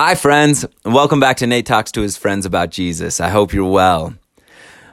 Hi, 0.00 0.14
friends. 0.14 0.64
Welcome 0.84 1.18
back 1.18 1.38
to 1.38 1.46
Nate 1.48 1.66
Talks 1.66 1.90
to 1.90 2.02
his 2.02 2.16
friends 2.16 2.46
about 2.46 2.70
Jesus. 2.70 3.18
I 3.18 3.30
hope 3.30 3.52
you're 3.52 3.68
well. 3.68 4.14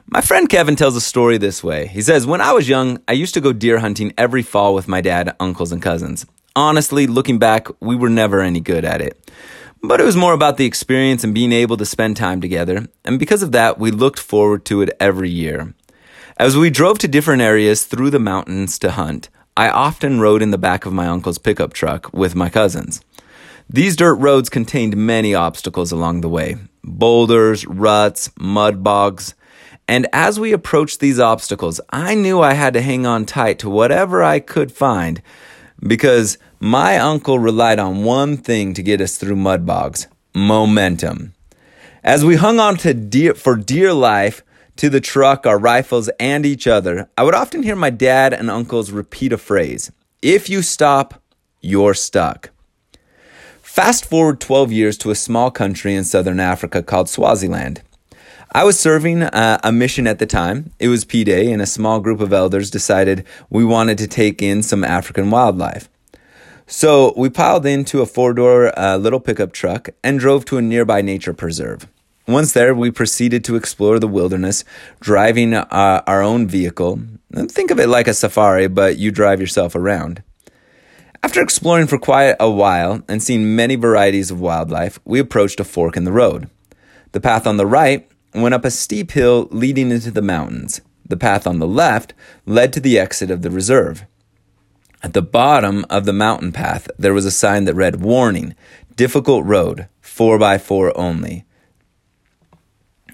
My 0.08 0.20
friend 0.20 0.48
Kevin 0.48 0.74
tells 0.74 0.96
a 0.96 1.00
story 1.00 1.38
this 1.38 1.62
way. 1.62 1.86
He 1.86 2.02
says, 2.02 2.26
When 2.26 2.40
I 2.40 2.50
was 2.50 2.68
young, 2.68 2.98
I 3.06 3.12
used 3.12 3.32
to 3.34 3.40
go 3.40 3.52
deer 3.52 3.78
hunting 3.78 4.12
every 4.18 4.42
fall 4.42 4.74
with 4.74 4.88
my 4.88 5.00
dad, 5.00 5.36
uncles, 5.38 5.70
and 5.70 5.80
cousins. 5.80 6.26
Honestly, 6.56 7.06
looking 7.06 7.38
back, 7.38 7.68
we 7.78 7.94
were 7.94 8.08
never 8.08 8.40
any 8.40 8.58
good 8.58 8.84
at 8.84 9.00
it. 9.00 9.30
But 9.80 10.00
it 10.00 10.04
was 10.04 10.16
more 10.16 10.32
about 10.32 10.56
the 10.56 10.66
experience 10.66 11.22
and 11.22 11.32
being 11.32 11.52
able 11.52 11.76
to 11.76 11.86
spend 11.86 12.16
time 12.16 12.40
together. 12.40 12.88
And 13.04 13.20
because 13.20 13.44
of 13.44 13.52
that, 13.52 13.78
we 13.78 13.92
looked 13.92 14.18
forward 14.18 14.64
to 14.64 14.82
it 14.82 14.90
every 14.98 15.30
year. 15.30 15.72
As 16.36 16.56
we 16.56 16.68
drove 16.68 16.98
to 16.98 17.06
different 17.06 17.42
areas 17.42 17.84
through 17.84 18.10
the 18.10 18.18
mountains 18.18 18.76
to 18.80 18.90
hunt, 18.90 19.28
I 19.56 19.68
often 19.68 20.18
rode 20.18 20.42
in 20.42 20.50
the 20.50 20.58
back 20.58 20.84
of 20.84 20.92
my 20.92 21.06
uncle's 21.06 21.38
pickup 21.38 21.74
truck 21.74 22.12
with 22.12 22.34
my 22.34 22.50
cousins. 22.50 23.02
These 23.68 23.96
dirt 23.96 24.14
roads 24.14 24.48
contained 24.48 24.96
many 24.96 25.34
obstacles 25.34 25.90
along 25.90 26.20
the 26.20 26.28
way 26.28 26.56
boulders, 26.84 27.66
ruts, 27.66 28.30
mud 28.38 28.84
bogs. 28.84 29.34
And 29.88 30.06
as 30.12 30.38
we 30.38 30.52
approached 30.52 31.00
these 31.00 31.18
obstacles, 31.18 31.80
I 31.90 32.14
knew 32.14 32.40
I 32.40 32.54
had 32.54 32.74
to 32.74 32.80
hang 32.80 33.06
on 33.06 33.24
tight 33.26 33.58
to 33.60 33.70
whatever 33.70 34.22
I 34.22 34.38
could 34.40 34.70
find 34.70 35.20
because 35.80 36.38
my 36.60 36.98
uncle 36.98 37.38
relied 37.38 37.78
on 37.78 38.04
one 38.04 38.36
thing 38.36 38.72
to 38.74 38.82
get 38.82 39.00
us 39.00 39.16
through 39.16 39.36
mud 39.36 39.66
bogs 39.66 40.06
momentum. 40.34 41.34
As 42.04 42.24
we 42.24 42.36
hung 42.36 42.60
on 42.60 42.76
to 42.78 42.94
dear, 42.94 43.34
for 43.34 43.56
dear 43.56 43.92
life, 43.92 44.42
to 44.76 44.90
the 44.90 45.00
truck, 45.00 45.46
our 45.46 45.58
rifles, 45.58 46.08
and 46.20 46.46
each 46.46 46.66
other, 46.66 47.08
I 47.16 47.22
would 47.24 47.34
often 47.34 47.62
hear 47.62 47.76
my 47.76 47.90
dad 47.90 48.32
and 48.32 48.50
uncles 48.50 48.90
repeat 48.90 49.32
a 49.32 49.38
phrase 49.38 49.90
If 50.22 50.48
you 50.48 50.62
stop, 50.62 51.22
you're 51.60 51.94
stuck. 51.94 52.50
Fast 53.76 54.06
forward 54.06 54.40
12 54.40 54.72
years 54.72 54.96
to 54.96 55.10
a 55.10 55.14
small 55.14 55.50
country 55.50 55.94
in 55.94 56.02
southern 56.02 56.40
Africa 56.40 56.82
called 56.82 57.10
Swaziland. 57.10 57.82
I 58.52 58.64
was 58.64 58.80
serving 58.80 59.22
uh, 59.22 59.58
a 59.62 59.70
mission 59.70 60.06
at 60.06 60.18
the 60.18 60.24
time. 60.24 60.72
It 60.78 60.88
was 60.88 61.04
P 61.04 61.24
Day, 61.24 61.52
and 61.52 61.60
a 61.60 61.66
small 61.66 62.00
group 62.00 62.20
of 62.20 62.32
elders 62.32 62.70
decided 62.70 63.26
we 63.50 63.66
wanted 63.66 63.98
to 63.98 64.06
take 64.06 64.40
in 64.40 64.62
some 64.62 64.82
African 64.82 65.30
wildlife. 65.30 65.90
So 66.66 67.12
we 67.18 67.28
piled 67.28 67.66
into 67.66 68.00
a 68.00 68.06
four 68.06 68.32
door 68.32 68.72
uh, 68.78 68.96
little 68.96 69.20
pickup 69.20 69.52
truck 69.52 69.90
and 70.02 70.18
drove 70.18 70.46
to 70.46 70.56
a 70.56 70.62
nearby 70.62 71.02
nature 71.02 71.34
preserve. 71.34 71.86
Once 72.26 72.54
there, 72.54 72.74
we 72.74 72.90
proceeded 72.90 73.44
to 73.44 73.56
explore 73.56 73.98
the 73.98 74.08
wilderness, 74.08 74.64
driving 75.00 75.52
uh, 75.52 76.02
our 76.06 76.22
own 76.22 76.46
vehicle. 76.46 76.98
Think 77.34 77.70
of 77.70 77.78
it 77.78 77.90
like 77.90 78.08
a 78.08 78.14
safari, 78.14 78.68
but 78.68 78.96
you 78.96 79.10
drive 79.10 79.38
yourself 79.38 79.74
around. 79.74 80.22
After 81.22 81.42
exploring 81.42 81.86
for 81.86 81.98
quite 81.98 82.36
a 82.38 82.50
while 82.50 83.02
and 83.08 83.22
seeing 83.22 83.56
many 83.56 83.76
varieties 83.76 84.30
of 84.30 84.40
wildlife, 84.40 84.98
we 85.04 85.18
approached 85.18 85.60
a 85.60 85.64
fork 85.64 85.96
in 85.96 86.04
the 86.04 86.12
road. 86.12 86.50
The 87.12 87.20
path 87.20 87.46
on 87.46 87.56
the 87.56 87.66
right 87.66 88.08
went 88.34 88.54
up 88.54 88.64
a 88.64 88.70
steep 88.70 89.12
hill 89.12 89.48
leading 89.50 89.90
into 89.90 90.10
the 90.10 90.22
mountains. 90.22 90.80
The 91.08 91.16
path 91.16 91.46
on 91.46 91.58
the 91.58 91.66
left 91.66 92.12
led 92.44 92.72
to 92.74 92.80
the 92.80 92.98
exit 92.98 93.30
of 93.30 93.42
the 93.42 93.50
reserve. 93.50 94.04
At 95.02 95.12
the 95.12 95.22
bottom 95.22 95.84
of 95.88 96.04
the 96.04 96.12
mountain 96.12 96.52
path, 96.52 96.88
there 96.98 97.14
was 97.14 97.24
a 97.24 97.30
sign 97.30 97.64
that 97.64 97.74
read 97.74 98.00
Warning, 98.00 98.54
difficult 98.96 99.44
road, 99.44 99.88
4x4 100.02 100.92
only. 100.96 101.44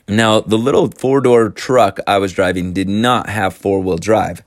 Now, 0.09 0.41
the 0.41 0.59
little 0.59 0.91
four 0.91 1.21
door 1.21 1.51
truck 1.51 1.99
I 2.07 2.19
was 2.19 2.33
driving 2.33 2.73
did 2.73 2.89
not 2.89 3.29
have 3.29 3.55
four 3.55 3.81
wheel 3.81 3.99
drive. 3.99 4.43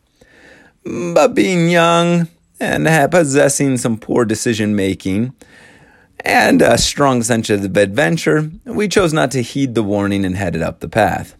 But 0.83 1.33
being 1.33 1.69
young 1.69 2.27
and 2.59 3.11
possessing 3.11 3.77
some 3.77 3.97
poor 3.97 4.25
decision 4.25 4.75
making 4.75 5.33
and 6.25 6.61
a 6.61 6.77
strong 6.77 7.21
sense 7.21 7.49
of 7.49 7.77
adventure, 7.77 8.49
we 8.63 8.87
chose 8.87 9.13
not 9.13 9.31
to 9.31 9.41
heed 9.41 9.75
the 9.75 9.83
warning 9.83 10.25
and 10.25 10.35
headed 10.35 10.61
up 10.61 10.79
the 10.79 10.89
path. 10.89 11.35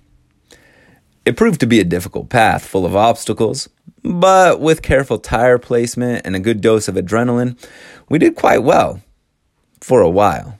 It 1.26 1.38
proved 1.38 1.60
to 1.62 1.66
be 1.66 1.80
a 1.80 1.86
difficult 1.86 2.30
path 2.30 2.64
full 2.64 2.86
of 2.86 2.96
obstacles, 2.96 3.68
but 4.04 4.60
with 4.60 4.84
careful 4.84 5.18
tire 5.18 5.58
placement 5.58 6.22
and 6.24 6.36
a 6.36 6.40
good 6.40 6.62
dose 6.62 6.88
of 6.88 6.96
adrenaline, 6.96 7.58
we 8.10 8.20
did 8.20 8.36
quite 8.36 8.62
well 8.62 9.02
for 9.82 10.02
a 10.02 10.10
while. 10.10 10.60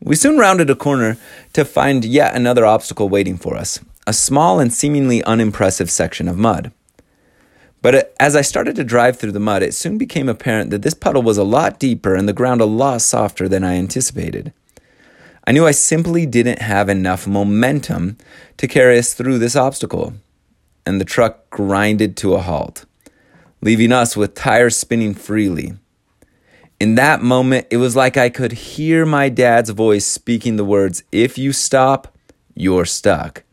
We 0.00 0.16
soon 0.16 0.38
rounded 0.38 0.70
a 0.70 0.74
corner 0.74 1.18
to 1.52 1.64
find 1.64 2.04
yet 2.04 2.34
another 2.34 2.64
obstacle 2.64 3.08
waiting 3.08 3.36
for 3.36 3.56
us 3.56 3.80
a 4.06 4.12
small 4.12 4.60
and 4.60 4.72
seemingly 4.72 5.22
unimpressive 5.24 5.90
section 5.90 6.28
of 6.28 6.38
mud. 6.38 6.72
But 7.86 8.12
as 8.18 8.34
I 8.34 8.40
started 8.40 8.74
to 8.74 8.82
drive 8.82 9.16
through 9.16 9.30
the 9.30 9.38
mud, 9.38 9.62
it 9.62 9.72
soon 9.72 9.96
became 9.96 10.28
apparent 10.28 10.70
that 10.70 10.82
this 10.82 10.92
puddle 10.92 11.22
was 11.22 11.38
a 11.38 11.44
lot 11.44 11.78
deeper 11.78 12.16
and 12.16 12.28
the 12.28 12.32
ground 12.32 12.60
a 12.60 12.64
lot 12.64 13.00
softer 13.00 13.48
than 13.48 13.62
I 13.62 13.76
anticipated. 13.76 14.52
I 15.46 15.52
knew 15.52 15.64
I 15.64 15.70
simply 15.70 16.26
didn't 16.26 16.62
have 16.62 16.88
enough 16.88 17.28
momentum 17.28 18.16
to 18.56 18.66
carry 18.66 18.98
us 18.98 19.14
through 19.14 19.38
this 19.38 19.54
obstacle, 19.54 20.14
and 20.84 21.00
the 21.00 21.04
truck 21.04 21.48
grinded 21.50 22.16
to 22.16 22.34
a 22.34 22.40
halt, 22.40 22.86
leaving 23.60 23.92
us 23.92 24.16
with 24.16 24.34
tires 24.34 24.76
spinning 24.76 25.14
freely 25.14 25.74
in 26.80 26.96
that 26.96 27.22
moment, 27.22 27.68
it 27.70 27.76
was 27.76 27.94
like 27.94 28.16
I 28.16 28.30
could 28.30 28.52
hear 28.52 29.06
my 29.06 29.28
dad's 29.28 29.70
voice 29.70 30.04
speaking 30.04 30.56
the 30.56 30.64
words, 30.64 31.04
If 31.12 31.38
you 31.38 31.52
stop, 31.52 32.12
you're 32.54 32.84
stuck. 32.84 33.44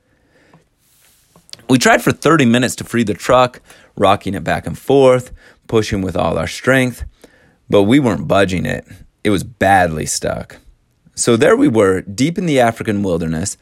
We 1.69 1.77
tried 1.79 2.03
for 2.03 2.11
30 2.11 2.45
minutes 2.45 2.75
to 2.77 2.83
free 2.83 3.03
the 3.03 3.13
truck, 3.13 3.61
rocking 3.95 4.33
it 4.33 4.43
back 4.43 4.67
and 4.67 4.77
forth, 4.77 5.31
pushing 5.67 6.01
with 6.01 6.15
all 6.15 6.37
our 6.37 6.47
strength, 6.47 7.05
but 7.69 7.83
we 7.83 7.99
weren't 7.99 8.27
budging 8.27 8.65
it. 8.65 8.85
It 9.23 9.29
was 9.29 9.43
badly 9.43 10.05
stuck. 10.05 10.57
So 11.15 11.37
there 11.37 11.55
we 11.55 11.67
were, 11.67 12.01
deep 12.01 12.37
in 12.37 12.45
the 12.45 12.59
African 12.59 13.03
wilderness, 13.03 13.57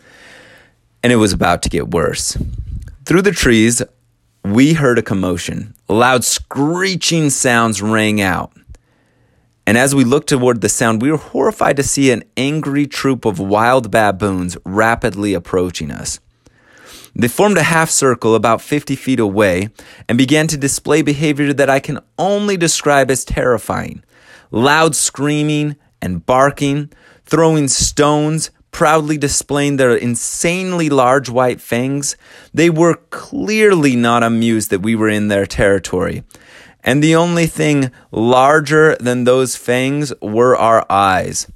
and 1.03 1.11
it 1.11 1.17
was 1.17 1.33
about 1.33 1.61
to 1.63 1.69
get 1.69 1.91
worse. 1.91 2.37
Through 3.05 3.23
the 3.23 3.31
trees, 3.31 3.81
we 4.43 4.73
heard 4.73 4.97
a 4.97 5.03
commotion. 5.03 5.75
Loud 5.87 6.23
screeching 6.23 7.29
sounds 7.29 7.81
rang 7.81 8.21
out. 8.21 8.53
And 9.67 9.77
as 9.77 9.93
we 9.93 10.03
looked 10.03 10.29
toward 10.29 10.61
the 10.61 10.69
sound, 10.69 11.01
we 11.01 11.11
were 11.11 11.17
horrified 11.17 11.77
to 11.77 11.83
see 11.83 12.11
an 12.11 12.23
angry 12.35 12.87
troop 12.87 13.25
of 13.25 13.39
wild 13.39 13.91
baboons 13.91 14.57
rapidly 14.65 15.33
approaching 15.33 15.91
us. 15.91 16.19
They 17.15 17.27
formed 17.27 17.57
a 17.57 17.63
half 17.63 17.89
circle 17.89 18.35
about 18.35 18.61
50 18.61 18.95
feet 18.95 19.19
away 19.19 19.69
and 20.07 20.17
began 20.17 20.47
to 20.47 20.57
display 20.57 21.01
behavior 21.01 21.53
that 21.53 21.69
I 21.69 21.79
can 21.79 21.99
only 22.17 22.57
describe 22.57 23.11
as 23.11 23.25
terrifying. 23.25 24.03
Loud 24.49 24.95
screaming 24.95 25.75
and 26.01 26.25
barking, 26.25 26.91
throwing 27.25 27.67
stones, 27.67 28.51
proudly 28.71 29.17
displaying 29.17 29.77
their 29.77 29.95
insanely 29.95 30.89
large 30.89 31.29
white 31.29 31.61
fangs. 31.61 32.15
They 32.53 32.69
were 32.69 32.95
clearly 33.09 33.95
not 33.95 34.23
amused 34.23 34.69
that 34.69 34.81
we 34.81 34.95
were 34.95 35.09
in 35.09 35.27
their 35.27 35.45
territory 35.45 36.23
and 36.83 37.03
the 37.03 37.15
only 37.15 37.47
thing 37.47 37.91
larger 38.11 38.95
than 38.99 39.23
those 39.23 39.55
fangs 39.55 40.13
were 40.21 40.55
our 40.55 40.85
eyes 40.89 41.47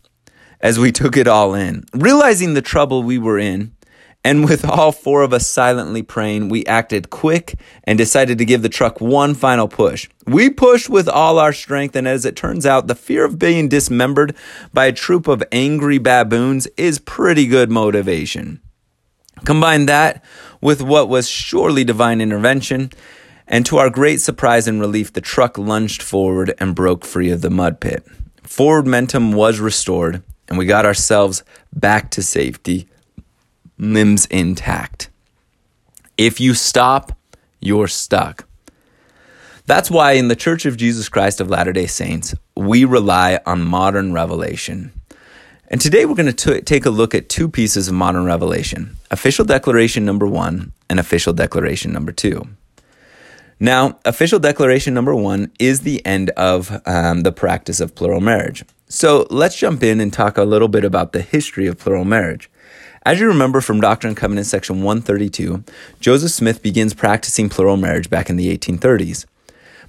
as 0.61 0.79
we 0.79 0.91
took 0.91 1.17
it 1.17 1.27
all 1.27 1.53
in. 1.53 1.83
Realizing 1.93 2.53
the 2.53 2.61
trouble 2.61 3.03
we 3.03 3.17
were 3.17 3.37
in, 3.37 3.74
and 4.25 4.43
with 4.43 4.65
all 4.65 4.91
four 4.91 5.21
of 5.21 5.33
us 5.33 5.45
silently 5.45 6.01
praying, 6.01 6.49
we 6.49 6.65
acted 6.65 7.11
quick 7.11 7.59
and 7.83 7.95
decided 7.95 8.39
to 8.39 8.45
give 8.45 8.63
the 8.63 8.69
truck 8.69 8.99
one 8.99 9.35
final 9.35 9.67
push. 9.67 10.09
We 10.25 10.49
pushed 10.49 10.89
with 10.89 11.07
all 11.07 11.37
our 11.37 11.53
strength, 11.53 11.95
and 11.95 12.07
as 12.07 12.25
it 12.25 12.35
turns 12.35 12.65
out, 12.65 12.87
the 12.87 12.95
fear 12.95 13.23
of 13.23 13.37
being 13.37 13.69
dismembered 13.69 14.35
by 14.73 14.87
a 14.87 14.91
troop 14.91 15.27
of 15.27 15.43
angry 15.51 15.99
baboons 15.99 16.67
is 16.75 16.97
pretty 16.97 17.45
good 17.45 17.69
motivation. 17.69 18.61
Combine 19.43 19.85
that 19.85 20.25
with 20.59 20.81
what 20.81 21.07
was 21.07 21.29
surely 21.29 21.83
divine 21.83 22.19
intervention, 22.19 22.89
and 23.47 23.63
to 23.67 23.77
our 23.77 23.91
great 23.91 24.21
surprise 24.21 24.67
and 24.67 24.81
relief, 24.81 25.13
the 25.13 25.21
truck 25.21 25.55
lunged 25.55 26.01
forward 26.01 26.51
and 26.57 26.73
broke 26.73 27.05
free 27.05 27.29
of 27.29 27.41
the 27.41 27.51
mud 27.51 27.79
pit. 27.79 28.03
Forward 28.41 28.85
momentum 28.85 29.33
was 29.33 29.59
restored, 29.59 30.23
and 30.47 30.57
we 30.57 30.65
got 30.65 30.83
ourselves 30.83 31.43
back 31.71 32.09
to 32.09 32.23
safety, 32.23 32.89
limbs 33.77 34.25
intact. 34.27 35.09
If 36.17 36.39
you 36.39 36.53
stop, 36.53 37.17
you're 37.59 37.87
stuck. 37.87 38.47
That's 39.65 39.89
why 39.89 40.13
in 40.13 40.27
the 40.27 40.35
Church 40.35 40.65
of 40.65 40.77
Jesus 40.77 41.09
Christ 41.09 41.41
of 41.41 41.49
Latter 41.49 41.73
day 41.73 41.87
Saints, 41.87 42.35
we 42.55 42.85
rely 42.85 43.39
on 43.45 43.61
modern 43.63 44.13
revelation. 44.13 44.91
And 45.67 45.81
today 45.81 46.05
we're 46.05 46.15
going 46.15 46.33
to 46.33 46.61
take 46.61 46.85
a 46.85 46.91
look 46.91 47.15
at 47.15 47.27
two 47.27 47.49
pieces 47.49 47.87
of 47.87 47.95
modern 47.95 48.25
revelation 48.25 48.97
official 49.09 49.45
declaration 49.45 50.05
number 50.05 50.27
one 50.27 50.73
and 50.89 50.99
official 50.99 51.33
declaration 51.33 51.91
number 51.91 52.11
two. 52.11 52.47
Now, 53.59 53.99
official 54.03 54.39
declaration 54.39 54.93
number 54.93 55.15
one 55.15 55.51
is 55.59 55.81
the 55.81 56.05
end 56.05 56.29
of 56.31 56.81
um, 56.85 57.21
the 57.21 57.31
practice 57.31 57.79
of 57.79 57.95
plural 57.95 58.19
marriage. 58.19 58.63
So 58.89 59.25
let's 59.29 59.55
jump 59.57 59.81
in 59.81 59.99
and 59.99 60.11
talk 60.11 60.37
a 60.37 60.43
little 60.43 60.67
bit 60.67 60.83
about 60.83 61.13
the 61.13 61.21
history 61.21 61.65
of 61.65 61.79
plural 61.79 62.05
marriage. 62.05 62.49
As 63.05 63.19
you 63.19 63.27
remember 63.27 63.61
from 63.61 63.81
Doctrine 63.81 64.09
and 64.09 64.17
Covenants 64.17 64.49
section 64.49 64.81
132, 64.81 65.63
Joseph 65.99 66.31
Smith 66.31 66.63
begins 66.63 66.95
practicing 66.95 67.49
plural 67.49 67.77
marriage 67.77 68.09
back 68.09 68.31
in 68.31 68.35
the 68.35 68.57
1830s. 68.57 69.27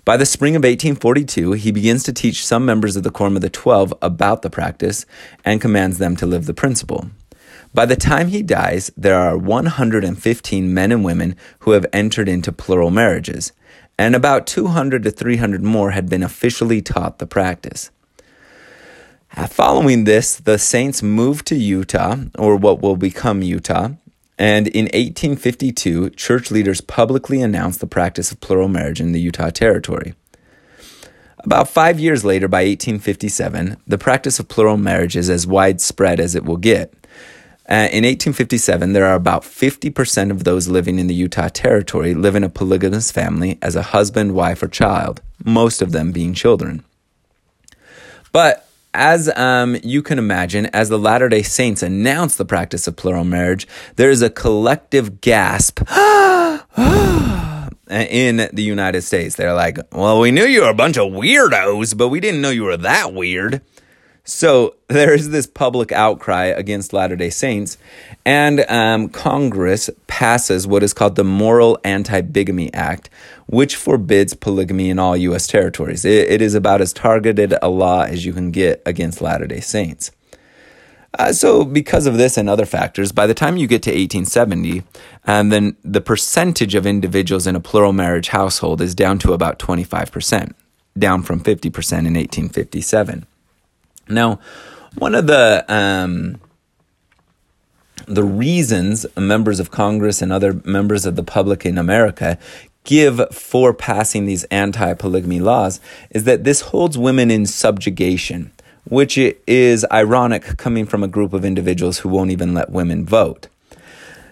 By 0.05 0.19
the 0.19 0.27
spring 0.27 0.55
of 0.55 0.61
1842, 0.61 1.53
he 1.53 1.73
begins 1.73 2.03
to 2.03 2.13
teach 2.13 2.45
some 2.45 2.67
members 2.67 2.95
of 2.95 3.05
the 3.05 3.11
Quorum 3.11 3.35
of 3.35 3.41
the 3.41 3.49
Twelve 3.49 3.95
about 4.03 4.43
the 4.43 4.51
practice 4.51 5.07
and 5.47 5.63
commands 5.63 5.97
them 5.97 6.15
to 6.17 6.27
live 6.27 6.45
the 6.45 6.53
principle. 6.53 7.09
By 7.73 7.87
the 7.87 7.97
time 7.97 8.29
he 8.29 8.43
dies, 8.43 8.91
there 8.99 9.19
are 9.19 9.39
115 9.39 10.75
men 10.75 10.93
and 10.93 11.03
women 11.03 11.37
who 11.61 11.71
have 11.71 11.87
entered 11.95 12.29
into 12.29 12.53
plural 12.53 12.91
marriages, 12.91 13.51
and 13.99 14.15
about 14.15 14.47
200 14.47 15.03
to 15.05 15.11
300 15.11 15.63
more 15.63 15.93
had 15.93 16.11
been 16.11 16.23
officially 16.23 16.83
taught 16.83 17.19
the 17.19 17.27
practice. 17.27 17.91
Following 19.35 20.05
this, 20.05 20.37
the 20.37 20.59
Saints 20.59 21.03
moved 21.03 21.47
to 21.47 21.57
Utah, 21.57 22.17
or 22.39 22.57
what 22.57 22.81
will 22.81 22.97
become 22.97 23.43
Utah, 23.43 23.91
and 24.39 24.69
in 24.69 24.85
1852, 24.85 26.11
church 26.11 26.51
leaders 26.51 26.81
publicly 26.81 27.41
announced 27.41 27.81
the 27.81 27.87
practice 27.87 28.31
of 28.31 28.41
plural 28.41 28.69
marriage 28.69 29.01
in 29.01 29.13
the 29.13 29.21
Utah 29.21 29.51
Territory. 29.51 30.15
About 31.39 31.69
five 31.69 31.99
years 31.99 32.25
later, 32.25 32.49
by 32.49 32.65
1857, 32.65 33.77
the 33.87 33.99
practice 33.99 34.39
of 34.39 34.49
plural 34.49 34.77
marriage 34.77 35.17
is 35.17 35.31
as 35.31 35.47
widespread 35.47 36.21
as 36.21 36.35
it 36.35 36.45
will 36.45 36.57
get. 36.57 36.93
Uh, 37.69 37.89
in 37.91 38.05
1857, 38.05 38.93
there 38.93 39.07
are 39.07 39.15
about 39.15 39.43
50% 39.43 40.31
of 40.31 40.45
those 40.45 40.69
living 40.69 40.99
in 40.99 41.07
the 41.07 41.15
Utah 41.15 41.49
Territory 41.49 42.15
live 42.15 42.37
in 42.37 42.45
a 42.45 42.49
polygamous 42.49 43.11
family 43.11 43.59
as 43.63 43.75
a 43.75 43.83
husband, 43.83 44.35
wife, 44.35 44.63
or 44.63 44.69
child, 44.69 45.23
most 45.45 45.83
of 45.83 45.93
them 45.93 46.13
being 46.13 46.35
children. 46.35 46.85
But 48.33 48.66
as 48.97 49.31
um, 49.37 49.77
you 49.85 50.03
can 50.03 50.19
imagine, 50.19 50.67
as 50.67 50.89
the 50.89 50.99
Latter 50.99 51.29
day 51.29 51.43
Saints 51.43 51.83
announce 51.83 52.37
the 52.37 52.45
practice 52.45 52.89
of 52.89 52.97
plural 52.97 53.25
marriage, 53.25 53.69
there 53.97 54.11
is 54.11 54.23
a 54.23 54.31
collective 54.31 55.21
gasp 55.21 55.81
in 57.91 58.49
the 58.53 58.63
United 58.63 59.03
States. 59.03 59.37
They're 59.37 59.55
like, 59.55 59.79
well, 59.93 60.19
we 60.19 60.31
knew 60.31 60.45
you 60.45 60.63
were 60.63 60.71
a 60.71 60.75
bunch 60.75 60.97
of 60.97 61.13
weirdos, 61.13 61.97
but 61.97 62.09
we 62.09 62.21
didn't 62.21 62.41
know 62.41 62.51
you 62.51 62.65
were 62.65 62.79
that 62.79 63.13
weird. 63.13 63.61
So 64.25 64.75
there 64.89 65.15
is 65.15 65.31
this 65.31 65.47
public 65.47 65.93
outcry 65.93 66.47
against 66.47 66.93
Latter 66.93 67.15
day 67.15 67.31
Saints, 67.31 67.79
and 68.25 68.65
um, 68.69 69.09
Congress 69.09 69.89
passes 70.09 70.67
what 70.67 70.83
is 70.83 70.93
called 70.93 71.15
the 71.15 71.23
Morrill 71.23 71.79
Anti 71.85 72.23
Bigamy 72.23 72.75
Act, 72.75 73.09
which 73.47 73.77
forbids 73.77 74.35
polygamy 74.35 74.91
in 74.91 74.99
all 74.99 75.17
U.S. 75.17 75.47
territories. 75.47 76.05
It, 76.05 76.29
it 76.31 76.43
is 76.43 76.55
about 76.55 76.81
as 76.81 76.93
targeted 76.93 77.55
a 77.63 77.69
law 77.69 78.03
as 78.03 78.25
you 78.27 78.33
can 78.33 78.51
get 78.51 78.83
against 78.85 79.21
Latter 79.21 79.47
day 79.47 79.61
Saints. 79.61 80.11
Uh, 81.19 81.33
so, 81.33 81.65
because 81.65 82.07
of 82.07 82.19
this 82.19 82.37
and 82.37 82.49
other 82.49 82.67
factors, 82.67 83.11
by 83.11 83.27
the 83.27 83.33
time 83.33 83.57
you 83.57 83.67
get 83.67 83.83
to 83.83 83.91
1870, 83.91 84.83
um, 85.27 85.49
then 85.49 85.77
the 85.83 86.01
percentage 86.01 86.75
of 86.75 86.87
individuals 86.87 87.47
in 87.47 87.57
a 87.57 87.61
plural 87.61 87.95
marriage 87.95 88.29
household 88.29 88.83
is 88.83 88.95
down 88.95 89.19
to 89.19 89.33
about 89.33 89.59
25%, 89.59 90.53
down 90.99 91.23
from 91.23 91.41
50% 91.41 91.55
in 91.67 92.15
1857. 92.15 93.27
Now, 94.09 94.41
one 94.99 95.15
of 95.15 95.27
the 95.27 95.65
um, 95.69 96.41
the 98.07 98.23
reasons 98.23 99.07
members 99.17 99.59
of 99.59 99.71
Congress 99.71 100.23
and 100.23 100.33
other 100.33 100.61
members 100.65 101.07
of 101.07 101.17
the 101.17 101.23
public 101.23 101.67
in 101.67 101.77
America 101.79 102.39
give 102.87 103.21
for 103.31 103.75
passing 103.75 104.25
these 104.25 104.45
anti-polygamy 104.45 105.41
laws 105.41 105.81
is 106.11 106.25
that 106.25 106.45
this 106.45 106.63
holds 106.63 106.97
women 106.97 107.31
in 107.31 107.45
subjugation, 107.45 108.51
which 108.85 109.19
is 109.19 109.85
ironic 109.93 110.57
coming 110.57 110.87
from 110.87 111.03
a 111.03 111.09
group 111.09 111.35
of 111.35 111.45
individuals 111.45 111.99
who 111.99 112.09
won't 112.09 112.31
even 112.31 112.55
let 112.55 112.71
women 112.71 113.05
vote. 113.05 113.49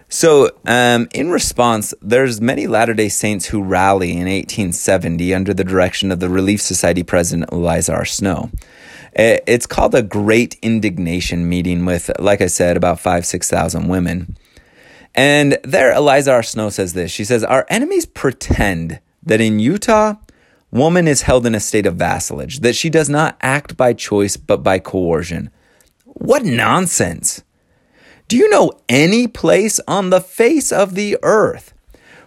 So, 0.08 0.50
um, 0.64 1.08
in 1.12 1.30
response, 1.30 1.92
there's 2.00 2.40
many 2.40 2.68
Latter-day 2.68 3.08
Saints 3.08 3.46
who 3.46 3.62
rally 3.62 4.12
in 4.12 4.28
1870 4.28 5.34
under 5.34 5.52
the 5.52 5.64
direction 5.64 6.12
of 6.12 6.20
the 6.20 6.28
Relief 6.28 6.62
Society 6.62 7.02
president 7.02 7.50
Eliza 7.50 7.92
R. 7.94 8.04
Snow. 8.04 8.50
It's 9.16 9.66
called 9.66 9.94
a 9.94 10.02
Great 10.02 10.56
Indignation 10.62 11.48
meeting 11.48 11.84
with, 11.84 12.10
like 12.18 12.40
I 12.40 12.46
said, 12.46 12.76
about 12.76 13.00
five, 13.00 13.26
6,000 13.26 13.88
women. 13.88 14.36
And 15.14 15.58
there, 15.62 15.92
Eliza 15.92 16.32
R. 16.32 16.42
Snow 16.42 16.70
says 16.70 16.92
this. 16.92 17.10
She 17.10 17.24
says, 17.24 17.44
Our 17.44 17.66
enemies 17.68 18.06
pretend 18.06 19.00
that 19.22 19.40
in 19.40 19.58
Utah, 19.60 20.14
woman 20.70 21.06
is 21.06 21.22
held 21.22 21.46
in 21.46 21.54
a 21.54 21.60
state 21.60 21.86
of 21.86 21.96
vassalage, 21.96 22.60
that 22.60 22.74
she 22.74 22.90
does 22.90 23.08
not 23.08 23.36
act 23.40 23.76
by 23.76 23.92
choice 23.92 24.36
but 24.36 24.62
by 24.62 24.78
coercion. 24.78 25.50
What 26.04 26.44
nonsense! 26.44 27.42
Do 28.26 28.36
you 28.36 28.48
know 28.48 28.72
any 28.88 29.28
place 29.28 29.78
on 29.86 30.10
the 30.10 30.20
face 30.20 30.72
of 30.72 30.94
the 30.94 31.16
earth 31.22 31.74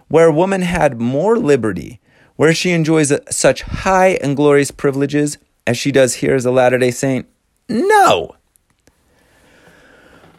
where 0.08 0.30
woman 0.30 0.62
had 0.62 1.00
more 1.00 1.36
liberty, 1.36 2.00
where 2.36 2.54
she 2.54 2.70
enjoys 2.70 3.12
such 3.30 3.62
high 3.62 4.18
and 4.22 4.36
glorious 4.36 4.70
privileges 4.70 5.38
as 5.66 5.76
she 5.76 5.92
does 5.92 6.14
here 6.14 6.34
as 6.34 6.46
a 6.46 6.50
Latter 6.50 6.78
day 6.78 6.90
Saint? 6.90 7.26
No. 7.68 8.36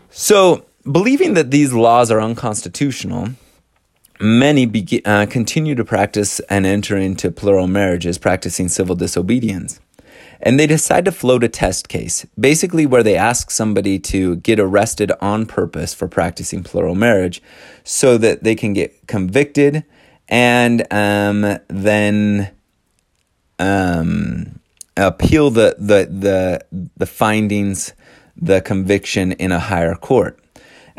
So, 0.10 0.66
believing 0.84 1.34
that 1.34 1.52
these 1.52 1.74
laws 1.74 2.12
are 2.12 2.22
unconstitutional, 2.22 3.30
many 4.20 4.66
be- 4.66 5.04
uh, 5.06 5.26
continue 5.26 5.76
to 5.76 5.86
practice 5.86 6.40
and 6.42 6.66
enter 6.66 6.98
into 6.98 7.32
plural 7.32 7.68
marriages, 7.68 8.18
practicing 8.18 8.68
civil 8.68 8.96
disobedience. 8.96 9.80
And 10.42 10.58
they 10.58 10.68
decide 10.68 11.04
to 11.06 11.12
float 11.12 11.44
a 11.44 11.50
test 11.50 11.90
case, 11.90 12.26
basically, 12.40 12.86
where 12.86 13.04
they 13.04 13.18
ask 13.18 13.52
somebody 13.52 14.00
to 14.00 14.38
get 14.38 14.60
arrested 14.60 15.12
on 15.20 15.46
purpose 15.46 15.94
for 15.94 16.08
practicing 16.08 16.64
plural 16.64 16.96
marriage 16.96 17.42
so 17.84 18.18
that 18.18 18.44
they 18.44 18.56
can 18.56 18.72
get 18.72 19.06
convicted 19.08 19.84
and 20.30 20.86
um, 20.94 21.58
then 21.68 22.52
um, 23.58 24.60
appeal 24.96 25.50
the, 25.50 25.76
the, 25.78 26.08
the, 26.10 26.90
the 26.96 27.06
findings, 27.06 27.94
the 28.38 28.62
conviction 28.62 29.34
in 29.34 29.52
a 29.52 29.60
higher 29.60 29.96
court. 29.96 30.40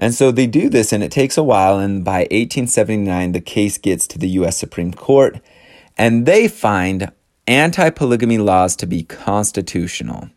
And 0.00 0.14
so 0.14 0.32
they 0.32 0.46
do 0.46 0.70
this, 0.70 0.92
and 0.92 1.04
it 1.04 1.12
takes 1.12 1.36
a 1.36 1.44
while. 1.44 1.78
And 1.78 2.02
by 2.02 2.20
1879, 2.20 3.32
the 3.32 3.40
case 3.40 3.76
gets 3.76 4.06
to 4.08 4.18
the 4.18 4.30
U.S. 4.30 4.56
Supreme 4.56 4.94
Court, 4.94 5.38
and 5.98 6.24
they 6.24 6.48
find 6.48 7.12
anti 7.46 7.90
polygamy 7.90 8.38
laws 8.38 8.74
to 8.76 8.86
be 8.86 9.02
constitutional. 9.02 10.30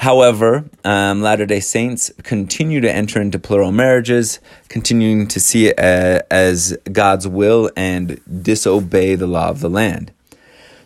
However, 0.00 0.68
um, 0.84 1.22
Latter 1.22 1.46
day 1.46 1.60
Saints 1.60 2.12
continue 2.22 2.82
to 2.82 2.92
enter 2.92 3.18
into 3.18 3.38
plural 3.38 3.72
marriages, 3.72 4.40
continuing 4.68 5.26
to 5.28 5.40
see 5.40 5.68
it 5.68 5.78
uh, 5.78 6.20
as 6.30 6.76
God's 6.92 7.26
will 7.26 7.70
and 7.76 8.20
disobey 8.42 9.14
the 9.14 9.26
law 9.26 9.48
of 9.48 9.60
the 9.60 9.70
land. 9.70 10.12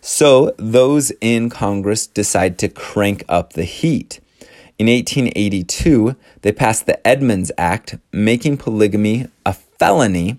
So 0.01 0.55
those 0.59 1.11
in 1.21 1.51
Congress 1.51 2.07
decide 2.07 2.57
to 2.59 2.69
crank 2.69 3.25
up 3.29 3.55
the 3.55 3.65
heat. 3.65 4.21
In 4.81 4.87
1882, 4.87 6.17
they 6.41 6.53
passed 6.53 6.87
the 6.87 7.07
Edmunds 7.07 7.53
Act, 7.59 7.99
making 8.15 8.57
polygamy 8.57 9.27
a 9.45 9.53
felony 9.53 10.39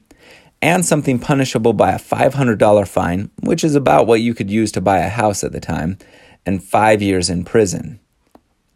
and 0.64 0.84
something 0.84 1.20
punishable 1.20 1.74
by 1.74 1.92
a 1.92 2.00
$500 2.00 2.88
fine, 2.88 3.30
which 3.40 3.64
is 3.64 3.76
about 3.76 4.08
what 4.08 4.22
you 4.22 4.34
could 4.34 4.50
use 4.50 4.72
to 4.72 4.82
buy 4.82 4.98
a 4.98 5.10
house 5.10 5.44
at 5.44 5.52
the 5.52 5.60
time, 5.60 6.00
and 6.44 6.64
five 6.64 7.04
years 7.04 7.30
in 7.30 7.46
prison. 7.46 8.00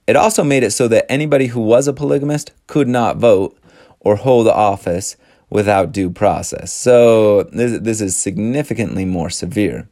It 0.05 0.15
also 0.15 0.43
made 0.43 0.61
it 0.61 0.69
so 0.69 0.87
that 0.87 1.11
anybody 1.11 1.47
who 1.47 1.61
was 1.61 1.87
a 1.87 1.93
polygamist 1.93 2.51
could 2.67 2.87
not 2.87 3.17
vote 3.17 3.57
or 3.99 4.17
hold 4.17 4.47
office 4.47 5.15
without 5.49 5.91
due 5.91 6.11
process. 6.11 6.71
So 6.71 7.41
this, 7.41 7.79
this 7.81 8.01
is 8.01 8.15
significantly 8.15 9.03
more 9.03 9.31
severe. 9.31 9.89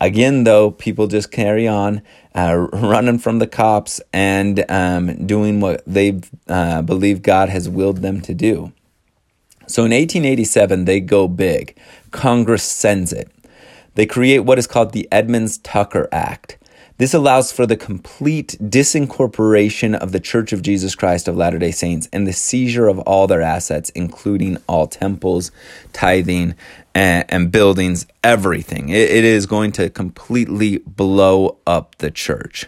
Again, 0.00 0.44
though, 0.44 0.70
people 0.70 1.06
just 1.08 1.32
carry 1.32 1.66
on 1.66 2.02
uh, 2.34 2.54
running 2.72 3.18
from 3.18 3.38
the 3.38 3.46
cops 3.46 4.00
and 4.12 4.64
um, 4.70 5.26
doing 5.26 5.60
what 5.60 5.82
they 5.86 6.20
uh, 6.48 6.82
believe 6.82 7.22
God 7.22 7.48
has 7.48 7.68
willed 7.68 7.98
them 7.98 8.20
to 8.22 8.34
do. 8.34 8.72
So 9.66 9.82
in 9.82 9.92
1887, 9.92 10.84
they 10.86 11.00
go 11.00 11.28
big. 11.28 11.76
Congress 12.10 12.62
sends 12.62 13.12
it. 13.12 13.30
They 13.96 14.06
create 14.06 14.40
what 14.40 14.58
is 14.58 14.66
called 14.66 14.92
the 14.92 15.08
Edmunds 15.10 15.58
Tucker 15.58 16.08
Act. 16.12 16.56
This 16.98 17.14
allows 17.14 17.52
for 17.52 17.64
the 17.64 17.76
complete 17.76 18.56
disincorporation 18.60 19.96
of 19.96 20.10
the 20.10 20.18
Church 20.18 20.52
of 20.52 20.62
Jesus 20.62 20.96
Christ 20.96 21.28
of 21.28 21.36
Latter 21.36 21.58
day 21.58 21.70
Saints 21.70 22.08
and 22.12 22.26
the 22.26 22.32
seizure 22.32 22.88
of 22.88 22.98
all 23.00 23.28
their 23.28 23.42
assets, 23.42 23.90
including 23.90 24.56
all 24.66 24.88
temples, 24.88 25.52
tithing, 25.92 26.56
and, 26.98 27.24
and 27.28 27.52
buildings, 27.52 28.06
everything. 28.24 28.88
It, 28.88 29.08
it 29.08 29.22
is 29.22 29.46
going 29.46 29.70
to 29.72 29.88
completely 29.88 30.78
blow 30.78 31.58
up 31.64 31.94
the 31.98 32.10
church. 32.10 32.66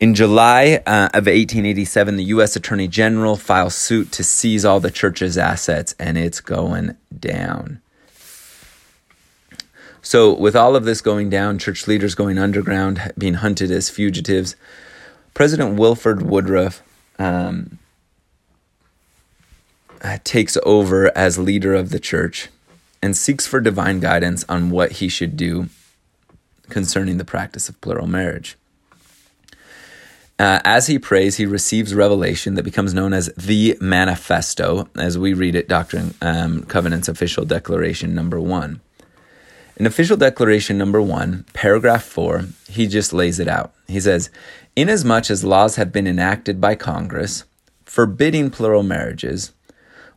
In 0.00 0.16
July 0.16 0.82
uh, 0.84 1.06
of 1.14 1.26
1887, 1.26 2.16
the 2.16 2.24
U.S. 2.24 2.56
Attorney 2.56 2.88
General 2.88 3.36
files 3.36 3.76
suit 3.76 4.10
to 4.10 4.24
seize 4.24 4.64
all 4.64 4.80
the 4.80 4.90
church's 4.90 5.38
assets, 5.38 5.94
and 6.00 6.18
it's 6.18 6.40
going 6.40 6.96
down. 7.16 7.80
So, 10.04 10.34
with 10.34 10.56
all 10.56 10.74
of 10.74 10.84
this 10.84 11.00
going 11.00 11.30
down, 11.30 11.60
church 11.60 11.86
leaders 11.86 12.16
going 12.16 12.38
underground, 12.38 13.12
being 13.16 13.34
hunted 13.34 13.70
as 13.70 13.88
fugitives, 13.88 14.56
President 15.32 15.78
Wilford 15.78 16.22
Woodruff 16.22 16.82
um, 17.20 17.78
uh, 20.00 20.18
takes 20.24 20.58
over 20.64 21.16
as 21.16 21.38
leader 21.38 21.72
of 21.72 21.90
the 21.90 22.00
church. 22.00 22.48
And 23.02 23.16
seeks 23.16 23.46
for 23.46 23.60
divine 23.60 24.00
guidance 24.00 24.44
on 24.48 24.70
what 24.70 24.92
he 24.92 25.08
should 25.08 25.36
do 25.36 25.68
concerning 26.68 27.18
the 27.18 27.24
practice 27.24 27.68
of 27.68 27.80
plural 27.80 28.06
marriage. 28.06 28.56
Uh, 30.38 30.60
as 30.64 30.86
he 30.86 30.98
prays, 30.98 31.36
he 31.36 31.46
receives 31.46 31.94
revelation 31.94 32.54
that 32.54 32.62
becomes 32.62 32.94
known 32.94 33.12
as 33.12 33.32
the 33.36 33.76
Manifesto, 33.80 34.88
as 34.96 35.18
we 35.18 35.34
read 35.34 35.54
it, 35.54 35.68
Doctrine 35.68 36.14
um, 36.22 36.62
Covenants 36.64 37.08
Official 37.08 37.44
Declaration 37.44 38.14
Number 38.14 38.40
One. 38.40 38.80
In 39.76 39.86
Official 39.86 40.16
Declaration 40.16 40.78
Number 40.78 41.00
One, 41.00 41.44
paragraph 41.52 42.02
four, 42.02 42.46
he 42.68 42.86
just 42.86 43.12
lays 43.12 43.38
it 43.38 43.48
out. 43.48 43.72
He 43.86 44.00
says, 44.00 44.30
Inasmuch 44.74 45.30
as 45.30 45.44
laws 45.44 45.76
have 45.76 45.92
been 45.92 46.06
enacted 46.06 46.60
by 46.60 46.74
Congress 46.74 47.44
forbidding 47.84 48.50
plural 48.50 48.82
marriages, 48.82 49.52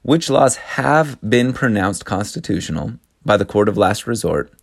which 0.05 0.29
laws 0.29 0.55
have 0.77 1.17
been 1.27 1.51
pronounced 1.51 2.05
constitutional 2.05 2.93
by 3.25 3.35
the 3.35 3.43
court 3.43 3.67
of 3.67 3.75
last 3.75 4.05
resort, 4.05 4.53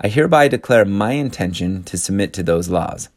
I 0.00 0.08
hereby 0.08 0.48
declare 0.48 0.84
my 0.84 1.12
intention 1.12 1.84
to 1.84 1.96
submit 1.96 2.32
to 2.32 2.42
those 2.42 2.68
laws, 2.68 3.08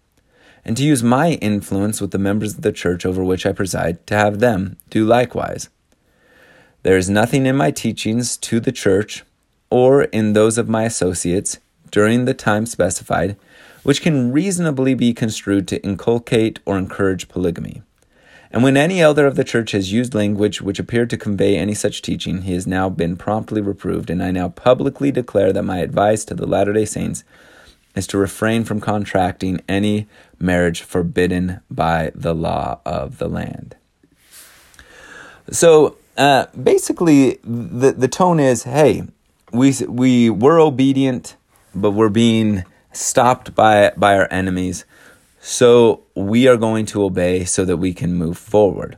and 0.64 0.78
to 0.78 0.84
use 0.84 1.02
my 1.02 1.32
influence 1.32 2.00
with 2.00 2.12
the 2.12 2.20
members 2.20 2.54
of 2.54 2.62
the 2.62 2.72
church 2.72 3.08
over 3.08 3.24
which 3.24 3.48
I 3.48 3.54
preside 3.54 4.06
to 4.06 4.14
have 4.16 4.38
them 4.38 4.78
do 4.92 5.04
likewise. 5.04 5.70
There 6.84 6.96
is 6.96 7.10
nothing 7.10 7.48
in 7.48 7.56
my 7.56 7.72
teachings 7.72 8.38
to 8.38 8.60
the 8.60 8.72
church 8.72 9.24
or 9.72 10.04
in 10.04 10.34
those 10.34 10.60
of 10.60 10.70
my 10.70 10.84
associates 10.84 11.58
during 11.90 12.26
the 12.26 12.36
time 12.36 12.68
specified 12.68 13.36
which 13.82 14.04
can 14.04 14.32
reasonably 14.32 14.94
be 14.94 15.12
construed 15.12 15.68
to 15.70 15.84
inculcate 15.84 16.60
or 16.68 16.78
encourage 16.78 17.30
polygamy. 17.30 17.82
And 18.54 18.62
when 18.62 18.78
any 18.78 19.02
elder 19.02 19.26
of 19.26 19.36
the 19.36 19.44
church 19.44 19.72
has 19.72 19.92
used 19.92 20.14
language 20.14 20.62
which 20.62 20.78
appeared 20.78 21.10
to 21.10 21.18
convey 21.18 21.58
any 21.58 21.74
such 21.74 22.04
teaching, 22.04 22.44
he 22.44 22.54
has 22.54 22.68
now 22.68 22.88
been 22.88 23.18
promptly 23.18 23.62
reproved, 23.62 24.12
and 24.12 24.22
I 24.22 24.30
now 24.30 24.50
publicly 24.50 25.12
declare 25.12 25.52
that 25.52 25.64
my 25.64 25.80
advice 25.80 26.24
to 26.26 26.36
the 26.36 26.46
Latter 26.46 26.72
day 26.72 26.86
Saints 26.86 27.24
is 27.96 28.06
to 28.08 28.18
refrain 28.20 28.64
from 28.64 28.80
contracting 28.80 29.62
any 29.68 30.08
marriage 30.40 30.84
forbidden 30.84 31.62
by 31.72 32.12
the 32.14 32.36
law 32.36 32.80
of 32.86 33.18
the 33.18 33.28
land. 33.28 33.76
So 35.50 35.98
uh, 36.16 36.46
basically, 36.62 37.40
the, 37.44 37.92
the 37.92 38.08
tone 38.08 38.40
is 38.40 38.64
hey, 38.64 39.04
we, 39.52 39.74
we 39.88 40.30
were 40.30 40.60
obedient, 40.60 41.36
but 41.74 41.92
we're 41.92 42.10
being 42.10 42.66
stopped 42.92 43.56
by, 43.56 43.94
by 43.98 44.16
our 44.16 44.28
enemies. 44.32 44.86
So 45.46 46.06
we 46.16 46.48
are 46.48 46.56
going 46.56 46.86
to 46.86 47.04
obey 47.04 47.44
so 47.44 47.66
that 47.66 47.76
we 47.76 47.94
can 47.94 48.14
move 48.14 48.38
forward. 48.38 48.98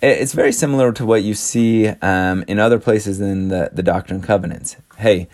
It's 0.00 0.32
very 0.32 0.52
similar 0.52 0.92
to 0.92 1.04
what 1.04 1.24
you 1.24 1.34
see 1.34 1.88
um, 1.88 2.44
in 2.46 2.60
other 2.60 2.78
places 2.78 3.20
in 3.20 3.48
the, 3.48 3.68
the 3.72 3.82
Doctrine 3.82 4.18
and 4.18 4.24
Covenants. 4.24 4.76
Hey, 4.98 5.26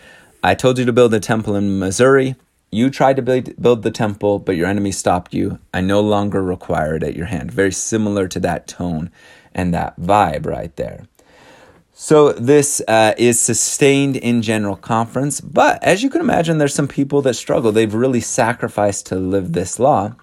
I 0.42 0.54
told 0.54 0.78
you 0.78 0.86
to 0.86 0.92
build 0.92 1.12
a 1.12 1.20
temple 1.20 1.54
in 1.54 1.78
Missouri. 1.78 2.34
You 2.72 2.88
tried 2.88 3.16
to 3.16 3.22
build, 3.22 3.60
build 3.60 3.82
the 3.82 3.90
temple, 3.90 4.38
but 4.38 4.56
your 4.56 4.66
enemy 4.66 4.90
stopped 4.90 5.34
you. 5.34 5.58
I 5.74 5.82
no 5.82 6.00
longer 6.00 6.42
require 6.42 6.96
it 6.96 7.02
at 7.02 7.14
your 7.14 7.26
hand. 7.26 7.52
Very 7.52 7.72
similar 7.72 8.26
to 8.28 8.40
that 8.40 8.66
tone 8.66 9.10
and 9.54 9.74
that 9.74 10.00
vibe 10.00 10.46
right 10.46 10.74
there. 10.76 11.04
So 11.92 12.32
this 12.32 12.80
uh, 12.88 13.12
is 13.18 13.38
sustained 13.38 14.16
in 14.16 14.40
general 14.40 14.76
conference, 14.76 15.42
but 15.42 15.84
as 15.84 16.02
you 16.02 16.08
can 16.08 16.22
imagine, 16.22 16.56
there's 16.56 16.74
some 16.74 16.88
people 16.88 17.20
that 17.22 17.34
struggle. 17.34 17.70
They've 17.70 17.92
really 17.92 18.22
sacrificed 18.22 19.04
to 19.06 19.16
live 19.16 19.52
this 19.52 19.78
law, 19.78 20.14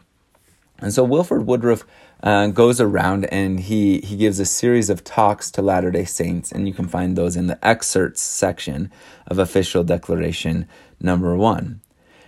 and 0.80 0.94
so 0.94 1.04
Wilford 1.04 1.46
Woodruff 1.46 1.86
uh, 2.22 2.48
goes 2.48 2.82
around 2.82 3.26
and 3.26 3.60
he, 3.60 4.00
he 4.00 4.18
gives 4.18 4.40
a 4.40 4.46
series 4.46 4.90
of 4.90 5.04
talks 5.04 5.50
to 5.52 5.62
Latter 5.62 5.92
day 5.92 6.06
Saints, 6.06 6.52
and 6.52 6.68
you 6.68 6.74
can 6.74 6.88
find 6.88 7.16
those 7.16 7.36
in 7.36 7.48
the 7.48 7.66
excerpts 7.66 8.22
section 8.22 8.92
of 9.28 9.40
Official 9.40 9.84
Declaration 9.84 10.68
number 11.00 11.36
one. 11.36 11.82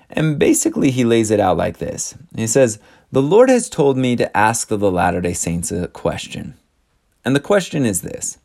And 0.10 0.40
basically, 0.40 0.92
he 0.92 1.04
lays 1.04 1.32
it 1.32 1.40
out 1.40 1.58
like 1.58 1.80
this 1.80 2.16
He 2.36 2.48
says, 2.48 2.80
The 3.12 3.22
Lord 3.22 3.50
has 3.50 3.70
told 3.70 3.98
me 3.98 4.16
to 4.16 4.38
ask 4.38 4.68
the 4.70 4.78
Latter 4.78 5.22
day 5.22 5.34
Saints 5.34 5.72
a 5.72 5.88
question. 5.88 6.56
And 7.26 7.36
the 7.36 7.42
question 7.42 7.86
is 7.86 8.02
this 8.02 8.38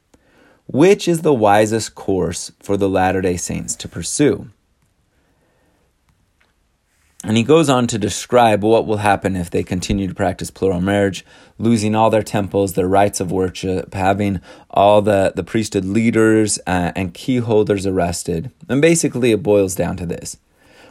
Which 0.66 1.06
is 1.06 1.22
the 1.22 1.34
wisest 1.34 1.94
course 1.94 2.50
for 2.60 2.76
the 2.76 2.88
Latter 2.88 3.20
day 3.20 3.36
Saints 3.36 3.76
to 3.76 3.88
pursue? 3.88 4.50
And 7.24 7.36
he 7.36 7.44
goes 7.44 7.70
on 7.70 7.86
to 7.86 7.98
describe 7.98 8.64
what 8.64 8.86
will 8.86 8.96
happen 8.96 9.36
if 9.36 9.48
they 9.48 9.62
continue 9.62 10.08
to 10.08 10.14
practice 10.14 10.50
plural 10.50 10.80
marriage, 10.80 11.24
losing 11.56 11.94
all 11.94 12.10
their 12.10 12.24
temples, 12.24 12.72
their 12.72 12.88
rites 12.88 13.20
of 13.20 13.30
worship, 13.30 13.94
having 13.94 14.40
all 14.70 15.02
the, 15.02 15.32
the 15.36 15.44
priesthood 15.44 15.84
leaders 15.84 16.58
uh, 16.66 16.90
and 16.96 17.14
key 17.14 17.36
holders 17.36 17.86
arrested. 17.86 18.50
And 18.68 18.82
basically, 18.82 19.30
it 19.30 19.42
boils 19.42 19.76
down 19.76 19.96
to 19.98 20.06
this 20.06 20.36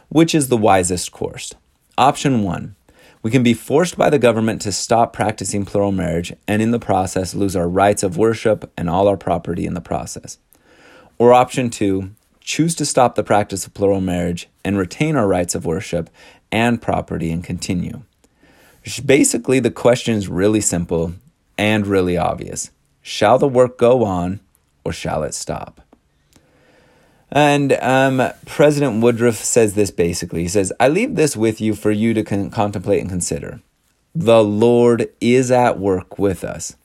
which 0.08 0.34
is 0.34 0.48
the 0.48 0.58
wisest 0.58 1.10
course? 1.10 1.54
Option 1.96 2.42
one 2.42 2.76
we 3.22 3.30
can 3.30 3.44
be 3.44 3.54
forced 3.54 3.96
by 3.96 4.10
the 4.10 4.18
government 4.18 4.60
to 4.62 4.72
stop 4.72 5.12
practicing 5.12 5.64
plural 5.64 5.92
marriage 5.92 6.32
and 6.48 6.60
in 6.60 6.72
the 6.72 6.80
process 6.80 7.34
lose 7.34 7.54
our 7.54 7.68
rights 7.68 8.02
of 8.02 8.16
worship 8.16 8.70
and 8.76 8.90
all 8.90 9.06
our 9.06 9.16
property 9.16 9.64
in 9.64 9.74
the 9.74 9.80
process. 9.80 10.38
Or 11.18 11.32
option 11.32 11.70
two, 11.70 12.10
choose 12.40 12.74
to 12.74 12.84
stop 12.84 13.14
the 13.14 13.22
practice 13.22 13.64
of 13.64 13.74
plural 13.74 14.00
marriage 14.00 14.48
and 14.64 14.78
retain 14.78 15.16
our 15.16 15.26
rights 15.26 15.54
of 15.54 15.66
worship 15.66 16.10
and 16.50 16.80
property 16.80 17.30
and 17.30 17.42
continue. 17.42 18.02
Basically, 19.04 19.60
the 19.60 19.70
question 19.70 20.14
is 20.14 20.28
really 20.28 20.60
simple 20.60 21.14
and 21.56 21.86
really 21.86 22.16
obvious 22.16 22.70
Shall 23.00 23.38
the 23.38 23.48
work 23.48 23.78
go 23.78 24.04
on 24.04 24.40
or 24.84 24.92
shall 24.92 25.22
it 25.22 25.34
stop? 25.34 25.80
And 27.30 27.72
um, 27.74 28.30
President 28.44 29.02
Woodruff 29.02 29.36
says 29.36 29.74
this 29.74 29.90
basically. 29.90 30.42
He 30.42 30.48
says, 30.48 30.72
I 30.78 30.88
leave 30.88 31.16
this 31.16 31.36
with 31.36 31.60
you 31.60 31.74
for 31.74 31.90
you 31.90 32.12
to 32.14 32.22
con- 32.22 32.50
contemplate 32.50 33.00
and 33.00 33.08
consider. 33.08 33.60
The 34.14 34.44
Lord 34.44 35.08
is 35.20 35.50
at 35.50 35.78
work 35.78 36.18
with 36.18 36.44
us. 36.44 36.76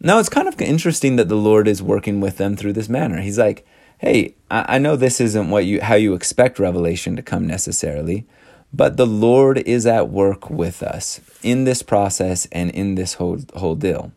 Now, 0.00 0.18
it's 0.18 0.28
kind 0.28 0.48
of 0.48 0.60
interesting 0.60 1.14
that 1.14 1.28
the 1.28 1.36
Lord 1.36 1.68
is 1.68 1.80
working 1.80 2.20
with 2.20 2.36
them 2.36 2.56
through 2.56 2.72
this 2.72 2.88
manner. 2.88 3.20
He's 3.20 3.38
like, 3.38 3.64
hey, 3.98 4.34
I, 4.52 4.78
know 4.78 4.96
this 4.96 5.20
isn't 5.20 5.48
what 5.48 5.64
you 5.64 5.80
how 5.80 5.94
you 5.94 6.12
expect 6.12 6.58
revelation 6.58 7.16
to 7.16 7.22
come 7.22 7.46
necessarily, 7.46 8.26
but 8.72 8.98
the 8.98 9.06
Lord 9.06 9.58
is 9.58 9.86
at 9.86 10.10
work 10.10 10.50
with 10.50 10.82
us 10.82 11.20
in 11.42 11.64
this 11.64 11.82
process 11.82 12.46
and 12.52 12.70
in 12.70 12.94
this 12.94 13.14
whole 13.14 13.40
whole 13.54 13.74
deal. 13.74 14.12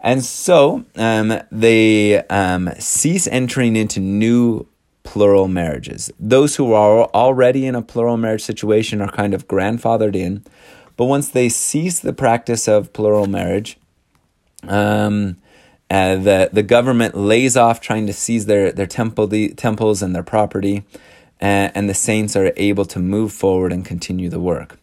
And 0.00 0.22
so 0.24 0.84
um, 0.96 1.40
they 1.50 2.18
um, 2.26 2.70
cease 2.78 3.26
entering 3.28 3.76
into 3.76 4.00
new 4.00 4.66
plural 5.04 5.48
marriages. 5.48 6.10
Those 6.18 6.56
who 6.56 6.72
are 6.72 7.04
already 7.14 7.66
in 7.66 7.74
a 7.74 7.82
plural 7.82 8.16
marriage 8.16 8.42
situation 8.42 9.00
are 9.00 9.10
kind 9.10 9.32
of 9.32 9.48
grandfathered 9.48 10.16
in, 10.16 10.44
but 10.96 11.06
once 11.06 11.28
they 11.28 11.48
cease 11.48 12.00
the 12.00 12.12
practice 12.12 12.68
of 12.68 12.92
plural 12.92 13.26
marriage, 13.26 13.78
um, 14.68 15.36
uh, 15.92 16.16
the 16.16 16.48
the 16.50 16.62
government 16.62 17.14
lays 17.14 17.54
off 17.54 17.78
trying 17.78 18.06
to 18.06 18.14
seize 18.14 18.46
their 18.46 18.72
their 18.72 18.86
temple 18.86 19.26
the 19.26 19.50
temples 19.50 20.02
and 20.02 20.14
their 20.14 20.22
property, 20.22 20.84
and, 21.38 21.70
and 21.74 21.86
the 21.86 21.94
saints 21.94 22.34
are 22.34 22.50
able 22.56 22.86
to 22.86 22.98
move 22.98 23.30
forward 23.30 23.74
and 23.74 23.84
continue 23.84 24.30
the 24.30 24.40
work. 24.40 24.78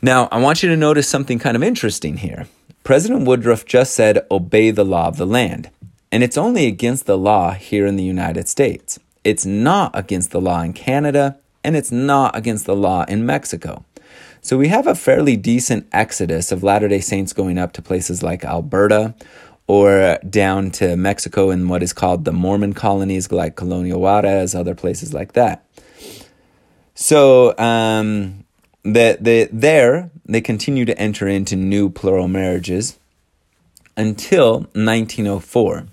Now, 0.00 0.28
I 0.30 0.38
want 0.38 0.62
you 0.62 0.68
to 0.68 0.76
notice 0.76 1.08
something 1.08 1.40
kind 1.40 1.56
of 1.56 1.64
interesting 1.64 2.18
here. 2.18 2.46
President 2.84 3.26
Woodruff 3.26 3.64
just 3.64 3.92
said, 3.94 4.24
"Obey 4.30 4.70
the 4.70 4.84
law 4.84 5.08
of 5.08 5.16
the 5.16 5.26
land," 5.26 5.68
and 6.12 6.22
it's 6.22 6.38
only 6.38 6.66
against 6.66 7.06
the 7.06 7.18
law 7.18 7.50
here 7.50 7.84
in 7.84 7.96
the 7.96 8.04
United 8.04 8.46
States. 8.46 9.00
It's 9.24 9.44
not 9.44 9.90
against 9.94 10.30
the 10.30 10.40
law 10.40 10.62
in 10.62 10.74
Canada, 10.74 11.38
and 11.64 11.76
it's 11.76 11.90
not 11.90 12.36
against 12.36 12.66
the 12.66 12.76
law 12.76 13.04
in 13.08 13.26
Mexico. 13.26 13.84
So 14.44 14.56
we 14.58 14.68
have 14.68 14.86
a 14.86 14.94
fairly 14.94 15.36
decent 15.36 15.86
exodus 15.92 16.52
of 16.52 16.62
Latter 16.62 16.88
day 16.88 17.00
Saints 17.00 17.32
going 17.32 17.58
up 17.58 17.72
to 17.72 17.82
places 17.82 18.22
like 18.22 18.44
Alberta 18.44 19.14
or 19.72 20.18
down 20.28 20.70
to 20.70 20.94
Mexico 20.96 21.48
in 21.48 21.66
what 21.66 21.82
is 21.82 21.94
called 21.94 22.26
the 22.26 22.30
Mormon 22.30 22.74
colonies, 22.74 23.32
like 23.32 23.56
Colonia 23.56 23.96
Juarez, 23.96 24.54
other 24.54 24.74
places 24.74 25.14
like 25.14 25.32
that. 25.32 25.64
So 26.94 27.56
um, 27.56 28.44
the, 28.82 29.16
the, 29.18 29.48
there, 29.50 30.10
they 30.26 30.42
continue 30.42 30.84
to 30.84 30.98
enter 30.98 31.26
into 31.26 31.56
new 31.56 31.88
plural 31.88 32.28
marriages 32.28 32.98
until 33.96 34.66
1904. 34.74 35.86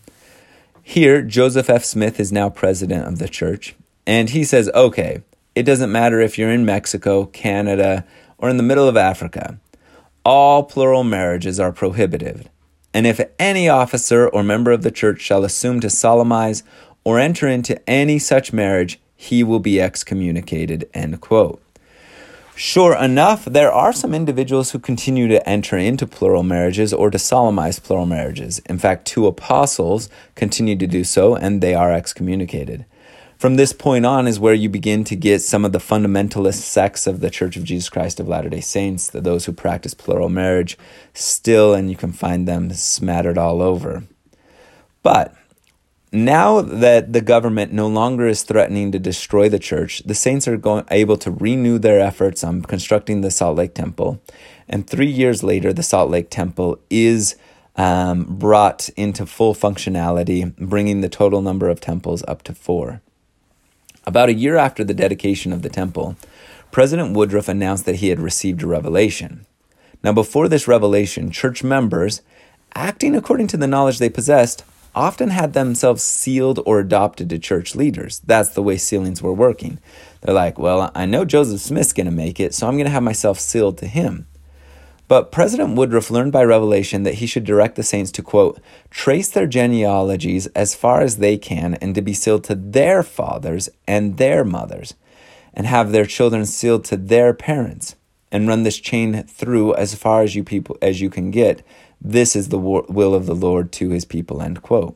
Here, 0.84 1.22
Joseph 1.22 1.70
F. 1.70 1.86
Smith 1.86 2.20
is 2.20 2.34
now 2.34 2.50
president 2.50 3.08
of 3.08 3.18
the 3.18 3.30
church, 3.30 3.78
and 4.06 4.32
he 4.32 4.44
says, 4.44 4.70
okay, 4.76 5.22
it 5.56 5.64
doesn't 5.64 5.90
matter 5.90 6.20
if 6.20 6.38
you're 6.38 6.52
in 6.52 6.66
Mexico, 6.66 7.28
Canada, 7.28 8.06
or 8.38 8.50
in 8.50 8.58
the 8.58 8.64
middle 8.64 8.90
of 8.90 8.98
Africa. 8.98 9.58
All 10.26 10.64
plural 10.64 11.06
marriages 11.06 11.62
are 11.62 11.72
prohibited 11.72 12.50
and 12.94 13.06
if 13.06 13.22
any 13.38 13.70
officer 13.70 14.28
or 14.28 14.44
member 14.44 14.72
of 14.72 14.84
the 14.84 14.92
church 14.92 15.22
shall 15.22 15.44
assume 15.44 15.80
to 15.80 15.90
solemnize 15.90 16.64
or 17.04 17.20
enter 17.20 17.48
into 17.48 17.90
any 17.90 18.20
such 18.20 18.54
marriage, 18.54 19.00
he 19.16 19.44
will 19.44 19.60
be 19.60 19.82
excommunicated. 19.82 20.90
End 20.94 21.20
quote. 21.22 21.62
Sure 22.56 22.94
enough, 22.96 23.46
there 23.46 23.72
are 23.72 23.94
some 23.94 24.14
individuals 24.14 24.72
who 24.72 24.80
continue 24.80 25.30
to 25.30 25.48
enter 25.48 25.78
into 25.78 26.06
plural 26.06 26.44
marriages 26.44 26.94
or 26.94 27.10
to 27.10 27.18
solemnize 27.18 27.80
plural 27.80 28.06
marriages. 28.06 28.60
In 28.66 28.78
fact, 28.78 29.06
two 29.06 29.28
apostles 29.28 30.10
continue 30.36 30.76
to 30.76 30.86
do 30.86 31.06
so 31.06 31.36
and 31.36 31.62
they 31.62 31.74
are 31.74 31.94
excommunicated. 31.94 32.86
From 33.40 33.56
this 33.56 33.72
point 33.72 34.06
on 34.06 34.28
is 34.28 34.38
where 34.38 34.54
you 34.54 34.68
begin 34.68 35.06
to 35.06 35.16
get 35.16 35.42
some 35.42 35.64
of 35.64 35.72
the 35.72 35.80
fundamentalist 35.80 36.56
sects 36.56 37.08
of 37.08 37.22
the 37.22 37.30
Church 37.30 37.56
of 37.56 37.64
Jesus 37.64 37.88
Christ 37.88 38.20
of 38.20 38.28
Latter 38.28 38.50
day 38.50 38.60
Saints, 38.60 39.08
those 39.12 39.46
who 39.46 39.54
practice 39.54 39.94
plural 39.94 40.28
marriage, 40.28 40.78
still, 41.14 41.74
and 41.74 41.90
you 41.90 41.96
can 41.96 42.12
find 42.12 42.46
them 42.46 42.70
smattered 42.74 43.38
all 43.38 43.62
over. 43.62 44.04
But 45.04 45.34
now 46.12 46.60
that 46.60 47.14
the 47.14 47.22
government 47.22 47.72
no 47.72 47.88
longer 47.88 48.28
is 48.28 48.44
threatening 48.44 48.92
to 48.92 49.00
destroy 49.00 49.48
the 49.48 49.58
church, 49.58 50.04
the 50.06 50.16
saints 50.16 50.46
are 50.46 50.58
going, 50.58 50.84
able 50.92 51.16
to 51.16 51.32
renew 51.32 51.80
their 51.80 52.02
efforts 52.02 52.44
on 52.44 52.64
constructing 52.64 53.22
the 53.22 53.32
Salt 53.32 53.56
Lake 53.56 53.74
Temple. 53.74 54.22
And 54.68 54.86
three 54.86 55.10
years 55.10 55.44
later, 55.44 55.72
the 55.72 55.82
Salt 55.82 56.10
Lake 56.12 56.30
Temple 56.30 56.78
is 56.90 57.38
um, 57.78 58.26
brought 58.26 58.90
into 58.98 59.26
full 59.26 59.56
functionality, 59.56 60.54
bringing 60.58 61.00
the 61.00 61.08
total 61.08 61.42
number 61.42 61.70
of 61.70 61.80
temples 61.80 62.22
up 62.28 62.44
to 62.44 62.54
four. 62.54 63.02
About 64.06 64.30
a 64.30 64.34
year 64.34 64.56
after 64.56 64.84
the 64.84 64.94
dedication 64.94 65.54
of 65.54 65.62
the 65.62 65.70
temple, 65.70 66.16
President 66.72 67.16
Woodruff 67.16 67.48
announced 67.48 67.86
that 67.86 67.98
he 67.98 68.10
had 68.10 68.20
received 68.20 68.64
a 68.64 68.68
revelation. 68.68 69.46
Now, 70.04 70.14
before 70.14 70.48
this 70.48 70.68
revelation, 70.68 71.32
church 71.32 71.64
members, 71.64 72.22
acting 72.74 73.16
according 73.16 73.48
to 73.48 73.58
the 73.58 73.68
knowledge 73.68 74.00
they 74.00 74.10
possessed, 74.10 74.64
often 74.96 75.30
had 75.30 75.54
themselves 75.54 76.02
sealed 76.02 76.60
or 76.66 76.80
adopted 76.80 77.30
to 77.30 77.40
church 77.40 77.76
leaders. 77.76 78.20
That's 78.26 78.50
the 78.50 78.64
way 78.64 78.78
sealings 78.78 79.22
were 79.22 79.34
working. 79.34 79.80
They're 80.22 80.34
like, 80.34 80.58
well, 80.58 80.92
I 80.96 81.06
know 81.06 81.26
Joseph 81.26 81.62
Smith's 81.62 81.94
going 81.94 82.06
to 82.06 82.12
make 82.12 82.40
it, 82.40 82.54
so 82.54 82.68
I'm 82.68 82.76
going 82.76 82.86
to 82.86 82.92
have 82.92 83.04
myself 83.04 83.40
sealed 83.40 83.78
to 83.80 83.88
him. 83.88 84.28
But 85.10 85.32
President 85.32 85.76
Woodruff 85.76 86.12
learned 86.12 86.32
by 86.32 86.44
revelation 86.44 87.04
that 87.04 87.16
he 87.16 87.26
should 87.26 87.44
direct 87.44 87.76
the 87.76 87.84
saints 87.84 88.12
to, 88.12 88.22
quote, 88.22 88.62
trace 88.92 89.28
their 89.28 89.48
genealogies 89.48 90.46
as 90.48 90.76
far 90.76 91.02
as 91.02 91.18
they 91.18 91.36
can 91.36 91.74
and 91.74 91.94
to 91.96 92.02
be 92.02 92.14
sealed 92.14 92.44
to 92.46 92.56
their 92.56 93.04
fathers 93.04 93.70
and 93.88 94.18
their 94.18 94.46
mothers, 94.46 94.94
and 95.54 95.66
have 95.66 95.92
their 95.92 96.06
children 96.06 96.46
sealed 96.46 96.86
to 96.86 96.96
their 96.96 97.34
parents, 97.34 97.96
and 98.32 98.48
run 98.48 98.62
this 98.62 98.78
chain 98.78 99.24
through 99.24 99.74
as 99.74 99.96
far 99.96 100.22
as 100.22 100.36
you 100.36 100.44
people 100.44 100.78
as 100.82 101.02
you 101.02 101.10
can 101.10 101.32
get 101.32 101.64
this 102.02 102.36
is 102.36 102.50
the 102.50 102.60
will 102.60 103.14
of 103.14 103.26
the 103.26 103.36
Lord 103.36 103.72
to 103.74 103.90
his 103.90 104.06
people, 104.06 104.42
end 104.42 104.62
quote. 104.62 104.96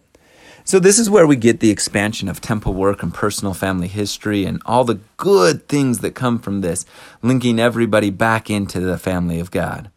So, 0.63 0.79
this 0.79 0.97
is 0.97 1.09
where 1.09 1.27
we 1.27 1.35
get 1.35 1.59
the 1.59 1.71
expansion 1.71 2.29
of 2.29 2.39
temple 2.39 2.73
work 2.73 3.03
and 3.03 3.13
personal 3.13 3.53
family 3.53 3.89
history 3.89 4.45
and 4.45 4.61
all 4.65 4.85
the 4.85 5.01
good 5.17 5.67
things 5.67 5.99
that 5.99 6.15
come 6.15 6.39
from 6.39 6.61
this, 6.61 6.85
linking 7.21 7.59
everybody 7.59 8.09
back 8.09 8.49
into 8.49 8.79
the 8.79 8.97
family 8.97 9.41
of 9.41 9.51
God. 9.51 9.89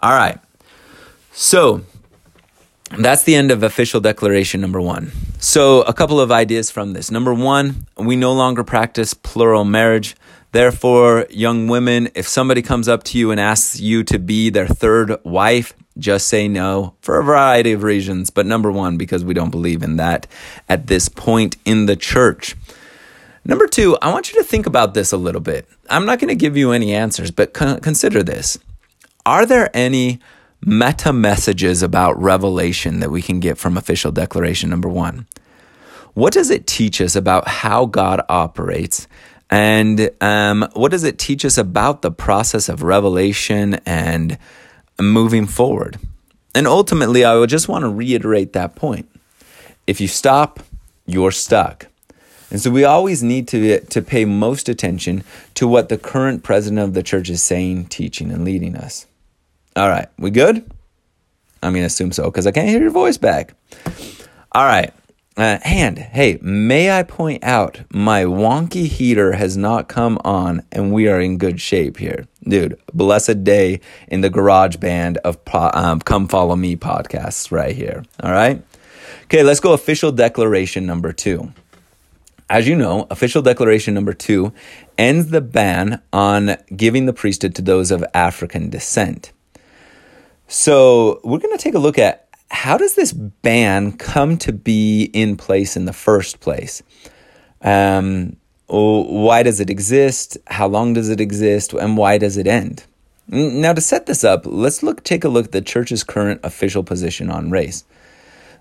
All 0.00 0.12
right. 0.12 0.38
So, 1.32 1.82
that's 2.96 3.24
the 3.24 3.34
end 3.34 3.50
of 3.50 3.62
official 3.62 4.00
declaration 4.00 4.60
number 4.60 4.80
one. 4.80 5.12
So, 5.38 5.82
a 5.82 5.92
couple 5.92 6.20
of 6.20 6.32
ideas 6.32 6.70
from 6.70 6.92
this. 6.92 7.10
Number 7.10 7.34
one, 7.34 7.86
we 7.96 8.16
no 8.16 8.32
longer 8.32 8.64
practice 8.64 9.14
plural 9.14 9.64
marriage. 9.64 10.16
Therefore, 10.52 11.26
young 11.28 11.68
women, 11.68 12.08
if 12.14 12.26
somebody 12.26 12.62
comes 12.62 12.88
up 12.88 13.04
to 13.04 13.18
you 13.18 13.30
and 13.30 13.38
asks 13.38 13.78
you 13.78 14.02
to 14.04 14.18
be 14.18 14.48
their 14.50 14.66
third 14.66 15.22
wife, 15.24 15.74
just 15.98 16.28
say 16.28 16.48
no 16.48 16.94
for 17.00 17.18
a 17.18 17.24
variety 17.24 17.72
of 17.72 17.82
reasons. 17.82 18.30
But 18.30 18.46
number 18.46 18.72
one, 18.72 18.96
because 18.96 19.24
we 19.24 19.34
don't 19.34 19.50
believe 19.50 19.82
in 19.82 19.96
that 19.96 20.26
at 20.68 20.86
this 20.86 21.08
point 21.08 21.56
in 21.64 21.86
the 21.86 21.96
church. 21.96 22.56
Number 23.44 23.66
two, 23.66 23.98
I 24.00 24.10
want 24.12 24.32
you 24.32 24.38
to 24.38 24.44
think 24.44 24.66
about 24.66 24.94
this 24.94 25.12
a 25.12 25.16
little 25.16 25.40
bit. 25.40 25.68
I'm 25.90 26.06
not 26.06 26.18
going 26.18 26.28
to 26.28 26.34
give 26.34 26.56
you 26.56 26.72
any 26.72 26.94
answers, 26.94 27.30
but 27.30 27.52
con- 27.52 27.80
consider 27.80 28.22
this. 28.22 28.58
Are 29.28 29.44
there 29.44 29.70
any 29.76 30.20
meta 30.64 31.12
messages 31.12 31.82
about 31.82 32.20
revelation 32.20 33.00
that 33.00 33.10
we 33.10 33.20
can 33.20 33.40
get 33.40 33.58
from 33.58 33.76
official 33.76 34.10
declaration 34.10 34.70
number 34.70 34.88
one? 34.88 35.26
What 36.14 36.32
does 36.32 36.48
it 36.48 36.66
teach 36.66 37.00
us 37.02 37.14
about 37.14 37.46
how 37.46 37.84
God 37.84 38.22
operates? 38.30 39.06
And 39.50 40.10
um, 40.22 40.66
what 40.72 40.90
does 40.90 41.04
it 41.04 41.18
teach 41.18 41.44
us 41.44 41.58
about 41.58 42.00
the 42.00 42.10
process 42.10 42.70
of 42.70 42.82
revelation 42.82 43.74
and 43.84 44.38
moving 45.00 45.46
forward. 45.46 45.98
And 46.54 46.66
ultimately, 46.66 47.24
I 47.24 47.36
would 47.36 47.50
just 47.50 47.68
want 47.68 47.82
to 47.82 47.88
reiterate 47.88 48.52
that 48.54 48.74
point. 48.74 49.08
If 49.86 50.00
you 50.00 50.08
stop, 50.08 50.60
you're 51.06 51.30
stuck. 51.30 51.86
And 52.50 52.60
so 52.60 52.70
we 52.70 52.84
always 52.84 53.22
need 53.22 53.46
to, 53.48 53.80
to 53.80 54.02
pay 54.02 54.24
most 54.24 54.68
attention 54.68 55.22
to 55.54 55.68
what 55.68 55.88
the 55.88 55.98
current 55.98 56.42
president 56.42 56.80
of 56.80 56.94
the 56.94 57.02
church 57.02 57.28
is 57.28 57.42
saying, 57.42 57.86
teaching, 57.86 58.30
and 58.32 58.44
leading 58.44 58.74
us. 58.74 59.06
All 59.78 59.88
right, 59.88 60.08
we 60.18 60.30
good? 60.30 60.56
I'm 61.62 61.72
going 61.72 61.82
to 61.82 61.86
assume 61.86 62.10
so 62.10 62.24
because 62.24 62.48
I 62.48 62.50
can't 62.50 62.68
hear 62.68 62.80
your 62.80 62.90
voice 62.90 63.16
back. 63.16 63.54
All 64.50 64.64
right. 64.64 64.92
Uh, 65.36 65.60
and 65.64 65.96
hey, 65.96 66.36
may 66.42 66.90
I 66.90 67.04
point 67.04 67.44
out 67.44 67.82
my 67.92 68.24
wonky 68.24 68.88
heater 68.88 69.34
has 69.34 69.56
not 69.56 69.86
come 69.86 70.18
on 70.24 70.64
and 70.72 70.92
we 70.92 71.06
are 71.06 71.20
in 71.20 71.38
good 71.38 71.60
shape 71.60 71.98
here. 71.98 72.26
Dude, 72.42 72.76
blessed 72.92 73.44
day 73.44 73.80
in 74.08 74.20
the 74.20 74.30
garage 74.30 74.78
band 74.78 75.18
of 75.18 75.44
po- 75.44 75.70
um, 75.72 76.00
Come 76.00 76.26
Follow 76.26 76.56
Me 76.56 76.74
podcasts 76.74 77.52
right 77.52 77.76
here. 77.76 78.04
All 78.20 78.32
right. 78.32 78.60
Okay, 79.24 79.44
let's 79.44 79.60
go 79.60 79.74
official 79.74 80.10
declaration 80.10 80.86
number 80.86 81.12
two. 81.12 81.52
As 82.50 82.66
you 82.66 82.74
know, 82.74 83.06
official 83.12 83.42
declaration 83.42 83.94
number 83.94 84.12
two 84.12 84.52
ends 84.96 85.28
the 85.28 85.40
ban 85.40 86.02
on 86.12 86.56
giving 86.74 87.06
the 87.06 87.12
priesthood 87.12 87.54
to 87.54 87.62
those 87.62 87.92
of 87.92 88.04
African 88.12 88.70
descent. 88.70 89.30
So 90.48 91.20
we're 91.24 91.38
going 91.38 91.56
to 91.56 91.62
take 91.62 91.74
a 91.74 91.78
look 91.78 91.98
at 91.98 92.26
how 92.50 92.78
does 92.78 92.94
this 92.94 93.12
ban 93.12 93.92
come 93.92 94.38
to 94.38 94.52
be 94.52 95.04
in 95.12 95.36
place 95.36 95.76
in 95.76 95.84
the 95.84 95.92
first 95.92 96.40
place? 96.40 96.82
Um, 97.60 98.36
why 98.66 99.42
does 99.42 99.60
it 99.60 99.68
exist? 99.68 100.38
How 100.46 100.66
long 100.66 100.94
does 100.94 101.10
it 101.10 101.20
exist? 101.20 101.74
And 101.74 101.98
why 101.98 102.16
does 102.16 102.38
it 102.38 102.46
end? 102.46 102.84
Now, 103.28 103.74
to 103.74 103.82
set 103.82 104.06
this 104.06 104.24
up, 104.24 104.42
let's 104.46 104.82
look 104.82 105.04
take 105.04 105.22
a 105.22 105.28
look 105.28 105.46
at 105.46 105.52
the 105.52 105.60
church's 105.60 106.02
current 106.02 106.40
official 106.42 106.82
position 106.82 107.30
on 107.30 107.50
race. 107.50 107.84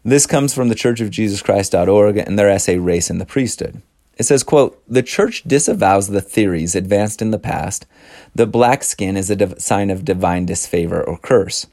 This 0.03 0.25
comes 0.25 0.53
from 0.53 0.67
the 0.67 0.75
Church 0.75 0.99
of 0.99 1.09
Jesus 1.09 1.41
Christ.org 1.41 2.17
and 2.17 2.37
their 2.37 2.49
essay 2.49 2.77
Race 2.77 3.09
and 3.09 3.19
the 3.19 3.25
Priesthood. 3.25 3.81
It 4.17 4.23
says, 4.23 4.43
quote, 4.43 4.81
The 4.87 5.03
church 5.03 5.43
disavows 5.43 6.09
the 6.09 6.21
theories 6.21 6.75
advanced 6.75 7.21
in 7.21 7.31
the 7.31 7.39
past 7.39 7.85
that 8.35 8.47
black 8.47 8.83
skin 8.83 9.15
is 9.15 9.29
a 9.29 9.37
div- 9.37 9.61
sign 9.61 9.89
of 9.89 10.03
divine 10.03 10.45
disfavor 10.45 11.01
or 11.01 11.17
curse 11.17 11.65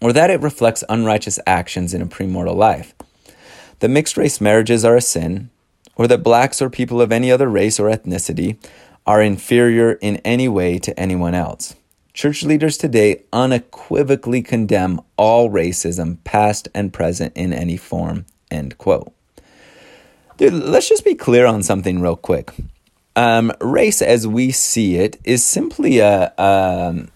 or 0.00 0.12
that 0.12 0.30
it 0.30 0.40
reflects 0.40 0.84
unrighteous 0.88 1.38
actions 1.46 1.94
in 1.94 2.02
a 2.02 2.06
premortal 2.06 2.56
life, 2.56 2.94
that 3.80 3.88
mixed 3.88 4.16
race 4.16 4.40
marriages 4.40 4.84
are 4.84 4.96
a 4.96 5.00
sin, 5.00 5.50
or 5.96 6.06
that 6.06 6.22
blacks 6.22 6.60
or 6.60 6.70
people 6.70 7.00
of 7.00 7.12
any 7.12 7.30
other 7.30 7.48
race 7.48 7.80
or 7.80 7.90
ethnicity 7.90 8.56
are 9.06 9.22
inferior 9.22 9.92
in 9.94 10.16
any 10.18 10.48
way 10.48 10.78
to 10.78 10.98
anyone 10.98 11.34
else. 11.34 11.74
Church 12.12 12.42
leaders 12.42 12.78
today 12.78 13.24
unequivocally 13.32 14.42
condemn 14.42 15.00
all 15.16 15.50
racism, 15.50 16.16
past 16.24 16.68
and 16.74 16.92
present 16.92 17.32
in 17.36 17.52
any 17.52 17.76
form. 17.76 18.24
End 18.50 18.78
quote. 18.78 19.12
Dude, 20.38 20.52
let's 20.52 20.88
just 20.88 21.04
be 21.04 21.14
clear 21.14 21.46
on 21.46 21.62
something 21.62 22.00
real 22.00 22.16
quick. 22.16 22.52
Um, 23.14 23.52
race, 23.60 24.02
as 24.02 24.26
we 24.26 24.50
see 24.50 24.96
it, 24.96 25.18
is 25.24 25.44
simply 25.44 25.98
a, 25.98 26.32
a, 26.36 26.42
um, 26.42 27.08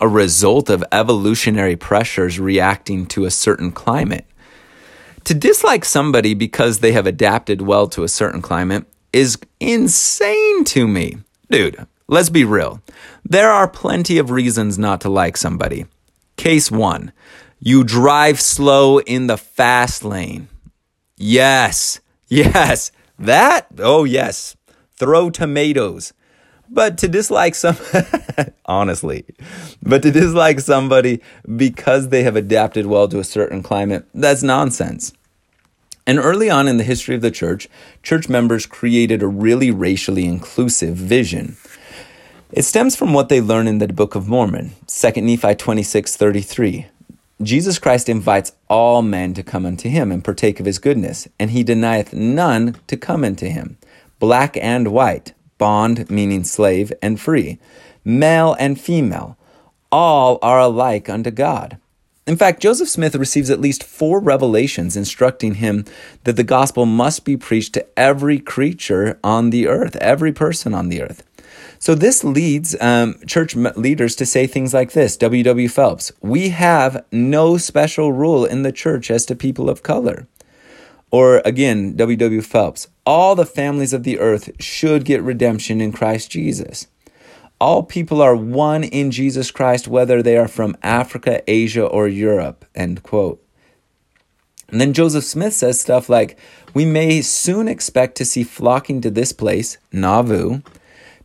a 0.00 0.08
result 0.08 0.70
of 0.70 0.84
evolutionary 0.92 1.76
pressures 1.76 2.38
reacting 2.38 3.06
to 3.06 3.24
a 3.24 3.30
certain 3.30 3.72
climate. 3.72 4.26
To 5.24 5.34
dislike 5.34 5.84
somebody 5.84 6.34
because 6.34 6.78
they 6.78 6.92
have 6.92 7.06
adapted 7.06 7.60
well 7.60 7.88
to 7.88 8.04
a 8.04 8.08
certain 8.08 8.40
climate 8.40 8.86
is 9.12 9.38
insane 9.60 10.64
to 10.64 10.86
me. 10.86 11.18
Dude, 11.50 11.86
let's 12.06 12.30
be 12.30 12.44
real. 12.44 12.80
There 13.24 13.50
are 13.50 13.68
plenty 13.68 14.18
of 14.18 14.30
reasons 14.30 14.78
not 14.78 15.00
to 15.02 15.08
like 15.08 15.36
somebody. 15.36 15.86
Case 16.36 16.70
one, 16.70 17.12
you 17.58 17.84
drive 17.84 18.40
slow 18.40 19.00
in 19.00 19.26
the 19.26 19.36
fast 19.36 20.04
lane. 20.04 20.48
Yes, 21.16 22.00
yes, 22.28 22.92
that, 23.18 23.66
oh 23.78 24.04
yes. 24.04 24.56
Throw 24.96 25.30
tomatoes. 25.30 26.12
But 26.70 26.98
to 26.98 27.08
dislike 27.08 27.54
some, 27.54 27.76
honestly, 28.66 29.24
but 29.82 30.02
to 30.02 30.10
dislike 30.10 30.60
somebody 30.60 31.20
because 31.56 32.08
they 32.08 32.22
have 32.22 32.36
adapted 32.36 32.86
well 32.86 33.08
to 33.08 33.18
a 33.18 33.24
certain 33.24 33.62
climate, 33.62 34.06
that's 34.14 34.42
nonsense. 34.42 35.12
And 36.06 36.18
early 36.18 36.48
on 36.48 36.68
in 36.68 36.78
the 36.78 36.84
history 36.84 37.14
of 37.14 37.20
the 37.20 37.30
church, 37.30 37.68
church 38.02 38.28
members 38.28 38.64
created 38.64 39.22
a 39.22 39.26
really 39.26 39.70
racially 39.70 40.24
inclusive 40.24 40.96
vision. 40.96 41.56
It 42.50 42.62
stems 42.62 42.96
from 42.96 43.12
what 43.12 43.28
they 43.28 43.42
learn 43.42 43.68
in 43.68 43.76
the 43.76 43.88
Book 43.88 44.14
of 44.14 44.26
Mormon, 44.26 44.72
2 44.86 45.20
Nephi 45.20 45.54
26 45.54 46.16
33. 46.16 46.86
Jesus 47.42 47.78
Christ 47.78 48.08
invites 48.08 48.52
all 48.68 49.02
men 49.02 49.34
to 49.34 49.42
come 49.42 49.66
unto 49.66 49.88
him 49.88 50.10
and 50.10 50.24
partake 50.24 50.58
of 50.58 50.66
his 50.66 50.78
goodness, 50.78 51.28
and 51.38 51.50
he 51.50 51.62
denieth 51.62 52.14
none 52.14 52.76
to 52.86 52.96
come 52.96 53.22
unto 53.22 53.46
him, 53.46 53.76
black 54.18 54.56
and 54.56 54.88
white, 54.88 55.34
bond 55.58 56.08
meaning 56.10 56.44
slave 56.44 56.92
and 57.02 57.20
free, 57.20 57.58
male 58.04 58.56
and 58.58 58.80
female. 58.80 59.36
All 59.90 60.38
are 60.42 60.60
alike 60.60 61.08
unto 61.08 61.30
God. 61.30 61.78
In 62.26 62.36
fact, 62.36 62.60
Joseph 62.60 62.90
Smith 62.90 63.14
receives 63.14 63.48
at 63.48 63.60
least 63.60 63.82
four 63.82 64.20
revelations 64.20 64.96
instructing 64.96 65.54
him 65.54 65.86
that 66.24 66.36
the 66.36 66.44
gospel 66.44 66.84
must 66.84 67.24
be 67.24 67.38
preached 67.38 67.72
to 67.72 67.86
every 67.98 68.38
creature 68.38 69.18
on 69.24 69.48
the 69.48 69.66
earth, 69.66 69.96
every 69.96 70.32
person 70.32 70.74
on 70.74 70.90
the 70.90 71.00
earth. 71.00 71.24
So 71.78 71.94
this 71.94 72.24
leads 72.24 72.76
um, 72.82 73.14
church 73.26 73.54
leaders 73.54 74.14
to 74.16 74.26
say 74.26 74.46
things 74.46 74.74
like 74.74 74.92
this 74.92 75.16
W. 75.16 75.42
W. 75.42 75.68
Phelps, 75.68 76.12
we 76.20 76.50
have 76.50 77.04
no 77.10 77.56
special 77.56 78.12
rule 78.12 78.44
in 78.44 78.62
the 78.62 78.72
church 78.72 79.10
as 79.10 79.24
to 79.26 79.34
people 79.34 79.70
of 79.70 79.82
color. 79.82 80.26
Or 81.10 81.40
again, 81.44 81.96
W. 81.96 82.16
W. 82.16 82.42
Phelps, 82.42 82.88
all 83.06 83.34
the 83.34 83.46
families 83.46 83.92
of 83.92 84.02
the 84.02 84.18
earth 84.18 84.50
should 84.60 85.04
get 85.04 85.22
redemption 85.22 85.80
in 85.80 85.92
Christ 85.92 86.30
Jesus. 86.30 86.86
All 87.60 87.82
people 87.82 88.22
are 88.22 88.36
one 88.36 88.84
in 88.84 89.10
Jesus 89.10 89.50
Christ, 89.50 89.88
whether 89.88 90.22
they 90.22 90.36
are 90.36 90.48
from 90.48 90.76
Africa, 90.82 91.42
Asia, 91.50 91.84
or 91.84 92.06
Europe. 92.06 92.64
End 92.74 93.02
quote. 93.02 93.42
And 94.68 94.80
then 94.80 94.92
Joseph 94.92 95.24
Smith 95.24 95.54
says 95.54 95.80
stuff 95.80 96.08
like, 96.08 96.38
We 96.74 96.84
may 96.84 97.22
soon 97.22 97.68
expect 97.68 98.16
to 98.16 98.24
see 98.24 98.44
flocking 98.44 99.00
to 99.00 99.10
this 99.10 99.32
place, 99.32 99.78
Nauvoo, 99.92 100.60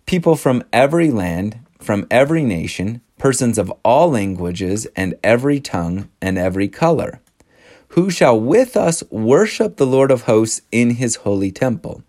people 0.05 0.35
from 0.35 0.63
every 0.71 1.11
land, 1.11 1.59
from 1.79 2.07
every 2.09 2.43
nation, 2.43 3.01
persons 3.17 3.57
of 3.57 3.71
all 3.83 4.09
languages, 4.11 4.87
and 4.95 5.15
every 5.23 5.59
tongue, 5.59 6.09
and 6.21 6.37
every 6.37 6.69
color, 6.69 7.19
who 7.93 8.09
shall 8.09 8.39
with 8.39 8.75
us 8.75 9.03
worship 9.11 9.77
the 9.77 9.85
Lord 9.85 10.09
of 10.09 10.23
hosts 10.23 10.61
in 10.71 10.91
his 10.91 11.17
holy 11.17 11.51
temple. 11.51 12.03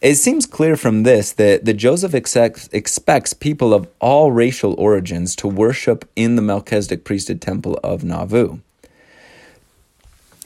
It 0.00 0.14
seems 0.16 0.46
clear 0.46 0.76
from 0.76 1.02
this 1.02 1.32
that, 1.32 1.66
that 1.66 1.74
Joseph 1.74 2.14
expects, 2.14 2.68
expects 2.72 3.32
people 3.32 3.74
of 3.74 3.86
all 4.00 4.32
racial 4.32 4.74
origins 4.74 5.36
to 5.36 5.48
worship 5.48 6.08
in 6.16 6.36
the 6.36 6.42
Melchizedek 6.42 7.04
priesthood 7.04 7.42
temple 7.42 7.78
of 7.84 8.02
Nauvoo. 8.02 8.60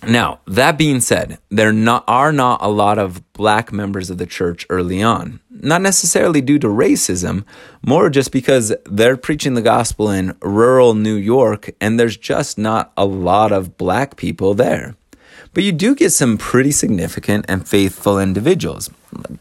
Now, 0.06 0.40
that 0.46 0.78
being 0.78 1.00
said, 1.00 1.38
there 1.48 1.72
not, 1.72 2.04
are 2.06 2.32
not 2.32 2.60
a 2.62 2.68
lot 2.68 2.98
of 2.98 3.32
black 3.32 3.72
members 3.72 4.10
of 4.10 4.18
the 4.18 4.26
church 4.26 4.64
early 4.70 5.02
on. 5.02 5.40
Not 5.50 5.82
necessarily 5.82 6.40
due 6.40 6.58
to 6.60 6.68
racism, 6.68 7.44
more 7.84 8.08
just 8.08 8.30
because 8.30 8.72
they're 8.84 9.16
preaching 9.16 9.54
the 9.54 9.62
gospel 9.62 10.08
in 10.10 10.36
rural 10.40 10.94
New 10.94 11.16
York 11.16 11.70
and 11.80 11.98
there's 11.98 12.16
just 12.16 12.58
not 12.58 12.92
a 12.96 13.04
lot 13.04 13.50
of 13.50 13.76
black 13.76 14.16
people 14.16 14.54
there. 14.54 14.94
But 15.52 15.64
you 15.64 15.72
do 15.72 15.94
get 15.94 16.10
some 16.10 16.38
pretty 16.38 16.70
significant 16.70 17.46
and 17.48 17.66
faithful 17.66 18.20
individuals. 18.20 18.90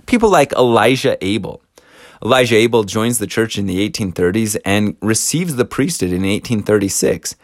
People 0.08 0.30
like 0.30 0.54
Elijah 0.54 1.24
Abel. 1.24 1.62
Elijah 2.24 2.56
Abel 2.56 2.84
joins 2.84 3.20
the 3.20 3.28
church 3.28 3.60
in 3.60 3.68
the 3.68 3.88
1830s 3.88 4.58
and 4.66 4.98
receives 5.02 5.56
the 5.56 5.66
priesthood 5.66 6.10
in 6.10 6.24
1836. 6.24 7.36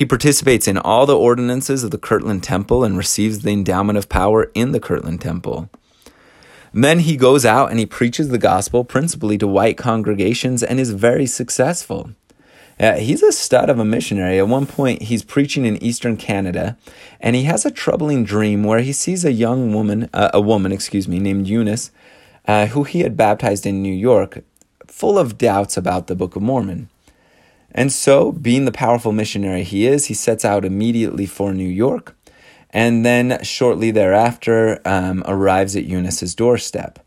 He 0.00 0.06
participates 0.06 0.66
in 0.66 0.78
all 0.78 1.04
the 1.04 1.14
ordinances 1.14 1.84
of 1.84 1.90
the 1.90 1.98
Kirtland 1.98 2.42
Temple 2.42 2.84
and 2.84 2.96
receives 2.96 3.40
the 3.40 3.50
endowment 3.50 3.98
of 3.98 4.08
power 4.08 4.50
in 4.54 4.72
the 4.72 4.80
Kirtland 4.80 5.20
Temple. 5.20 5.68
then 6.72 7.00
he 7.00 7.18
goes 7.18 7.44
out 7.44 7.68
and 7.68 7.78
he 7.78 7.84
preaches 7.84 8.30
the 8.30 8.38
gospel 8.38 8.82
principally 8.82 9.36
to 9.36 9.46
white 9.46 9.76
congregations 9.76 10.62
and 10.62 10.80
is 10.80 10.92
very 10.92 11.26
successful. 11.26 12.12
Uh, 12.80 12.94
he's 12.94 13.22
a 13.22 13.30
stud 13.30 13.68
of 13.68 13.78
a 13.78 13.84
missionary. 13.84 14.38
At 14.38 14.48
one 14.48 14.64
point, 14.64 15.02
he's 15.02 15.22
preaching 15.22 15.66
in 15.66 15.76
eastern 15.82 16.16
Canada, 16.16 16.78
and 17.20 17.36
he 17.36 17.42
has 17.42 17.66
a 17.66 17.70
troubling 17.70 18.24
dream 18.24 18.64
where 18.64 18.80
he 18.80 18.94
sees 18.94 19.22
a 19.26 19.32
young 19.32 19.74
woman, 19.74 20.08
uh, 20.14 20.30
a 20.32 20.40
woman, 20.40 20.72
excuse 20.72 21.08
me, 21.08 21.18
named 21.18 21.46
Eunice, 21.46 21.90
uh, 22.48 22.68
who 22.68 22.84
he 22.84 23.00
had 23.00 23.18
baptized 23.18 23.66
in 23.66 23.82
New 23.82 23.92
York, 23.92 24.44
full 24.86 25.18
of 25.18 25.36
doubts 25.36 25.76
about 25.76 26.06
the 26.06 26.14
Book 26.14 26.36
of 26.36 26.40
Mormon. 26.40 26.88
And 27.72 27.92
so, 27.92 28.32
being 28.32 28.64
the 28.64 28.72
powerful 28.72 29.12
missionary 29.12 29.62
he 29.62 29.86
is, 29.86 30.06
he 30.06 30.14
sets 30.14 30.44
out 30.44 30.64
immediately 30.64 31.26
for 31.26 31.52
New 31.54 31.68
York, 31.68 32.16
and 32.70 33.04
then 33.04 33.42
shortly 33.42 33.90
thereafter 33.90 34.80
um, 34.84 35.22
arrives 35.26 35.76
at 35.76 35.84
Eunice's 35.84 36.34
doorstep. 36.34 36.98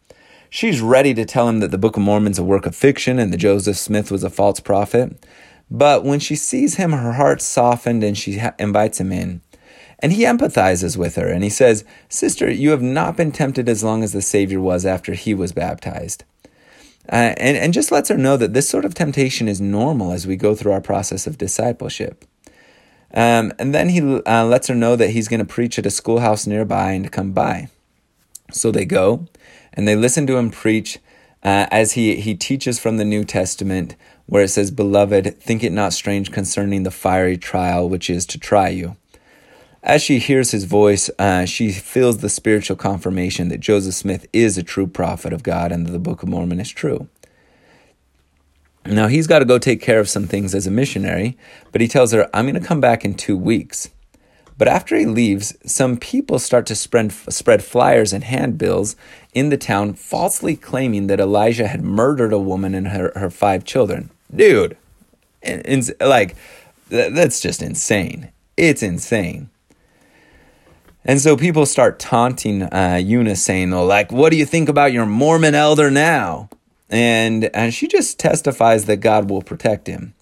She's 0.49 0.81
ready 0.81 1.13
to 1.15 1.25
tell 1.25 1.49
him 1.49 1.61
that 1.61 1.71
the 1.71 1.77
Book 1.77 1.97
of 1.97 2.03
Mormon's 2.03 2.37
a 2.37 2.43
work 2.43 2.65
of 2.65 2.75
fiction 2.75 3.17
and 3.17 3.33
that 3.33 3.37
Joseph 3.37 3.75
Smith 3.75 4.11
was 4.11 4.23
a 4.23 4.29
false 4.29 4.59
prophet. 4.59 5.25
But 5.71 6.03
when 6.03 6.19
she 6.19 6.35
sees 6.35 6.75
him, 6.75 6.91
her 6.91 7.13
heart 7.13 7.41
softened 7.41 8.03
and 8.03 8.15
she 8.15 8.37
ha- 8.37 8.53
invites 8.59 8.99
him 8.99 9.11
in. 9.11 9.41
And 9.97 10.13
he 10.13 10.25
empathizes 10.25 10.95
with 10.95 11.15
her 11.15 11.27
and 11.27 11.43
he 11.43 11.49
says, 11.49 11.83
Sister, 12.07 12.51
you 12.51 12.69
have 12.69 12.83
not 12.83 13.17
been 13.17 13.31
tempted 13.31 13.67
as 13.67 13.83
long 13.83 14.03
as 14.03 14.13
the 14.13 14.21
Savior 14.21 14.59
was 14.59 14.85
after 14.85 15.13
he 15.13 15.33
was 15.33 15.53
baptized. 15.53 16.23
Uh, 17.11 17.35
and, 17.37 17.57
and 17.57 17.73
just 17.73 17.91
lets 17.91 18.09
her 18.09 18.17
know 18.17 18.37
that 18.37 18.53
this 18.53 18.69
sort 18.69 18.85
of 18.85 18.93
temptation 18.93 19.47
is 19.47 19.59
normal 19.59 20.13
as 20.13 20.25
we 20.25 20.37
go 20.37 20.55
through 20.55 20.71
our 20.71 20.81
process 20.81 21.27
of 21.27 21.37
discipleship. 21.37 22.25
Um, 23.13 23.51
and 23.59 23.75
then 23.75 23.89
he 23.89 24.01
uh, 24.01 24.45
lets 24.45 24.67
her 24.67 24.75
know 24.75 24.95
that 24.95 25.11
he's 25.11 25.27
going 25.27 25.39
to 25.39 25.45
preach 25.45 25.77
at 25.77 25.85
a 25.85 25.91
schoolhouse 25.91 26.47
nearby 26.47 26.93
and 26.93 27.03
to 27.03 27.09
come 27.09 27.31
by. 27.31 27.67
So 28.51 28.71
they 28.71 28.85
go 28.85 29.27
and 29.73 29.87
they 29.87 29.95
listen 29.95 30.25
to 30.27 30.37
him 30.37 30.49
preach 30.49 30.99
uh, 31.43 31.67
as 31.71 31.93
he, 31.93 32.15
he 32.15 32.35
teaches 32.35 32.79
from 32.79 32.97
the 32.97 33.05
New 33.05 33.25
Testament, 33.25 33.95
where 34.25 34.43
it 34.43 34.49
says, 34.49 34.71
Beloved, 34.71 35.41
think 35.41 35.63
it 35.63 35.73
not 35.73 35.93
strange 35.93 36.31
concerning 36.31 36.83
the 36.83 36.91
fiery 36.91 37.37
trial 37.37 37.89
which 37.89 38.09
is 38.09 38.25
to 38.27 38.39
try 38.39 38.69
you. 38.69 38.95
As 39.83 40.01
she 40.01 40.19
hears 40.19 40.51
his 40.51 40.63
voice, 40.63 41.09
uh, 41.19 41.43
she 41.43 41.73
feels 41.73 42.19
the 42.19 42.29
spiritual 42.29 42.77
confirmation 42.77 43.49
that 43.49 43.59
Joseph 43.59 43.95
Smith 43.95 44.25
is 44.31 44.57
a 44.57 44.63
true 44.63 44.87
prophet 44.87 45.33
of 45.33 45.43
God 45.43 45.73
and 45.73 45.85
that 45.85 45.91
the 45.91 45.99
Book 45.99 46.23
of 46.23 46.29
Mormon 46.29 46.61
is 46.61 46.71
true. 46.71 47.09
Now, 48.85 49.07
he's 49.07 49.27
got 49.27 49.39
to 49.39 49.45
go 49.45 49.59
take 49.59 49.81
care 49.81 49.99
of 49.99 50.07
some 50.07 50.25
things 50.25 50.55
as 50.55 50.65
a 50.65 50.71
missionary, 50.71 51.37
but 51.73 51.81
he 51.81 51.89
tells 51.89 52.13
her, 52.13 52.29
I'm 52.33 52.45
going 52.45 52.59
to 52.59 52.65
come 52.65 52.79
back 52.79 53.03
in 53.03 53.13
two 53.13 53.37
weeks. 53.37 53.89
But 54.57 54.69
after 54.69 54.95
he 54.95 55.05
leaves, 55.05 55.53
some 55.65 55.97
people 55.97 56.39
start 56.39 56.65
to 56.67 56.75
spread, 56.75 57.11
spread 57.11 57.61
flyers 57.61 58.13
and 58.13 58.23
handbills 58.23 58.95
in 59.33 59.49
the 59.49 59.57
town, 59.57 59.95
falsely 59.95 60.55
claiming 60.55 61.07
that 61.07 61.19
Elijah 61.19 61.67
had 61.67 61.83
murdered 61.83 62.31
a 62.31 62.39
woman 62.39 62.73
and 62.73 62.89
her, 62.89 63.11
her 63.15 63.29
five 63.29 63.65
children. 63.65 64.11
Dude, 64.33 64.77
in, 65.41 65.83
like, 65.99 66.37
that's 66.87 67.41
just 67.41 67.61
insane. 67.61 68.31
It's 68.55 68.83
insane. 68.83 69.49
And 71.05 71.19
so 71.19 71.35
people 71.35 71.65
start 71.65 71.99
taunting 71.99 72.63
uh, 72.63 72.99
Eunice, 73.03 73.43
saying, 73.43 73.71
like, 73.71 74.11
what 74.11 74.31
do 74.31 74.37
you 74.37 74.45
think 74.45 74.69
about 74.69 74.93
your 74.93 75.05
Mormon 75.05 75.53
elder 75.53 75.91
now? 75.91 76.49
And, 76.89 77.45
and 77.55 77.73
she 77.73 77.87
just 77.87 78.19
testifies 78.19 78.85
that 78.85 78.97
God 78.97 79.29
will 79.29 79.41
protect 79.41 79.87
him. 79.87 80.13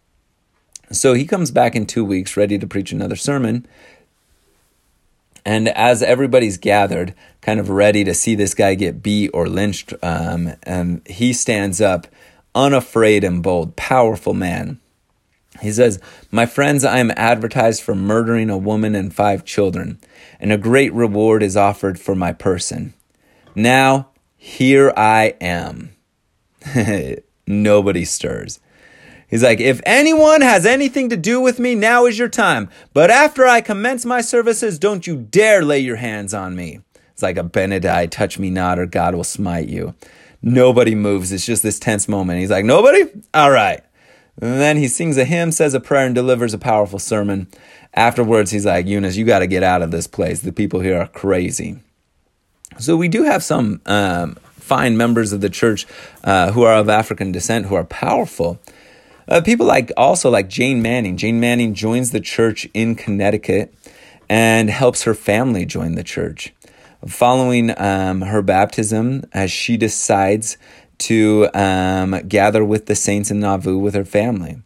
So 0.92 1.14
he 1.14 1.26
comes 1.26 1.52
back 1.52 1.76
in 1.76 1.86
two 1.86 2.04
weeks, 2.04 2.36
ready 2.36 2.58
to 2.58 2.68
preach 2.68 2.92
another 2.92 3.16
sermon. 3.16 3.68
And 5.46 5.70
as 5.70 6.04
everybody's 6.04 6.58
gathered, 6.58 7.14
kind 7.42 7.60
of 7.60 7.70
ready 7.70 8.04
to 8.04 8.14
see 8.14 8.36
this 8.36 8.54
guy 8.54 8.76
get 8.76 9.02
beat 9.02 9.30
or 9.34 9.48
lynched, 9.48 9.94
um, 10.04 10.54
and 10.64 11.02
he 11.08 11.34
stands 11.34 11.82
up, 11.82 12.08
unafraid 12.54 13.24
and 13.24 13.42
bold, 13.42 13.76
powerful 13.76 14.34
man. 14.34 14.80
He 15.62 15.72
says, 15.72 16.00
My 16.32 16.46
friends, 16.46 16.84
I 16.84 17.00
am 17.00 17.12
advertised 17.16 17.82
for 17.82 17.96
murdering 17.96 18.50
a 18.50 18.58
woman 18.58 18.96
and 18.96 19.14
five 19.14 19.44
children, 19.46 20.00
and 20.42 20.52
a 20.52 20.58
great 20.58 20.92
reward 20.92 21.44
is 21.44 21.56
offered 21.56 22.00
for 22.00 22.16
my 22.16 22.34
person. 22.34 22.94
Now, 23.56 24.10
here 24.36 24.92
I 24.98 25.36
am. 25.40 25.96
Nobody 27.48 28.04
stirs. 28.04 28.60
He's 29.30 29.44
like, 29.44 29.62
if 29.62 29.80
anyone 29.86 30.42
has 30.42 30.66
anything 30.66 31.10
to 31.10 31.16
do 31.16 31.40
with 31.40 31.60
me, 31.60 31.76
now 31.76 32.06
is 32.06 32.20
your 32.20 32.28
time. 32.28 32.70
But 32.94 33.12
after 33.12 33.46
I 33.46 33.62
commence 33.62 34.04
my 34.04 34.20
services, 34.20 34.80
don't 34.80 35.08
you 35.08 35.16
dare 35.16 35.64
lay 35.64 35.80
your 35.80 35.96
hands 35.98 36.34
on 36.34 36.56
me. 36.56 36.82
It's 37.14 37.22
like 37.22 37.38
Abinadi, 37.38 38.10
touch 38.10 38.40
me 38.40 38.50
not, 38.50 38.80
or 38.80 38.88
God 38.88 39.16
will 39.16 39.24
smite 39.24 39.70
you. 39.70 39.94
Nobody 40.42 40.96
moves. 40.96 41.32
It's 41.32 41.46
just 41.46 41.62
this 41.62 41.80
tense 41.80 42.10
moment. 42.10 42.40
He's 42.40 42.50
like, 42.50 42.66
nobody? 42.66 43.04
All 43.34 43.52
right. 43.52 43.82
And 44.42 44.60
then 44.60 44.78
he 44.78 44.88
sings 44.88 45.18
a 45.18 45.26
hymn, 45.26 45.52
says 45.52 45.76
a 45.76 45.80
prayer, 45.80 46.06
and 46.08 46.16
delivers 46.16 46.54
a 46.54 46.58
powerful 46.58 47.00
sermon. 47.00 47.48
Afterwards, 47.94 48.52
he's 48.52 48.66
like, 48.66 48.88
Eunice, 48.88 49.18
you 49.18 49.26
got 49.26 49.40
to 49.40 49.48
get 49.48 49.64
out 49.64 49.82
of 49.82 49.92
this 49.92 50.08
place. 50.08 50.42
The 50.42 50.54
people 50.54 50.80
here 50.80 50.98
are 51.00 51.08
crazy. 51.08 51.80
So 52.80 52.96
we 52.96 53.10
do 53.10 53.24
have 53.24 53.44
some 53.44 53.82
um, 53.86 54.38
fine 54.54 54.96
members 54.96 55.34
of 55.34 55.42
the 55.42 55.50
church 55.50 55.86
uh, 56.24 56.52
who 56.52 56.64
are 56.64 56.76
of 56.76 56.88
African 56.88 57.32
descent 57.32 57.66
who 57.66 57.76
are 57.76 57.84
powerful. 57.84 58.60
Uh, 59.28 59.42
people 59.42 59.66
like 59.66 59.92
also 59.98 60.30
like 60.30 60.50
Jane 60.50 60.82
Manning. 60.82 61.18
Jane 61.18 61.40
Manning 61.40 61.74
joins 61.74 62.12
the 62.12 62.22
church 62.22 62.68
in 62.74 62.96
Connecticut 62.96 63.74
and 64.30 64.70
helps 64.70 65.04
her 65.04 65.14
family 65.14 65.66
join 65.66 65.96
the 65.96 66.04
church. 66.04 66.54
Following 67.06 67.78
um, 67.82 68.22
her 68.22 68.42
baptism, 68.42 69.24
as 69.34 69.52
she 69.52 69.76
decides 69.76 70.58
to 71.00 71.50
um, 71.54 72.28
gather 72.28 72.64
with 72.64 72.86
the 72.86 72.96
saints 72.96 73.32
in 73.32 73.40
Nauvoo 73.40 73.78
with 73.78 73.96
her 73.96 74.06
family. 74.06 74.62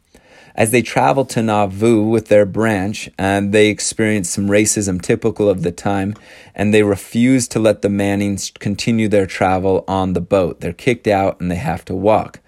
As 0.55 0.71
they 0.71 0.81
travel 0.81 1.25
to 1.25 1.41
Nauvoo 1.41 2.03
with 2.07 2.29
their 2.29 2.45
branch, 2.45 3.09
uh, 3.19 3.41
they 3.43 3.67
experience 3.67 4.29
some 4.29 4.47
racism 4.47 5.01
typical 5.01 5.49
of 5.49 5.63
the 5.63 5.71
time, 5.71 6.15
and 6.55 6.73
they 6.73 6.81
refuse 6.81 7.45
to 7.49 7.59
let 7.59 7.81
the 7.81 7.89
Mannings 7.89 8.51
continue 8.51 9.09
their 9.09 9.25
travel 9.25 9.83
on 9.85 10.13
the 10.13 10.21
boat. 10.21 10.61
They're 10.61 10.71
kicked 10.71 11.07
out 11.07 11.41
and 11.41 11.51
they 11.51 11.55
have 11.55 11.83
to 11.85 11.93
walk. 11.93 12.39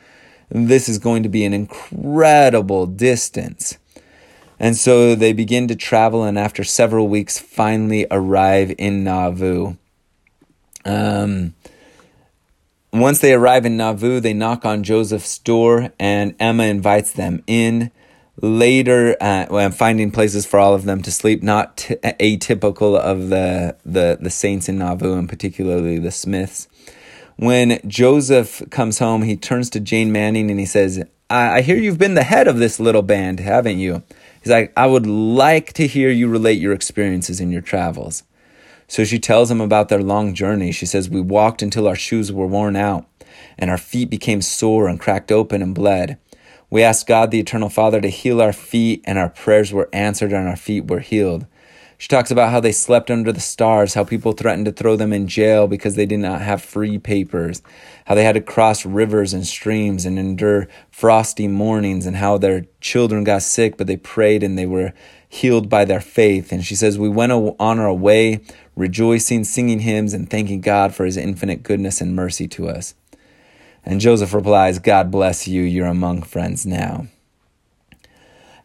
This 0.49 0.87
is 0.87 0.99
going 0.99 1.23
to 1.23 1.29
be 1.29 1.43
an 1.43 1.53
incredible 1.53 2.85
distance. 2.85 3.77
And 4.57 4.77
so 4.77 5.13
they 5.13 5.33
begin 5.33 5.67
to 5.67 5.75
travel, 5.75 6.23
and 6.23 6.39
after 6.39 6.63
several 6.63 7.09
weeks, 7.09 7.37
finally 7.37 8.07
arrive 8.09 8.73
in 8.77 9.03
Nauvoo. 9.03 9.75
Um, 10.85 11.53
once 12.93 13.19
they 13.19 13.33
arrive 13.33 13.65
in 13.65 13.75
Nauvoo, 13.75 14.21
they 14.21 14.33
knock 14.33 14.63
on 14.63 14.83
Joseph's 14.83 15.37
door, 15.39 15.91
and 15.99 16.33
Emma 16.39 16.63
invites 16.63 17.11
them 17.11 17.43
in. 17.45 17.91
Later, 18.39 19.17
uh, 19.19 19.71
finding 19.71 20.11
places 20.11 20.45
for 20.45 20.59
all 20.59 20.75
of 20.75 20.83
them 20.85 21.01
to 21.01 21.11
sleep, 21.11 21.41
not 21.41 21.77
t- 21.77 21.95
atypical 21.95 22.95
of 22.95 23.29
the, 23.29 23.75
the, 23.83 24.17
the 24.21 24.29
saints 24.29 24.69
in 24.69 24.77
Nauvoo, 24.77 25.17
and 25.17 25.27
particularly 25.27 25.97
the 25.97 26.11
Smiths. 26.11 26.67
When 27.37 27.79
Joseph 27.87 28.61
comes 28.69 28.99
home, 28.99 29.23
he 29.23 29.35
turns 29.35 29.69
to 29.71 29.79
Jane 29.79 30.11
Manning 30.11 30.51
and 30.51 30.59
he 30.59 30.65
says, 30.65 31.03
I, 31.29 31.57
I 31.57 31.61
hear 31.61 31.77
you've 31.77 31.97
been 31.97 32.13
the 32.13 32.23
head 32.23 32.47
of 32.47 32.57
this 32.57 32.79
little 32.79 33.01
band, 33.01 33.39
haven't 33.39 33.79
you? 33.79 34.03
He's 34.41 34.51
like, 34.51 34.71
I 34.77 34.87
would 34.87 35.07
like 35.07 35.73
to 35.73 35.87
hear 35.87 36.09
you 36.09 36.27
relate 36.27 36.59
your 36.59 36.73
experiences 36.73 37.39
in 37.39 37.51
your 37.51 37.61
travels. 37.61 38.23
So 38.87 39.03
she 39.03 39.19
tells 39.19 39.51
him 39.51 39.61
about 39.61 39.89
their 39.89 40.01
long 40.01 40.33
journey. 40.33 40.71
She 40.71 40.85
says, 40.85 41.09
We 41.09 41.21
walked 41.21 41.61
until 41.61 41.87
our 41.87 41.95
shoes 41.95 42.31
were 42.31 42.47
worn 42.47 42.75
out, 42.75 43.05
and 43.57 43.69
our 43.69 43.77
feet 43.77 44.09
became 44.09 44.41
sore 44.41 44.87
and 44.87 44.99
cracked 44.99 45.31
open 45.31 45.61
and 45.61 45.75
bled. 45.75 46.17
We 46.69 46.83
asked 46.83 47.07
God, 47.07 47.31
the 47.31 47.39
Eternal 47.39 47.69
Father, 47.69 48.01
to 48.01 48.09
heal 48.09 48.41
our 48.41 48.51
feet, 48.51 49.01
and 49.05 49.17
our 49.17 49.29
prayers 49.29 49.71
were 49.71 49.89
answered, 49.93 50.33
and 50.33 50.49
our 50.49 50.57
feet 50.57 50.87
were 50.87 50.99
healed. 50.99 51.45
She 51.97 52.09
talks 52.09 52.29
about 52.29 52.51
how 52.51 52.59
they 52.59 52.73
slept 52.73 53.09
under 53.09 53.31
the 53.31 53.39
stars, 53.39 53.93
how 53.93 54.03
people 54.03 54.33
threatened 54.33 54.65
to 54.65 54.71
throw 54.71 54.95
them 54.97 55.13
in 55.13 55.27
jail 55.27 55.67
because 55.67 55.95
they 55.95 56.05
did 56.05 56.19
not 56.19 56.41
have 56.41 56.61
free 56.61 56.99
papers, 56.99 57.63
how 58.05 58.15
they 58.15 58.23
had 58.23 58.35
to 58.35 58.41
cross 58.41 58.85
rivers 58.85 59.33
and 59.33 59.47
streams 59.47 60.05
and 60.05 60.19
endure 60.19 60.67
frosty 60.91 61.47
mornings, 61.47 62.05
and 62.05 62.17
how 62.17 62.37
their 62.37 62.65
children 62.81 63.23
got 63.23 63.41
sick, 63.41 63.77
but 63.77 63.87
they 63.87 63.97
prayed 63.97 64.43
and 64.43 64.59
they 64.59 64.67
were 64.67 64.93
healed 65.27 65.69
by 65.69 65.85
their 65.85 66.01
faith. 66.01 66.51
And 66.51 66.63
she 66.63 66.75
says, 66.75 66.99
We 66.99 67.09
went 67.09 67.31
on 67.31 67.79
our 67.79 67.93
way, 67.93 68.41
rejoicing, 68.75 69.45
singing 69.45 69.79
hymns, 69.79 70.13
and 70.13 70.29
thanking 70.29 70.61
God 70.61 70.93
for 70.93 71.05
his 71.05 71.17
infinite 71.17 71.63
goodness 71.63 72.01
and 72.01 72.13
mercy 72.15 72.47
to 72.49 72.67
us. 72.67 72.93
And 73.87 74.01
Joseph 74.01 74.33
replies, 74.33 74.79
God 74.79 75.11
bless 75.11 75.47
you, 75.47 75.61
you're 75.61 75.87
among 75.87 76.23
friends 76.23 76.65
now. 76.65 77.07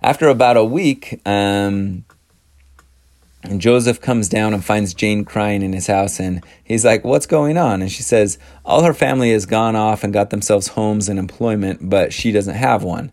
After 0.02 0.26
about 0.26 0.56
a 0.56 0.64
week, 0.64 1.20
um, 1.24 2.04
and 3.44 3.61
Joseph 3.61 4.00
comes 4.00 4.28
down 4.28 4.52
and 4.52 4.64
finds 4.64 4.94
Jane 4.94 5.24
crying 5.24 5.62
in 5.62 5.74
his 5.74 5.87
house, 5.87 6.18
and 6.18 6.42
he's 6.64 6.85
like, 6.85 7.04
What's 7.04 7.26
going 7.26 7.56
on? 7.56 7.82
And 7.82 7.90
she 7.90 8.02
says, 8.02 8.37
All 8.64 8.82
her 8.82 8.92
family 8.92 9.30
has 9.30 9.46
gone 9.46 9.76
off 9.76 10.02
and 10.02 10.12
got 10.12 10.30
themselves 10.30 10.66
homes 10.66 11.08
and 11.08 11.20
employment, 11.20 11.88
but 11.88 12.12
she 12.12 12.32
doesn't 12.32 12.56
have 12.56 12.82
one. 12.82 13.12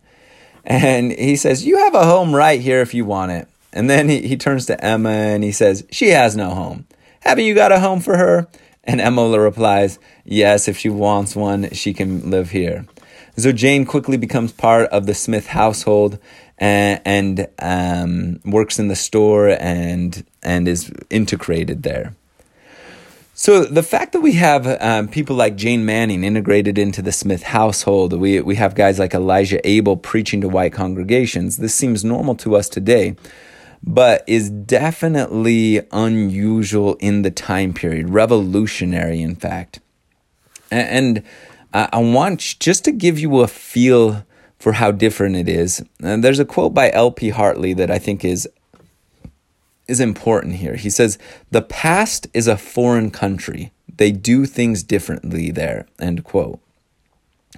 And 0.66 1.12
he 1.12 1.36
says, 1.36 1.64
You 1.64 1.78
have 1.78 1.94
a 1.94 2.06
home 2.06 2.34
right 2.34 2.60
here 2.60 2.82
if 2.82 2.96
you 2.96 3.06
want 3.06 3.34
it. 3.34 3.48
And 3.72 3.88
then 3.88 4.10
he, 4.10 4.28
he 4.28 4.36
turns 4.36 4.66
to 4.66 4.84
Emma 4.84 5.10
and 5.10 5.44
he 5.44 5.52
says, 5.52 5.86
She 5.92 6.10
has 6.10 6.36
no 6.36 6.56
home. 6.56 6.88
Haven't 7.20 7.46
you 7.46 7.54
got 7.54 7.72
a 7.72 7.80
home 7.80 8.00
for 8.00 8.18
her? 8.18 8.48
And 8.90 9.00
Emma 9.00 9.40
replies, 9.40 10.00
Yes, 10.26 10.68
if 10.68 10.76
she 10.76 10.90
wants 10.90 11.36
one, 11.36 11.70
she 11.74 11.94
can 11.94 12.32
live 12.32 12.50
here. 12.50 12.88
So 13.38 13.52
Jane 13.52 13.86
quickly 13.86 14.18
becomes 14.18 14.52
part 14.52 14.90
of 14.90 15.06
the 15.06 15.14
Smith 15.14 15.46
household 15.46 16.18
and, 16.58 17.00
and 17.06 17.48
um, 17.60 18.40
works 18.44 18.80
in 18.80 18.88
the 18.88 18.96
store 18.96 19.50
and 19.50 20.26
and 20.42 20.68
is 20.68 20.92
integrated 21.12 21.84
there. 21.84 22.16
So 23.36 23.64
the 23.64 23.84
fact 23.84 24.14
that 24.14 24.22
we 24.22 24.34
have 24.34 24.66
um, 24.82 25.08
people 25.08 25.36
like 25.36 25.56
Jane 25.56 25.86
Manning 25.86 26.24
integrated 26.24 26.80
into 26.80 27.04
the 27.04 27.12
Smith 27.12 27.44
household, 27.44 28.14
we 28.14 28.42
we 28.42 28.56
have 28.56 28.74
guys 28.74 28.98
like 28.98 29.14
Elijah 29.14 29.62
Abel 29.70 29.98
preaching 29.98 30.42
to 30.42 30.50
white 30.50 30.74
congregations. 30.74 31.58
This 31.58 31.76
seems 31.76 32.04
normal 32.04 32.34
to 32.38 32.56
us 32.56 32.68
today, 32.68 33.16
but 33.84 34.24
is 34.28 34.50
definitely 34.50 35.82
unusual 35.92 36.96
in 36.96 37.22
the 37.22 37.32
time 37.32 37.74
period, 37.74 38.10
revolutionary, 38.10 39.22
in 39.22 39.36
fact. 39.36 39.80
And, 40.72 41.24
I 41.72 42.00
want 42.00 42.58
just 42.60 42.84
to 42.86 42.92
give 42.92 43.20
you 43.20 43.42
a 43.42 43.48
feel 43.48 44.26
for 44.58 44.74
how 44.74 44.92
different 44.92 45.36
it 45.36 45.48
is. 45.48 45.84
And 46.02 46.24
there's 46.24 46.40
a 46.40 46.46
quote 46.46 46.74
by 46.74 46.92
L.P. 46.92 47.30
Hartley 47.30 47.74
that 47.74 47.92
I 47.92 48.00
think 48.00 48.26
is 48.26 48.48
is 49.88 50.00
important 50.00 50.56
here. 50.56 50.76
He 50.76 50.90
says, 50.90 51.18
"The 51.52 51.62
past 51.62 52.28
is 52.34 52.48
a 52.48 52.58
foreign 52.58 53.12
country. 53.12 53.72
They 53.98 54.12
do 54.12 54.46
things 54.46 54.84
differently 54.84 55.52
there." 55.52 55.86
End 56.00 56.24
quote. 56.24 56.60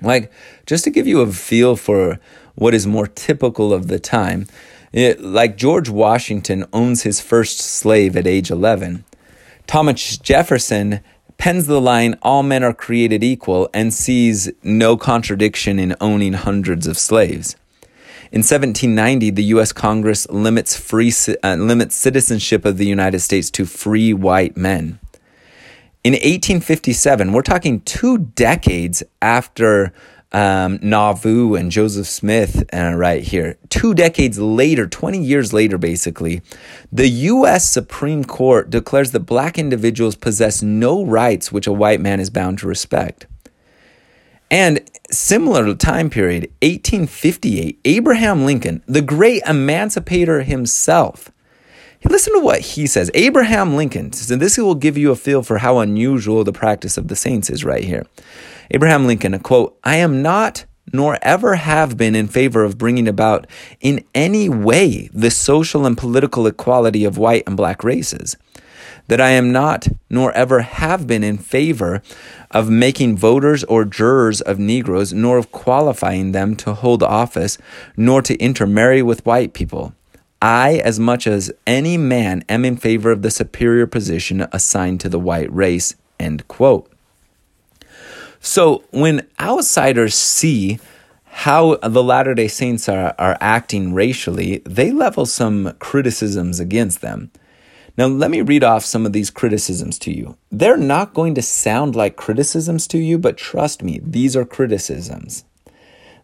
Like 0.01 0.31
just 0.65 0.83
to 0.83 0.89
give 0.89 1.07
you 1.07 1.21
a 1.21 1.31
feel 1.31 1.75
for 1.75 2.19
what 2.55 2.73
is 2.73 2.85
more 2.85 3.07
typical 3.07 3.73
of 3.73 3.87
the 3.87 3.99
time, 3.99 4.45
it, 4.91 5.21
like 5.21 5.57
George 5.57 5.89
Washington 5.89 6.65
owns 6.73 7.03
his 7.03 7.21
first 7.21 7.59
slave 7.59 8.15
at 8.15 8.27
age 8.27 8.51
11. 8.51 9.05
Thomas 9.67 10.17
Jefferson 10.17 11.01
pens 11.37 11.65
the 11.65 11.81
line, 11.81 12.17
All 12.21 12.43
men 12.43 12.63
are 12.63 12.73
created 12.73 13.23
equal, 13.23 13.69
and 13.73 13.93
sees 13.93 14.51
no 14.63 14.97
contradiction 14.97 15.79
in 15.79 15.95
owning 16.01 16.33
hundreds 16.33 16.87
of 16.87 16.97
slaves. 16.97 17.55
In 18.31 18.39
1790, 18.39 19.31
the 19.31 19.43
U.S. 19.55 19.73
Congress 19.73 20.29
limits, 20.29 20.77
free, 20.77 21.11
uh, 21.43 21.55
limits 21.55 21.95
citizenship 21.95 22.63
of 22.63 22.77
the 22.77 22.85
United 22.85 23.19
States 23.19 23.49
to 23.51 23.65
free 23.65 24.13
white 24.13 24.55
men. 24.55 24.99
In 26.03 26.13
1857, 26.13 27.33
we're 27.33 27.41
talking 27.41 27.81
two 27.81 28.17
decades 28.17 29.03
after 29.21 29.93
um, 30.31 30.79
Nauvoo 30.81 31.55
and 31.55 31.71
Joseph 31.71 32.07
Smith 32.07 32.63
uh, 32.73 32.93
right 32.95 33.23
here. 33.23 33.57
Two 33.69 33.93
decades 33.93 34.39
later, 34.39 34.87
20 34.87 35.19
years 35.19 35.53
later, 35.53 35.77
basically, 35.77 36.41
the 36.91 37.09
U.S. 37.09 37.69
Supreme 37.69 38.23
Court 38.23 38.69
declares 38.69 39.11
that 39.11 39.21
black 39.21 39.57
individuals 39.57 40.15
possess 40.15 40.61
no 40.61 41.03
rights 41.03 41.51
which 41.51 41.67
a 41.67 41.73
white 41.73 41.99
man 41.99 42.19
is 42.19 42.29
bound 42.29 42.59
to 42.59 42.67
respect. 42.67 43.27
And 44.49 44.81
similar 45.09 45.73
time 45.75 46.09
period, 46.09 46.43
1858, 46.61 47.79
Abraham 47.85 48.45
Lincoln, 48.45 48.83
the 48.85 49.01
great 49.01 49.41
emancipator 49.45 50.43
himself, 50.43 51.31
Listen 52.09 52.33
to 52.33 52.39
what 52.39 52.61
he 52.61 52.87
says. 52.87 53.11
Abraham 53.13 53.75
Lincoln, 53.75 54.05
and 54.29 54.41
this 54.41 54.57
will 54.57 54.75
give 54.75 54.97
you 54.97 55.11
a 55.11 55.15
feel 55.15 55.43
for 55.43 55.59
how 55.59 55.77
unusual 55.79 56.43
the 56.43 56.51
practice 56.51 56.97
of 56.97 57.07
the 57.09 57.15
saints 57.15 57.49
is 57.49 57.63
right 57.63 57.83
here. 57.83 58.05
Abraham 58.71 59.05
Lincoln, 59.05 59.33
a 59.33 59.39
quote, 59.39 59.77
I 59.83 59.97
am 59.97 60.21
not 60.21 60.65
nor 60.93 61.17
ever 61.21 61.55
have 61.55 61.97
been 61.97 62.15
in 62.15 62.27
favor 62.27 62.63
of 62.63 62.77
bringing 62.77 63.07
about 63.07 63.47
in 63.79 64.03
any 64.13 64.49
way 64.49 65.09
the 65.13 65.31
social 65.31 65.85
and 65.85 65.97
political 65.97 66.47
equality 66.47 67.05
of 67.05 67.17
white 67.17 67.43
and 67.47 67.55
black 67.55 67.83
races. 67.83 68.35
That 69.07 69.21
I 69.21 69.31
am 69.31 69.51
not, 69.51 69.87
nor 70.09 70.31
ever 70.33 70.61
have 70.61 71.07
been 71.07 71.23
in 71.23 71.37
favor 71.37 72.01
of 72.49 72.69
making 72.69 73.17
voters 73.17 73.63
or 73.65 73.83
jurors 73.83 74.41
of 74.41 74.59
Negroes, 74.59 75.11
nor 75.11 75.37
of 75.37 75.51
qualifying 75.51 76.31
them 76.31 76.55
to 76.57 76.73
hold 76.73 77.03
office, 77.03 77.57
nor 77.97 78.21
to 78.21 78.37
intermarry 78.37 79.01
with 79.01 79.25
white 79.25 79.53
people. 79.53 79.93
I, 80.41 80.81
as 80.83 80.99
much 80.99 81.27
as 81.27 81.51
any 81.67 81.97
man, 81.97 82.43
am 82.47 82.65
in 82.65 82.77
favor 82.77 83.11
of 83.11 83.21
the 83.21 83.31
superior 83.31 83.87
position 83.87 84.47
assigned 84.51 85.01
to 85.01 85.09
the 85.09 85.19
white 85.19 85.51
race. 85.53 85.95
End 86.19 86.47
quote. 86.47 86.90
So 88.41 88.83
when 88.89 89.27
outsiders 89.39 90.15
see 90.15 90.79
how 91.25 91.75
the 91.77 92.03
Latter 92.03 92.33
day 92.33 92.47
Saints 92.47 92.89
are, 92.89 93.15
are 93.17 93.37
acting 93.39 93.93
racially, 93.93 94.63
they 94.65 94.91
level 94.91 95.25
some 95.25 95.73
criticisms 95.79 96.59
against 96.59 97.01
them. 97.01 97.31
Now, 97.97 98.07
let 98.07 98.31
me 98.31 98.41
read 98.41 98.63
off 98.63 98.83
some 98.83 99.05
of 99.05 99.13
these 99.13 99.29
criticisms 99.29 99.99
to 99.99 100.11
you. 100.11 100.37
They're 100.49 100.77
not 100.77 101.13
going 101.13 101.35
to 101.35 101.41
sound 101.41 101.95
like 101.95 102.15
criticisms 102.15 102.87
to 102.87 102.97
you, 102.97 103.17
but 103.17 103.37
trust 103.37 103.83
me, 103.83 103.99
these 104.03 104.35
are 104.35 104.45
criticisms. 104.45 105.45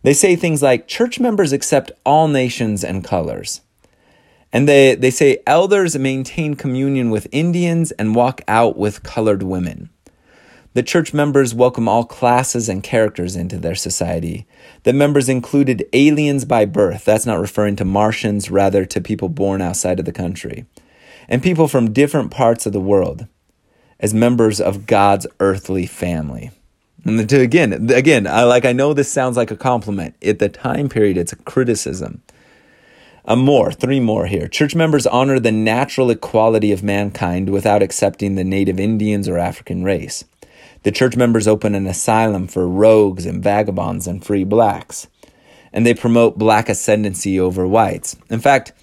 They 0.01 0.13
say 0.13 0.35
things 0.35 0.63
like 0.63 0.87
church 0.87 1.19
members 1.19 1.51
accept 1.51 1.91
all 2.05 2.27
nations 2.27 2.83
and 2.83 3.03
colors. 3.03 3.61
And 4.51 4.67
they, 4.67 4.95
they 4.95 5.11
say 5.11 5.43
elders 5.45 5.97
maintain 5.97 6.55
communion 6.55 7.09
with 7.09 7.27
Indians 7.31 7.91
and 7.91 8.15
walk 8.15 8.41
out 8.47 8.77
with 8.77 9.03
colored 9.03 9.43
women. 9.43 9.89
The 10.77 10.83
church 10.83 11.11
members 11.11 11.55
welcome 11.55 11.87
all 11.87 12.05
classes 12.05 12.69
and 12.69 12.83
characters 12.83 13.35
into 13.35 13.57
their 13.57 13.73
society. 13.73 14.45
The 14.83 14.93
members 14.93 15.27
included 15.27 15.89
aliens 15.91 16.45
by 16.45 16.65
birth. 16.65 17.03
That's 17.03 17.25
not 17.25 17.39
referring 17.39 17.77
to 17.77 17.83
Martians, 17.83 18.51
rather 18.51 18.85
to 18.85 19.01
people 19.01 19.27
born 19.27 19.59
outside 19.59 19.97
of 19.97 20.05
the 20.05 20.11
country. 20.11 20.67
And 21.27 21.41
people 21.41 21.67
from 21.67 21.93
different 21.93 22.29
parts 22.29 22.67
of 22.67 22.73
the 22.73 22.79
world 22.79 23.25
as 23.99 24.13
members 24.13 24.61
of 24.61 24.85
God's 24.85 25.25
earthly 25.39 25.87
family. 25.87 26.51
And 27.03 27.19
again, 27.33 27.89
again, 27.89 28.27
I, 28.27 28.43
like 28.43 28.63
I 28.63 28.71
know 28.71 28.93
this 28.93 29.11
sounds 29.11 29.35
like 29.35 29.49
a 29.49 29.57
compliment. 29.57 30.13
At 30.23 30.37
the 30.37 30.47
time 30.47 30.89
period, 30.89 31.17
it's 31.17 31.33
a 31.33 31.37
criticism. 31.37 32.21
Uh, 33.25 33.35
more, 33.35 33.71
three 33.71 33.99
more 33.99 34.27
here. 34.27 34.47
Church 34.47 34.75
members 34.75 35.07
honor 35.07 35.39
the 35.39 35.51
natural 35.51 36.11
equality 36.11 36.71
of 36.71 36.83
mankind 36.83 37.49
without 37.49 37.81
accepting 37.81 38.35
the 38.35 38.43
native 38.43 38.79
Indians 38.79 39.27
or 39.27 39.39
African 39.39 39.83
race. 39.83 40.23
The 40.83 40.91
church 40.91 41.15
members 41.15 41.47
open 41.47 41.75
an 41.75 41.87
asylum 41.87 42.47
for 42.47 42.67
rogues 42.67 43.25
and 43.25 43.43
vagabonds 43.43 44.07
and 44.07 44.23
free 44.23 44.43
blacks. 44.43 45.07
And 45.73 45.85
they 45.85 45.93
promote 45.93 46.37
black 46.37 46.69
ascendancy 46.69 47.39
over 47.39 47.67
whites. 47.67 48.15
In 48.29 48.39
fact, 48.39 48.73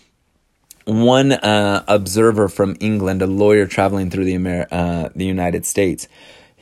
one 0.85 1.33
uh, 1.33 1.85
observer 1.89 2.49
from 2.49 2.77
England, 2.81 3.23
a 3.23 3.27
lawyer 3.27 3.67
traveling 3.67 4.11
through 4.11 4.25
the, 4.25 4.35
Amer- 4.35 4.69
uh, 4.71 5.09
the 5.15 5.25
United 5.25 5.65
States, 5.65 6.09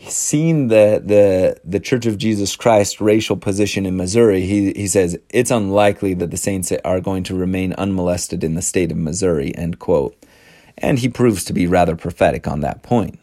seen 0.08 0.68
the, 0.68 1.02
the, 1.04 1.60
the 1.64 1.80
Church 1.80 2.06
of 2.06 2.18
Jesus 2.18 2.56
Christ 2.56 3.00
racial 3.00 3.36
position 3.36 3.86
in 3.86 3.96
Missouri, 3.96 4.42
he, 4.42 4.72
he 4.72 4.86
says, 4.86 5.18
it's 5.30 5.50
unlikely 5.50 6.14
that 6.14 6.30
the 6.30 6.36
saints 6.36 6.72
are 6.84 7.00
going 7.00 7.22
to 7.24 7.34
remain 7.34 7.72
unmolested 7.74 8.42
in 8.44 8.54
the 8.54 8.62
state 8.62 8.90
of 8.90 8.98
Missouri, 8.98 9.54
end 9.56 9.78
quote. 9.78 10.16
And 10.78 10.98
he 10.98 11.08
proves 11.08 11.44
to 11.44 11.52
be 11.52 11.66
rather 11.66 11.96
prophetic 11.96 12.48
on 12.48 12.60
that 12.60 12.82
point. 12.82 13.18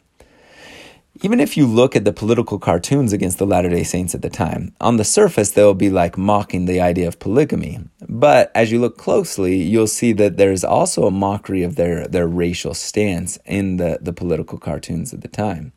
Even 1.22 1.42
if 1.42 1.58
you 1.58 1.68
look 1.68 1.98
at 1.98 2.06
the 2.06 2.14
political 2.14 2.58
cartoons 2.60 3.12
against 3.12 3.40
the 3.40 3.46
Latter 3.46 3.70
day 3.70 3.84
Saints 3.84 4.16
at 4.16 4.22
the 4.22 4.30
time, 4.30 4.74
on 4.80 4.96
the 4.96 5.04
surface 5.04 5.52
they'll 5.52 5.74
be 5.74 5.90
like 5.90 6.18
mocking 6.18 6.66
the 6.66 6.80
idea 6.80 7.10
of 7.10 7.20
polygamy. 7.20 7.80
But 8.08 8.52
as 8.56 8.72
you 8.72 8.80
look 8.80 8.98
closely, 8.98 9.58
you'll 9.58 9.88
see 9.88 10.14
that 10.14 10.38
there's 10.38 10.64
also 10.64 11.06
a 11.06 11.12
mockery 11.12 11.62
of 11.64 11.76
their, 11.76 12.08
their 12.08 12.28
racial 12.28 12.74
stance 12.74 13.38
in 13.46 13.78
the, 13.78 14.00
the 14.02 14.14
political 14.14 14.58
cartoons 14.58 15.14
at 15.14 15.20
the 15.20 15.28
time. 15.28 15.74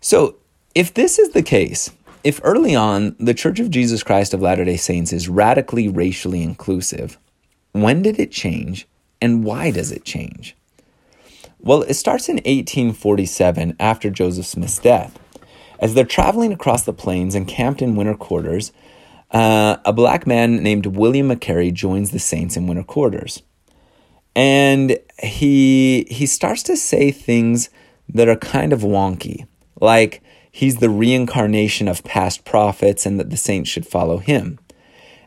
So, 0.00 0.36
if 0.76 0.94
this 0.94 1.18
is 1.18 1.30
the 1.30 1.42
case, 1.42 1.90
if 2.22 2.40
early 2.44 2.76
on 2.76 3.16
the 3.18 3.34
Church 3.34 3.58
of 3.58 3.70
Jesus 3.70 4.04
Christ 4.04 4.32
of 4.32 4.40
Latter 4.40 4.64
day 4.64 4.76
Saints 4.76 5.12
is 5.12 5.28
radically 5.28 5.88
racially 5.88 6.44
inclusive, 6.44 7.18
when 7.72 8.02
did 8.02 8.20
it 8.20 8.30
change 8.30 8.86
and 9.20 9.42
why 9.42 9.72
does 9.72 9.90
it 9.90 10.04
change? 10.04 10.54
Well, 11.60 11.82
it 11.82 11.94
starts 11.94 12.28
in 12.28 12.36
1847 12.36 13.76
after 13.80 14.10
Joseph 14.10 14.46
Smith's 14.46 14.78
death. 14.78 15.18
As 15.80 15.94
they're 15.94 16.04
traveling 16.04 16.52
across 16.52 16.84
the 16.84 16.92
plains 16.92 17.34
and 17.34 17.46
camped 17.46 17.82
in 17.82 17.96
winter 17.96 18.14
quarters, 18.14 18.72
uh, 19.30 19.76
a 19.84 19.92
black 19.92 20.26
man 20.26 20.62
named 20.62 20.86
William 20.86 21.28
McCary 21.28 21.72
joins 21.72 22.10
the 22.10 22.18
Saints 22.18 22.56
in 22.56 22.66
winter 22.66 22.82
quarters. 22.82 23.42
And 24.34 24.98
he 25.20 26.06
he 26.10 26.26
starts 26.26 26.62
to 26.64 26.76
say 26.76 27.10
things 27.10 27.70
that 28.08 28.28
are 28.28 28.36
kind 28.36 28.72
of 28.72 28.80
wonky 28.80 29.46
like 29.80 30.22
he's 30.50 30.76
the 30.76 30.90
reincarnation 30.90 31.88
of 31.88 32.04
past 32.04 32.44
prophets 32.44 33.06
and 33.06 33.18
that 33.18 33.30
the 33.30 33.36
saints 33.36 33.68
should 33.68 33.86
follow 33.86 34.18
him. 34.18 34.58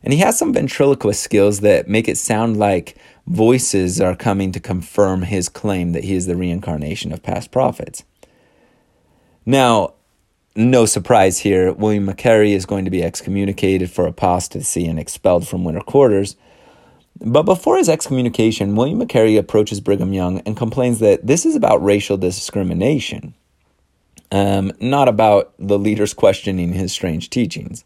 And 0.03 0.13
he 0.13 0.19
has 0.19 0.37
some 0.37 0.53
ventriloquist 0.53 1.21
skills 1.21 1.59
that 1.59 1.87
make 1.87 2.07
it 2.07 2.17
sound 2.17 2.57
like 2.57 2.97
voices 3.31 4.01
are 4.01 4.15
coming 4.15 4.51
to 4.51 4.59
confirm 4.59 5.23
his 5.23 5.49
claim 5.49 5.93
that 5.93 6.03
he 6.03 6.15
is 6.15 6.25
the 6.25 6.35
reincarnation 6.35 7.11
of 7.11 7.23
past 7.23 7.51
prophets. 7.51 8.03
Now, 9.45 9.93
no 10.55 10.85
surprise 10.85 11.39
here, 11.39 11.71
William 11.71 12.05
McCary 12.05 12.53
is 12.53 12.65
going 12.65 12.85
to 12.85 12.91
be 12.91 13.03
excommunicated 13.03 13.89
for 13.89 14.05
apostasy 14.05 14.85
and 14.85 14.99
expelled 14.99 15.47
from 15.47 15.63
winter 15.63 15.81
quarters. 15.81 16.35
But 17.19 17.43
before 17.43 17.77
his 17.77 17.89
excommunication, 17.89 18.75
William 18.75 18.99
McCary 18.99 19.37
approaches 19.37 19.79
Brigham 19.79 20.13
Young 20.13 20.39
and 20.39 20.57
complains 20.57 20.99
that 20.99 21.25
this 21.25 21.45
is 21.45 21.55
about 21.55 21.83
racial 21.83 22.17
discrimination 22.17 23.33
um, 24.31 24.71
not 24.79 25.07
about 25.07 25.53
the 25.59 25.77
leaders 25.77 26.13
questioning 26.13 26.73
his 26.73 26.91
strange 26.91 27.29
teachings. 27.29 27.83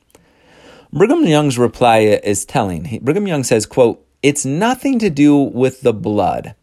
Brigham 0.94 1.26
Young's 1.26 1.58
reply 1.58 2.00
is 2.00 2.46
telling. 2.46 3.00
Brigham 3.02 3.28
Young 3.28 3.44
says, 3.44 3.66
quote, 3.66 4.05
It's 4.26 4.44
nothing 4.44 4.98
to 4.98 5.12
do 5.12 5.38
with 5.38 5.82
the 5.82 5.94
blood. 5.94 6.56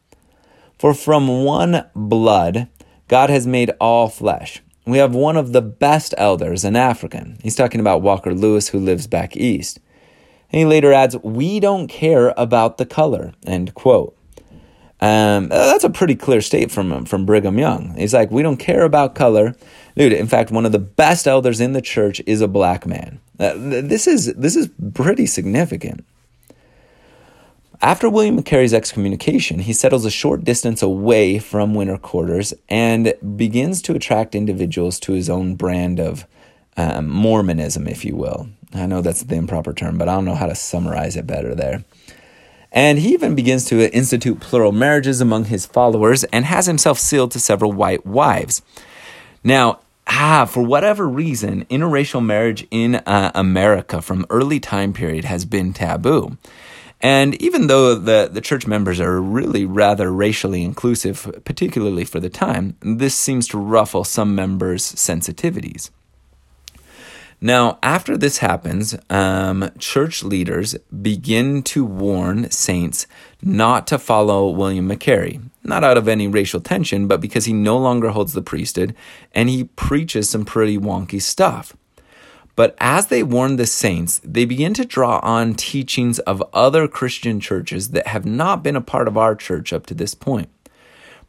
For 0.81 0.93
from 0.95 1.45
one 1.45 1.85
blood, 1.95 2.67
God 3.07 3.31
has 3.31 3.47
made 3.47 3.71
all 3.81 4.09
flesh. 4.09 4.61
We 4.85 4.99
have 4.99 5.15
one 5.15 5.37
of 5.37 5.53
the 5.53 5.63
best 5.63 6.13
elders, 6.19 6.65
an 6.65 6.75
African. 6.75 7.39
He's 7.41 7.55
talking 7.55 7.79
about 7.79 8.03
Walker 8.03 8.35
Lewis, 8.35 8.71
who 8.71 8.81
lives 8.81 9.07
back 9.07 9.37
east. 9.37 9.79
And 10.51 10.59
he 10.59 10.65
later 10.65 10.93
adds, 10.93 11.17
We 11.23 11.61
don't 11.61 11.87
care 11.87 12.35
about 12.37 12.79
the 12.79 12.85
color, 12.85 13.33
end 13.47 13.75
quote. 13.75 14.17
Um, 15.01 15.49
that's 15.49 15.85
a 15.85 15.91
pretty 15.91 16.17
clear 16.17 16.41
state 16.41 16.73
from 16.73 17.05
from 17.05 17.25
Brigham 17.25 17.61
Young. 17.61 17.95
He's 17.97 18.13
like, 18.13 18.33
we 18.33 18.43
don't 18.43 18.57
care 18.57 18.83
about 18.83 19.15
color, 19.15 19.55
dude. 19.97 20.13
In 20.13 20.27
fact, 20.27 20.51
one 20.51 20.67
of 20.67 20.73
the 20.73 20.81
best 20.81 21.29
elders 21.29 21.61
in 21.61 21.75
the 21.75 21.81
church 21.81 22.21
is 22.27 22.41
a 22.41 22.49
black 22.49 22.89
man. 22.89 23.21
Uh, 23.39 23.55
this 23.57 24.09
is 24.09 24.35
this 24.35 24.57
is 24.57 24.69
pretty 24.95 25.27
significant. 25.27 26.05
After 27.83 28.09
William 28.09 28.41
McCary's 28.41 28.73
excommunication, 28.73 29.59
he 29.59 29.73
settles 29.73 30.05
a 30.05 30.11
short 30.11 30.45
distance 30.45 30.83
away 30.83 31.41
from 31.41 31.75
winter 31.75 31.99
quarters 31.99 32.55
and 32.69 33.13
begins 33.37 33.83
to 33.83 33.95
attract 33.95 34.37
individuals 34.37 35.01
to 35.01 35.15
his 35.15 35.29
own 35.29 35.57
brand 35.57 35.99
of 35.99 36.25
um, 36.77 37.09
Mormonism, 37.09 37.89
if 37.89 38.05
you 38.05 38.15
will. 38.15 38.49
I 38.73 38.87
know 38.87 39.03
that's 39.03 39.25
the 39.25 39.35
improper 39.35 39.73
term, 39.73 39.99
but 39.99 40.09
I 40.09 40.15
don't 40.15 40.25
know 40.25 40.37
how 40.37 40.47
to 40.47 40.55
summarize 40.55 41.17
it 41.17 41.27
better 41.27 41.57
there. 41.57 41.85
And 42.71 43.01
he 43.01 43.15
even 43.15 43.35
begins 43.35 43.65
to 43.67 43.93
institute 43.93 44.39
plural 44.39 44.71
marriages 44.71 45.21
among 45.21 45.47
his 45.47 45.67
followers 45.67 46.23
and 46.25 46.45
has 46.45 46.67
himself 46.67 47.01
sealed 47.01 47.33
to 47.33 47.41
several 47.41 47.73
white 47.73 48.07
wives. 48.07 48.63
Now, 49.43 49.81
ah, 50.07 50.45
for 50.49 50.63
whatever 50.63 51.09
reason, 51.09 51.65
interracial 51.65 52.25
marriage 52.25 52.65
in 52.71 52.95
uh, 52.95 53.33
America 53.35 54.01
from 54.01 54.25
early 54.31 54.61
time 54.61 54.93
period 54.93 55.25
has 55.25 55.45
been 55.45 55.73
taboo. 55.73 56.39
And 57.03 57.35
even 57.43 57.67
though 57.67 57.97
the, 57.97 58.31
the 58.33 58.41
church 58.41 58.67
members 58.67 59.01
are 59.01 59.21
really 59.21 59.65
rather 59.65 60.13
racially 60.13 60.63
inclusive, 60.63 61.43
particularly 61.45 62.05
for 62.05 62.21
the 62.21 62.31
time, 62.31 62.77
this 62.81 63.17
seems 63.17 63.49
to 63.49 63.59
ruffle 63.59 64.05
some 64.05 64.37
members' 64.37 64.85
sensitivities. 64.95 65.91
Now, 67.45 67.81
after 67.83 68.17
this 68.17 68.39
happens, 68.39 68.95
um, 69.11 69.69
church 69.77 70.23
leaders 70.23 70.77
begin 71.03 71.65
to 71.65 71.85
warn 71.85 72.49
saints 72.53 73.09
not 73.43 73.89
to 73.89 73.99
follow 73.99 74.49
William 74.49 74.89
McCary, 74.89 75.43
not 75.65 75.83
out 75.83 75.99
of 75.99 76.07
any 76.07 76.29
racial 76.29 76.61
tension, 76.61 77.09
but 77.09 77.21
because 77.21 77.47
he 77.47 77.53
no 77.53 77.77
longer 77.79 78.11
holds 78.11 78.33
the 78.33 78.43
priesthood 78.43 78.95
and 79.35 79.49
he 79.49 79.65
preaches 79.65 80.31
some 80.31 80.45
pretty 80.45 80.79
wonky 80.79 81.21
stuff. 81.21 81.77
But 82.55 82.77
as 82.79 83.07
they 83.07 83.23
warn 83.23 83.57
the 83.57 83.67
saints, 83.67 84.21
they 84.25 84.45
begin 84.45 84.75
to 84.75 84.85
draw 84.85 85.21
on 85.23 85.55
teachings 85.55 86.19
of 86.21 86.43
other 86.53 86.87
Christian 86.87 87.41
churches 87.41 87.91
that 87.91 88.09
have 88.09 88.27
not 88.27 88.63
been 88.63 88.77
a 88.77 88.81
part 88.83 89.09
of 89.09 89.17
our 89.17 89.35
church 89.35 89.73
up 89.73 89.87
to 89.87 89.95
this 89.95 90.15
point. 90.15 90.49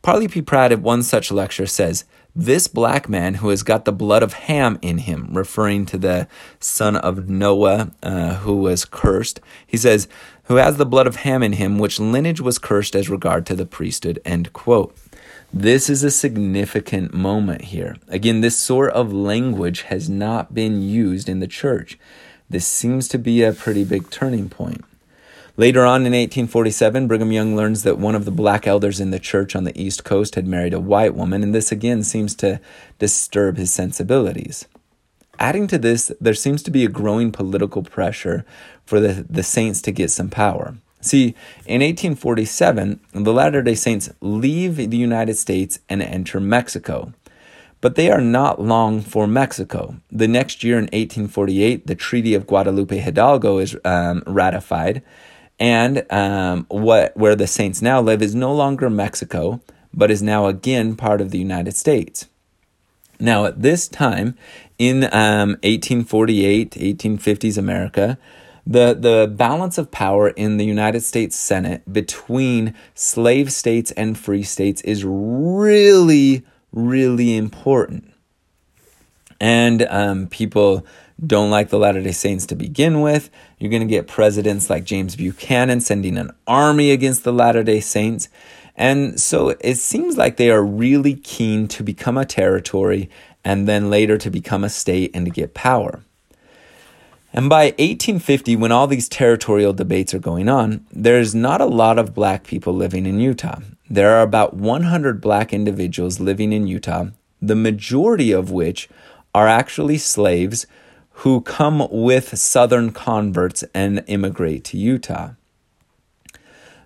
Parley 0.01 0.27
P. 0.27 0.41
Pratt 0.41 0.73
at 0.73 0.81
one 0.81 1.01
such 1.01 1.31
lecture 1.31 1.65
says, 1.65 2.03
this 2.35 2.67
black 2.67 3.07
man 3.07 3.35
who 3.35 3.49
has 3.49 3.61
got 3.63 3.85
the 3.85 3.91
blood 3.91 4.23
of 4.23 4.33
Ham 4.33 4.79
in 4.81 4.97
him, 4.97 5.29
referring 5.31 5.85
to 5.85 5.97
the 5.97 6.27
son 6.59 6.95
of 6.95 7.29
Noah 7.29 7.91
uh, 8.01 8.35
who 8.37 8.57
was 8.57 8.85
cursed. 8.85 9.39
He 9.65 9.77
says, 9.77 10.07
who 10.45 10.55
has 10.55 10.77
the 10.77 10.85
blood 10.85 11.07
of 11.07 11.17
Ham 11.17 11.43
in 11.43 11.53
him, 11.53 11.77
which 11.77 11.99
lineage 11.99 12.41
was 12.41 12.57
cursed 12.57 12.95
as 12.95 13.07
regard 13.07 13.45
to 13.45 13.55
the 13.55 13.67
priesthood. 13.67 14.19
End 14.25 14.51
quote. 14.51 14.97
This 15.55 15.87
is 15.87 16.03
a 16.03 16.09
significant 16.09 17.13
moment 17.13 17.65
here. 17.65 17.95
Again, 18.07 18.41
this 18.41 18.57
sort 18.57 18.91
of 18.93 19.13
language 19.13 19.83
has 19.83 20.09
not 20.09 20.55
been 20.55 20.81
used 20.81 21.29
in 21.29 21.41
the 21.41 21.47
church. 21.47 21.99
This 22.49 22.65
seems 22.65 23.07
to 23.09 23.19
be 23.19 23.43
a 23.43 23.53
pretty 23.53 23.83
big 23.83 24.09
turning 24.09 24.49
point. 24.49 24.83
Later 25.55 25.85
on 25.85 26.07
in 26.07 26.13
1847, 26.13 27.07
Brigham 27.07 27.31
Young 27.31 27.55
learns 27.55 27.83
that 27.83 27.99
one 27.99 28.15
of 28.15 28.25
the 28.25 28.31
black 28.31 28.65
elders 28.65 28.99
in 28.99 29.11
the 29.11 29.19
church 29.19 29.55
on 29.55 29.63
the 29.63 29.79
East 29.79 30.03
Coast 30.03 30.33
had 30.33 30.47
married 30.47 30.73
a 30.73 30.79
white 30.79 31.13
woman, 31.13 31.43
and 31.43 31.53
this 31.53 31.71
again 31.71 32.01
seems 32.01 32.33
to 32.37 32.59
disturb 32.97 33.57
his 33.57 33.71
sensibilities. 33.71 34.65
Adding 35.37 35.67
to 35.67 35.77
this, 35.77 36.11
there 36.19 36.33
seems 36.33 36.63
to 36.63 36.71
be 36.71 36.83
a 36.83 36.89
growing 36.89 37.31
political 37.31 37.83
pressure 37.83 38.43
for 38.87 38.99
the, 38.99 39.23
the 39.29 39.43
saints 39.43 39.83
to 39.83 39.91
get 39.91 40.09
some 40.09 40.31
power. 40.31 40.77
See, 41.03 41.35
in 41.65 41.81
1847, 41.81 43.01
the 43.11 43.33
Latter 43.33 43.61
day 43.61 43.75
Saints 43.75 44.09
leave 44.21 44.77
the 44.77 44.97
United 44.97 45.35
States 45.35 45.79
and 45.89 46.01
enter 46.01 46.39
Mexico. 46.39 47.13
But 47.81 47.95
they 47.95 48.09
are 48.09 48.21
not 48.21 48.61
long 48.61 49.01
for 49.01 49.27
Mexico. 49.27 49.97
The 50.09 50.29
next 50.29 50.63
year, 50.63 50.77
in 50.77 50.85
1848, 50.85 51.87
the 51.87 51.95
Treaty 51.95 52.33
of 52.33 52.47
Guadalupe 52.47 52.97
Hidalgo 52.97 53.57
is 53.57 53.75
um, 53.83 54.23
ratified, 54.25 55.03
and 55.59 56.05
um, 56.09 56.65
what 56.69 57.15
where 57.17 57.35
the 57.35 57.47
saints 57.47 57.81
now 57.81 57.99
live 57.99 58.21
is 58.21 58.33
no 58.33 58.53
longer 58.55 58.89
Mexico, 58.89 59.59
but 59.93 60.09
is 60.09 60.23
now 60.23 60.45
again 60.45 60.95
part 60.95 61.19
of 61.19 61.31
the 61.31 61.37
United 61.37 61.75
States. 61.75 62.27
Now, 63.19 63.45
at 63.45 63.61
this 63.61 63.89
time, 63.89 64.37
in 64.79 65.03
um, 65.03 65.57
1848, 65.63 66.71
1850s 66.71 67.57
America, 67.57 68.17
the, 68.65 68.93
the 68.93 69.33
balance 69.35 69.77
of 69.77 69.91
power 69.91 70.29
in 70.29 70.57
the 70.57 70.65
United 70.65 71.01
States 71.01 71.35
Senate 71.35 71.91
between 71.91 72.73
slave 72.95 73.51
states 73.51 73.91
and 73.91 74.17
free 74.17 74.43
states 74.43 74.81
is 74.81 75.03
really, 75.05 76.43
really 76.71 77.35
important. 77.35 78.13
And 79.39 79.81
um, 79.89 80.27
people 80.27 80.85
don't 81.25 81.51
like 81.51 81.69
the 81.69 81.77
Latter 81.77 82.01
day 82.01 82.11
Saints 82.11 82.45
to 82.47 82.55
begin 82.55 83.01
with. 83.01 83.29
You're 83.59 83.71
going 83.71 83.81
to 83.81 83.87
get 83.87 84.07
presidents 84.07 84.69
like 84.69 84.85
James 84.85 85.15
Buchanan 85.15 85.81
sending 85.81 86.17
an 86.17 86.31
army 86.47 86.91
against 86.91 87.23
the 87.23 87.33
Latter 87.33 87.63
day 87.63 87.81
Saints. 87.81 88.29
And 88.75 89.19
so 89.19 89.49
it 89.59 89.75
seems 89.75 90.17
like 90.17 90.37
they 90.37 90.49
are 90.49 90.63
really 90.63 91.15
keen 91.15 91.67
to 91.69 91.83
become 91.83 92.17
a 92.17 92.25
territory 92.25 93.09
and 93.43 93.67
then 93.67 93.89
later 93.89 94.17
to 94.17 94.29
become 94.29 94.63
a 94.63 94.69
state 94.69 95.11
and 95.13 95.25
to 95.25 95.31
get 95.31 95.53
power. 95.53 96.03
And 97.35 97.49
by 97.49 97.65
1850, 97.65 98.55
when 98.57 98.71
all 98.71 98.85
these 98.85 99.09
territorial 99.09 99.73
debates 99.73 100.13
are 100.13 100.19
going 100.19 100.47
on, 100.47 100.85
there's 100.91 101.33
not 101.33 101.61
a 101.61 101.65
lot 101.65 101.97
of 101.97 102.13
black 102.13 102.43
people 102.43 102.73
living 102.73 103.07
in 103.07 103.19
Utah. 103.19 103.59
There 103.89 104.11
are 104.11 104.21
about 104.21 104.53
100 104.53 105.19
black 105.19 105.51
individuals 105.51 106.19
living 106.19 106.53
in 106.53 106.67
Utah, 106.67 107.07
the 107.41 107.55
majority 107.55 108.31
of 108.31 108.51
which 108.51 108.87
are 109.33 109.47
actually 109.47 109.97
slaves 109.97 110.67
who 111.17 111.41
come 111.41 111.87
with 111.89 112.37
Southern 112.37 112.91
converts 112.91 113.63
and 113.73 114.03
immigrate 114.05 114.63
to 114.65 114.77
Utah. 114.77 115.31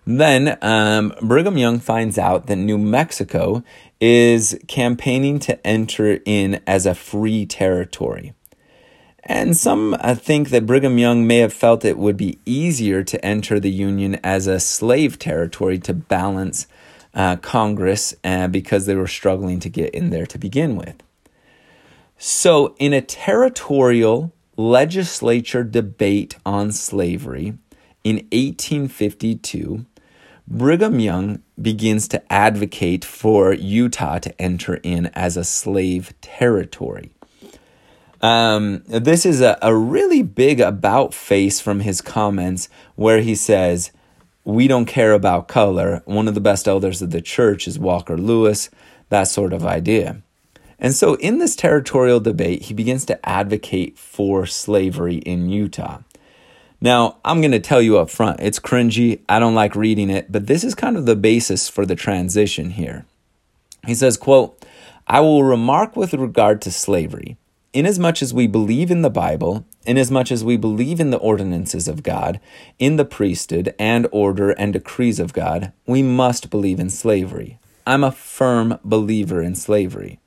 Then 0.06 0.58
um, 0.62 1.14
Brigham 1.22 1.58
Young 1.58 1.80
finds 1.80 2.18
out 2.18 2.48
that 2.48 2.56
New 2.56 2.78
Mexico 2.78 3.64
is 4.00 4.58
campaigning 4.70 5.40
to 5.40 5.68
enter 5.68 6.20
in 6.26 6.62
as 6.66 6.86
a 6.86 6.96
free 6.96 7.46
territory. 7.46 8.34
And 9.30 9.58
some 9.58 9.94
uh, 10.00 10.16
think 10.16 10.52
that 10.52 10.66
Brigham 10.66 10.98
Young 10.98 11.28
may 11.28 11.40
have 11.40 11.52
felt 11.52 11.84
it 11.84 11.98
would 11.98 12.16
be 12.16 12.40
easier 12.46 13.04
to 13.04 13.24
enter 13.26 13.60
the 13.60 13.70
Union 13.70 14.16
as 14.24 14.48
a 14.48 14.58
slave 14.58 15.20
territory 15.20 15.78
to 15.80 15.94
balance 15.94 16.66
uh, 17.14 17.36
Congress 17.36 18.16
uh, 18.24 18.48
because 18.48 18.86
they 18.86 18.96
were 18.96 19.08
struggling 19.08 19.60
to 19.60 19.70
get 19.70 19.94
in 19.94 20.12
there 20.12 20.26
to 20.26 20.38
begin 20.38 20.78
with. 20.78 20.96
So, 22.18 22.74
in 22.80 22.94
a 22.94 23.02
territorial 23.02 24.34
legislature 24.56 25.64
debate 25.64 26.38
on 26.46 26.72
slavery 26.72 27.58
in 28.06 28.16
1852, 28.32 29.86
Brigham 30.48 31.02
Young 31.02 31.42
begins 31.62 32.08
to 32.08 32.34
advocate 32.34 33.04
for 33.04 33.52
Utah 33.52 34.20
to 34.20 34.42
enter 34.42 34.76
in 34.76 35.08
as 35.08 35.36
a 35.36 35.44
slave 35.44 36.14
territory. 36.22 37.12
Um, 38.22 38.84
this 38.88 39.26
is 39.26 39.42
a, 39.42 39.58
a 39.62 39.76
really 39.76 40.24
big 40.24 40.60
about 40.60 41.14
face 41.14 41.60
from 41.60 41.82
his 41.82 42.02
comments 42.02 42.70
where 42.96 43.22
he 43.22 43.36
says, 43.36 43.92
We 44.44 44.68
don't 44.68 44.86
care 44.86 45.14
about 45.14 45.48
color. 45.48 46.02
One 46.06 46.28
of 46.28 46.34
the 46.34 46.42
best 46.42 46.68
elders 46.68 47.02
of 47.02 47.12
the 47.12 47.22
church 47.22 47.68
is 47.68 47.78
Walker 47.78 48.18
Lewis, 48.18 48.70
that 49.10 49.26
sort 49.26 49.54
of 49.54 49.66
idea. 49.66 50.22
And 50.80 50.94
so, 50.94 51.16
in 51.16 51.40
this 51.40 51.56
territorial 51.56 52.20
debate, 52.20 52.64
he 52.64 52.74
begins 52.74 53.06
to 53.06 53.28
advocate 53.28 53.98
for 53.98 54.46
slavery 54.46 55.18
in 55.18 55.50
Utah. 55.50 56.00
Now, 56.80 57.18
I'm 57.26 57.42
going 57.42 57.52
to 57.52 57.60
tell 57.60 57.82
you 57.82 57.98
up 57.98 58.12
front, 58.12 58.40
it's 58.40 58.60
cringy. 58.60 59.22
I 59.28 59.40
don't 59.40 59.56
like 59.56 59.76
reading 59.76 60.12
it, 60.12 60.32
but 60.32 60.46
this 60.46 60.64
is 60.64 60.76
kind 60.76 60.96
of 60.96 61.08
the 61.08 61.16
basis 61.16 61.68
for 61.68 61.88
the 61.88 61.96
transition 61.96 62.72
here. 62.72 63.06
He 63.86 63.96
says, 63.96 64.18
quote, 64.18 64.64
I 65.08 65.22
will 65.22 65.44
remark 65.44 65.96
with 65.96 66.14
regard 66.14 66.62
to 66.64 66.72
slavery 66.72 67.38
inasmuch 67.78 68.24
as 68.24 68.34
we 68.34 68.48
believe 68.48 68.90
in 68.90 69.04
the 69.04 69.10
Bible, 69.10 69.64
inasmuch 69.86 70.32
as 70.32 70.44
we 70.44 70.58
believe 70.58 71.00
in 71.00 71.12
the 71.12 71.18
ordinances 71.18 71.88
of 71.88 72.02
God, 72.02 72.40
in 72.80 72.96
the 72.96 73.06
priesthood 73.06 73.76
and 73.78 74.08
order 74.12 74.50
and 74.50 74.74
decrees 74.74 75.20
of 75.20 75.32
God, 75.32 75.72
we 75.86 76.02
must 76.02 76.50
believe 76.50 76.80
in 76.80 76.90
slavery. 76.90 77.60
I'm 77.86 78.04
a 78.04 78.12
firm 78.12 78.80
believer 78.84 79.44
in 79.44 79.54
slavery. 79.54 80.20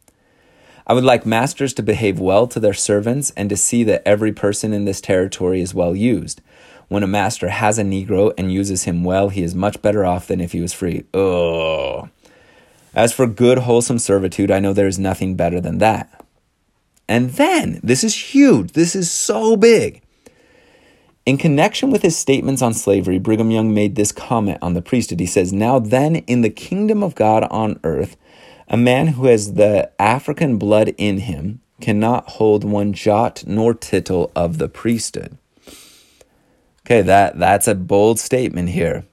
I 0.87 0.93
would 0.93 1.03
like 1.03 1.27
masters 1.27 1.75
to 1.75 1.83
behave 1.83 2.21
well 2.21 2.47
to 2.47 2.61
their 2.61 2.73
servants 2.73 3.33
and 3.37 3.51
to 3.51 3.57
see 3.57 3.83
that 3.83 4.07
every 4.07 4.33
person 4.33 4.73
in 4.73 4.85
this 4.85 5.01
territory 5.01 5.61
is 5.61 5.75
well 5.75 5.97
used. 5.97 6.41
When 6.87 7.03
a 7.03 7.09
master 7.09 7.49
has 7.49 7.81
a 7.81 7.83
Negro 7.83 8.33
and 8.39 8.53
uses 8.53 8.85
him 8.85 9.03
well, 9.03 9.29
he 9.29 9.43
is 9.43 9.57
much 9.57 9.83
better 9.83 10.05
off 10.05 10.29
than 10.29 10.41
if 10.41 10.53
he 10.53 10.61
was 10.61 10.73
free. 10.73 11.05
Ugh. 11.15 12.09
As 12.95 13.13
for 13.13 13.27
good, 13.27 13.59
wholesome 13.59 13.99
servitude, 13.99 14.53
I 14.53 14.61
know 14.61 14.73
there 14.73 14.87
is 14.87 15.01
nothing 15.01 15.35
better 15.35 15.61
than 15.61 15.79
that. 15.79 16.20
And 17.11 17.31
then, 17.31 17.81
this 17.83 18.05
is 18.05 18.15
huge, 18.15 18.71
this 18.71 18.95
is 18.95 19.11
so 19.11 19.57
big. 19.57 20.01
In 21.27 21.39
connection 21.39 21.91
with 21.91 22.03
his 22.03 22.17
statements 22.17 22.63
on 22.63 22.73
slavery, 22.73 23.19
Brigham 23.19 23.51
Young 23.51 23.75
made 23.75 23.97
this 23.97 24.13
comment 24.13 24.59
on 24.63 24.75
the 24.75 24.81
priesthood. 24.81 25.19
He 25.19 25.27
says, 25.27 25.53
Now 25.53 25.81
then, 25.81 26.17
in 26.17 26.43
the 26.43 26.51
kingdom 26.51 27.03
of 27.03 27.17
God 27.17 27.43
on 27.51 27.81
earth, 27.83 28.17
a 28.69 28.77
man 28.77 29.09
who 29.09 29.27
has 29.27 29.55
the 29.55 29.91
African 30.01 30.57
blood 30.57 30.95
in 30.99 31.19
him 31.19 31.61
cannot 31.81 32.29
hold 32.29 32.63
one 32.63 32.93
jot 32.93 33.43
nor 33.45 33.75
tittle 33.75 34.31
of 34.37 34.59
the 34.59 34.69
priesthood. 34.69 35.37
Okay, 36.87 37.03
that, 37.03 37.41
that's 37.41 37.67
a 37.67 37.75
bold 37.75 38.21
statement 38.21 38.69
here. 38.69 39.05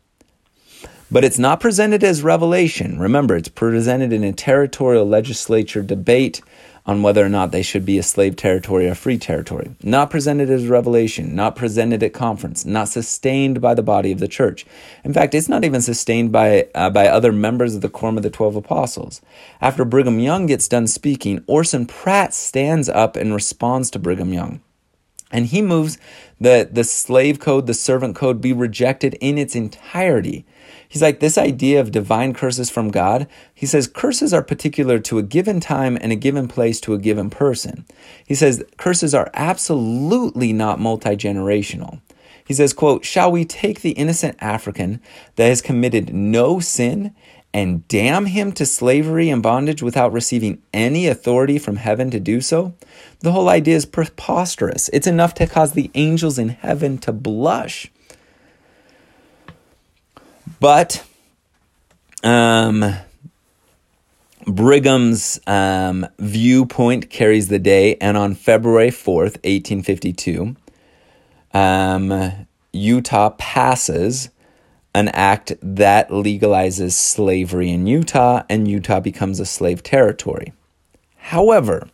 But 1.10 1.24
it's 1.24 1.40
not 1.40 1.62
presented 1.62 2.04
as 2.04 2.22
revelation. 2.22 3.00
Remember, 3.00 3.36
it's 3.36 3.50
presented 3.50 4.14
in 4.14 4.24
a 4.24 4.34
territorial 4.34 5.08
legislature 5.08 5.82
debate 5.82 6.42
on 6.88 7.02
whether 7.02 7.24
or 7.24 7.30
not 7.30 7.52
they 7.52 7.62
should 7.62 7.86
be 7.86 7.98
a 7.98 8.04
slave 8.04 8.38
territory 8.38 8.88
or 8.88 8.96
free 8.96 9.18
territory. 9.18 9.76
Not 9.84 10.10
presented 10.10 10.50
as 10.50 10.68
revelation, 10.68 11.36
not 11.36 11.58
presented 11.58 12.02
at 12.02 12.14
conference, 12.14 12.66
not 12.66 12.88
sustained 12.88 13.60
by 13.60 13.74
the 13.74 13.84
body 13.84 14.14
of 14.14 14.20
the 14.20 14.28
church. 14.30 14.66
In 15.04 15.14
fact, 15.14 15.36
it's 15.36 15.50
not 15.50 15.66
even 15.66 15.82
sustained 15.82 16.32
by, 16.32 16.70
uh, 16.74 16.90
by 16.90 17.08
other 17.08 17.34
members 17.34 17.76
of 17.76 17.82
the 17.82 17.90
Quorum 17.90 18.16
of 18.16 18.24
the 18.24 18.30
Twelve 18.30 18.56
Apostles. 18.56 19.22
After 19.60 19.84
Brigham 19.84 20.20
Young 20.20 20.46
gets 20.46 20.70
done 20.70 20.88
speaking, 20.88 21.44
Orson 21.46 21.86
Pratt 21.86 22.34
stands 22.34 22.88
up 22.88 23.18
and 23.18 23.34
responds 23.34 23.92
to 23.92 24.00
Brigham 24.00 24.32
Young. 24.32 24.62
And 25.30 25.48
he 25.48 25.62
moves 25.62 25.98
that 26.40 26.74
the 26.74 26.86
slave 26.86 27.38
code, 27.38 27.68
the 27.68 27.74
servant 27.74 28.16
code, 28.16 28.40
be 28.40 28.54
rejected 28.54 29.16
in 29.20 29.38
its 29.38 29.58
entirety. 29.58 30.46
He's 30.90 31.02
like, 31.02 31.20
this 31.20 31.38
idea 31.38 31.80
of 31.82 31.92
divine 31.92 32.34
curses 32.34 32.70
from 32.70 32.90
God, 32.90 33.28
he 33.54 33.66
says 33.66 33.88
curses 33.88 34.34
are 34.34 34.42
particular 34.42 35.00
to 35.00 35.18
a 35.18 35.24
given 35.24 35.60
time 35.60 35.98
and 36.00 36.12
a 36.12 36.16
given 36.16 36.48
place 36.48 36.80
to 36.82 36.94
a 36.94 37.00
given 37.00 37.30
person. 37.30 37.86
He 38.26 38.36
says 38.36 38.64
curses 38.78 39.14
are 39.14 39.30
absolutely 39.34 40.54
not 40.54 40.80
multi 40.80 41.16
generational. 41.18 42.00
He 42.48 42.54
says, 42.54 42.72
quote, 42.72 43.04
Shall 43.04 43.30
we 43.30 43.44
take 43.44 43.82
the 43.82 43.92
innocent 43.92 44.38
African 44.40 45.02
that 45.36 45.48
has 45.48 45.62
committed 45.62 46.14
no 46.14 46.62
sin 46.62 47.14
and 47.54 47.86
damn 47.90 48.28
him 48.28 48.54
to 48.54 48.66
slavery 48.66 49.30
and 49.30 49.44
bondage 49.44 49.84
without 49.84 50.14
receiving 50.14 50.62
any 50.74 51.08
authority 51.08 51.60
from 51.60 51.76
heaven 51.76 52.10
to 52.12 52.22
do 52.22 52.40
so? 52.40 52.74
The 53.20 53.34
whole 53.34 53.50
idea 53.50 53.76
is 53.76 53.86
preposterous. 53.86 54.90
It's 54.94 55.08
enough 55.08 55.34
to 55.36 55.48
cause 55.48 55.74
the 55.74 55.92
angels 55.94 56.40
in 56.40 56.50
heaven 56.50 56.98
to 57.00 57.12
blush. 57.12 57.92
But 60.60 61.04
um, 62.24 62.96
Brigham's 64.46 65.40
um, 65.46 66.08
viewpoint 66.20 67.10
carries 67.10 67.50
the 67.50 67.60
day, 67.60 67.96
and 67.98 68.18
on 68.18 68.34
February 68.34 68.90
4th, 68.90 69.36
1852, 69.44 70.56
um, 71.54 72.48
Utah 72.72 73.32
passes 73.32 74.30
an 74.96 75.10
act 75.10 75.54
that 75.62 76.10
legalizes 76.10 76.94
slavery 76.94 77.70
in 77.70 77.86
Utah, 77.88 78.44
and 78.50 78.68
Utah 78.68 79.00
becomes 79.00 79.40
a 79.40 79.46
slave 79.46 79.84
territory. 79.84 80.54
However, 81.18 81.90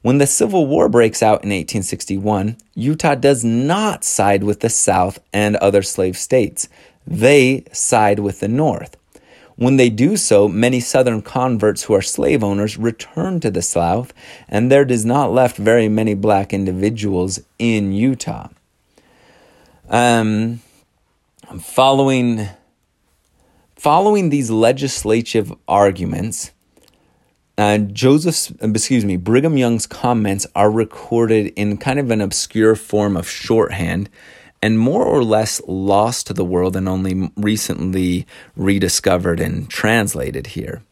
when 0.00 0.18
the 0.18 0.26
Civil 0.26 0.66
War 0.66 0.88
breaks 0.88 1.22
out 1.22 1.44
in 1.44 1.50
1861, 1.50 2.56
Utah 2.74 3.14
does 3.14 3.44
not 3.44 4.02
side 4.02 4.42
with 4.42 4.58
the 4.58 4.68
South 4.70 5.20
and 5.32 5.54
other 5.56 5.82
slave 5.82 6.16
states 6.16 6.68
they 7.06 7.64
side 7.72 8.18
with 8.18 8.40
the 8.40 8.48
North. 8.48 8.96
When 9.56 9.76
they 9.76 9.90
do 9.90 10.16
so, 10.16 10.48
many 10.48 10.80
Southern 10.80 11.22
converts 11.22 11.84
who 11.84 11.94
are 11.94 12.02
slave 12.02 12.42
owners 12.42 12.78
return 12.78 13.38
to 13.40 13.50
the 13.50 13.62
South, 13.62 14.12
and 14.48 14.70
there 14.70 14.84
does 14.84 15.04
not 15.04 15.32
left 15.32 15.56
very 15.56 15.88
many 15.88 16.14
black 16.14 16.52
individuals 16.52 17.40
in 17.58 17.92
Utah. 17.92 18.48
Um, 19.88 20.62
following, 21.60 22.48
following 23.76 24.30
these 24.30 24.50
legislative 24.50 25.52
arguments, 25.68 26.50
uh, 27.58 27.78
Joseph, 27.78 28.56
excuse 28.62 29.04
me, 29.04 29.16
Brigham 29.18 29.58
Young's 29.58 29.86
comments 29.86 30.46
are 30.54 30.70
recorded 30.70 31.48
in 31.54 31.76
kind 31.76 31.98
of 31.98 32.10
an 32.10 32.22
obscure 32.22 32.74
form 32.74 33.16
of 33.16 33.28
shorthand 33.28 34.08
and 34.62 34.78
more 34.78 35.04
or 35.04 35.24
less 35.24 35.60
lost 35.66 36.28
to 36.28 36.32
the 36.32 36.44
world 36.44 36.76
and 36.76 36.88
only 36.88 37.30
recently 37.36 38.26
rediscovered 38.56 39.40
and 39.40 39.68
translated 39.68 40.48
here. 40.48 40.82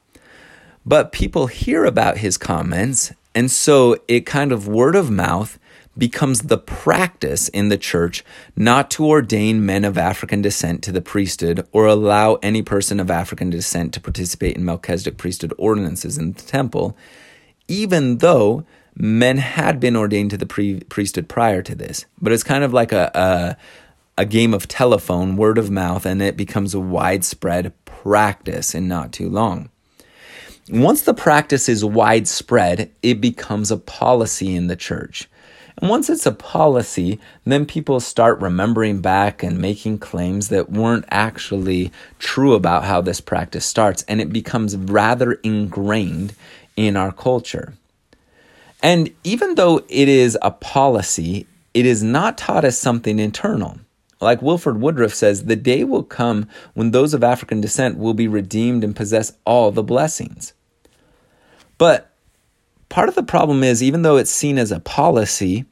But 0.84 1.12
people 1.12 1.46
hear 1.46 1.84
about 1.84 2.18
his 2.18 2.36
comments, 2.36 3.12
and 3.34 3.50
so 3.50 3.96
it 4.08 4.26
kind 4.26 4.50
of 4.50 4.66
word 4.66 4.96
of 4.96 5.10
mouth 5.10 5.58
becomes 5.96 6.42
the 6.42 6.58
practice 6.58 7.48
in 7.48 7.68
the 7.68 7.76
church 7.76 8.24
not 8.56 8.90
to 8.90 9.06
ordain 9.06 9.64
men 9.64 9.84
of 9.84 9.98
African 9.98 10.40
descent 10.40 10.82
to 10.82 10.92
the 10.92 11.02
priesthood 11.02 11.66
or 11.72 11.86
allow 11.86 12.36
any 12.36 12.62
person 12.62 12.98
of 12.98 13.10
African 13.10 13.50
descent 13.50 13.92
to 13.94 14.00
participate 14.00 14.56
in 14.56 14.64
Melchizedek 14.64 15.18
priesthood 15.18 15.52
ordinances 15.58 16.16
in 16.16 16.32
the 16.32 16.42
temple, 16.42 16.96
even 17.68 18.18
though 18.18 18.64
men 18.94 19.38
had 19.38 19.80
been 19.80 19.96
ordained 19.96 20.30
to 20.30 20.36
the 20.36 20.46
pre- 20.46 20.80
priesthood 20.80 21.28
prior 21.28 21.62
to 21.62 21.74
this, 21.74 22.06
but 22.20 22.32
it's 22.32 22.42
kind 22.42 22.64
of 22.64 22.72
like 22.72 22.92
a, 22.92 23.10
a 23.14 23.56
a 24.20 24.26
game 24.26 24.52
of 24.52 24.68
telephone, 24.68 25.36
word 25.36 25.56
of 25.56 25.70
mouth, 25.70 26.04
and 26.04 26.20
it 26.20 26.36
becomes 26.36 26.74
a 26.74 26.80
widespread 26.80 27.72
practice 27.86 28.74
in 28.74 28.86
not 28.86 29.12
too 29.12 29.30
long. 29.30 29.70
Once 30.68 31.02
the 31.02 31.14
practice 31.14 31.70
is 31.70 31.82
widespread, 31.82 32.90
it 33.02 33.18
becomes 33.20 33.70
a 33.70 33.78
policy 33.78 34.54
in 34.54 34.66
the 34.66 34.76
church. 34.76 35.26
And 35.78 35.88
once 35.88 36.10
it's 36.10 36.26
a 36.26 36.32
policy, 36.32 37.18
then 37.44 37.64
people 37.64 37.98
start 37.98 38.42
remembering 38.42 39.00
back 39.00 39.42
and 39.42 39.58
making 39.58 40.00
claims 40.00 40.48
that 40.48 40.70
weren't 40.70 41.06
actually 41.10 41.90
true 42.18 42.52
about 42.52 42.84
how 42.84 43.00
this 43.00 43.22
practice 43.22 43.64
starts, 43.64 44.02
and 44.02 44.20
it 44.20 44.32
becomes 44.32 44.76
rather 44.76 45.32
ingrained 45.42 46.34
in 46.76 46.94
our 46.94 47.10
culture. 47.10 47.72
And 48.82 49.10
even 49.24 49.54
though 49.56 49.84
it 49.88 50.08
is 50.08 50.38
a 50.40 50.50
policy, 50.50 51.46
it 51.74 51.86
is 51.86 52.02
not 52.02 52.38
taught 52.38 52.64
as 52.64 52.78
something 52.78 53.18
internal. 53.18 53.78
Like 54.20 54.42
Wilford 54.42 54.80
Woodruff 54.80 55.14
says, 55.14 55.44
the 55.44 55.56
day 55.56 55.84
will 55.84 56.02
come 56.02 56.48
when 56.74 56.90
those 56.90 57.14
of 57.14 57.24
African 57.24 57.60
descent 57.60 57.96
will 57.96 58.14
be 58.14 58.28
redeemed 58.28 58.84
and 58.84 58.94
possess 58.94 59.32
all 59.44 59.70
the 59.70 59.82
blessings. 59.82 60.52
But 61.78 62.10
part 62.90 63.08
of 63.08 63.14
the 63.14 63.22
problem 63.22 63.62
is, 63.62 63.82
even 63.82 64.02
though 64.02 64.18
it's 64.18 64.30
seen 64.30 64.58
as 64.58 64.72
a 64.72 64.80
policy, 64.80 65.64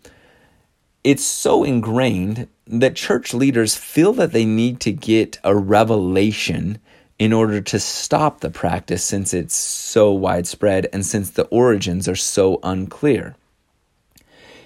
it's 1.05 1.25
so 1.25 1.65
ingrained 1.65 2.49
that 2.67 2.97
church 2.97 3.35
leaders 3.35 3.77
feel 3.77 4.13
that 4.15 4.33
they 4.33 4.45
need 4.45 4.81
to 4.81 4.93
get 4.93 5.39
a 5.45 5.55
revelation 5.55 6.79
in 7.19 7.33
order 7.33 7.61
to 7.61 7.79
stop 7.79 8.41
the 8.41 8.51
practice 8.51 9.03
since 9.03 9.35
it's 9.35 9.55
so 9.55 10.13
widespread 10.13 10.87
and 10.93 11.05
since 11.05 11.31
the 11.31 11.45
origins 11.47 12.09
are 12.09 12.17
so 12.17 12.61
unclear. 12.63 13.35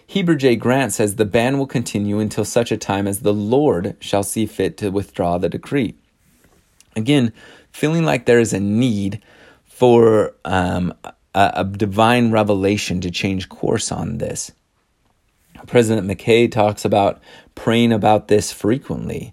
Heber 0.07 0.35
J. 0.35 0.57
Grant 0.57 0.93
says 0.93 1.17
the 1.17 1.25
ban 1.25 1.59
will 1.59 1.67
continue 1.67 2.19
until 2.19 2.45
such 2.45 2.71
a 2.71 2.77
time 2.77 3.07
as 3.07 3.21
the 3.21 3.33
Lord 3.33 3.97
shall 4.01 4.23
see 4.23 4.45
fit 4.45 4.77
to 4.79 4.91
withdraw 4.91 5.39
the 5.39 5.49
decree. 5.49 5.95
Again, 6.95 7.33
feeling 7.71 8.05
like 8.05 8.27
there 8.27 8.41
is 8.41 8.53
a 8.53 8.61
need 8.61 9.23
for 9.65 10.35
um, 10.45 10.93
a, 11.35 11.53
a 11.55 11.65
divine 11.65 12.31
revelation 12.31 13.01
to 13.01 13.11
change 13.11 13.49
course 13.49 13.91
on 13.91 14.19
this. 14.19 14.53
President 15.67 16.07
McKay 16.07 16.51
talks 16.51 16.85
about 16.85 17.23
praying 17.55 17.93
about 17.93 18.29
this 18.29 18.53
frequently. 18.53 19.33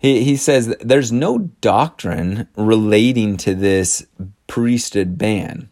He, 0.00 0.24
he 0.24 0.36
says 0.36 0.74
there's 0.80 1.12
no 1.12 1.38
doctrine 1.60 2.48
relating 2.56 3.36
to 3.36 3.54
this 3.54 4.06
priesthood 4.46 5.18
ban. 5.18 5.68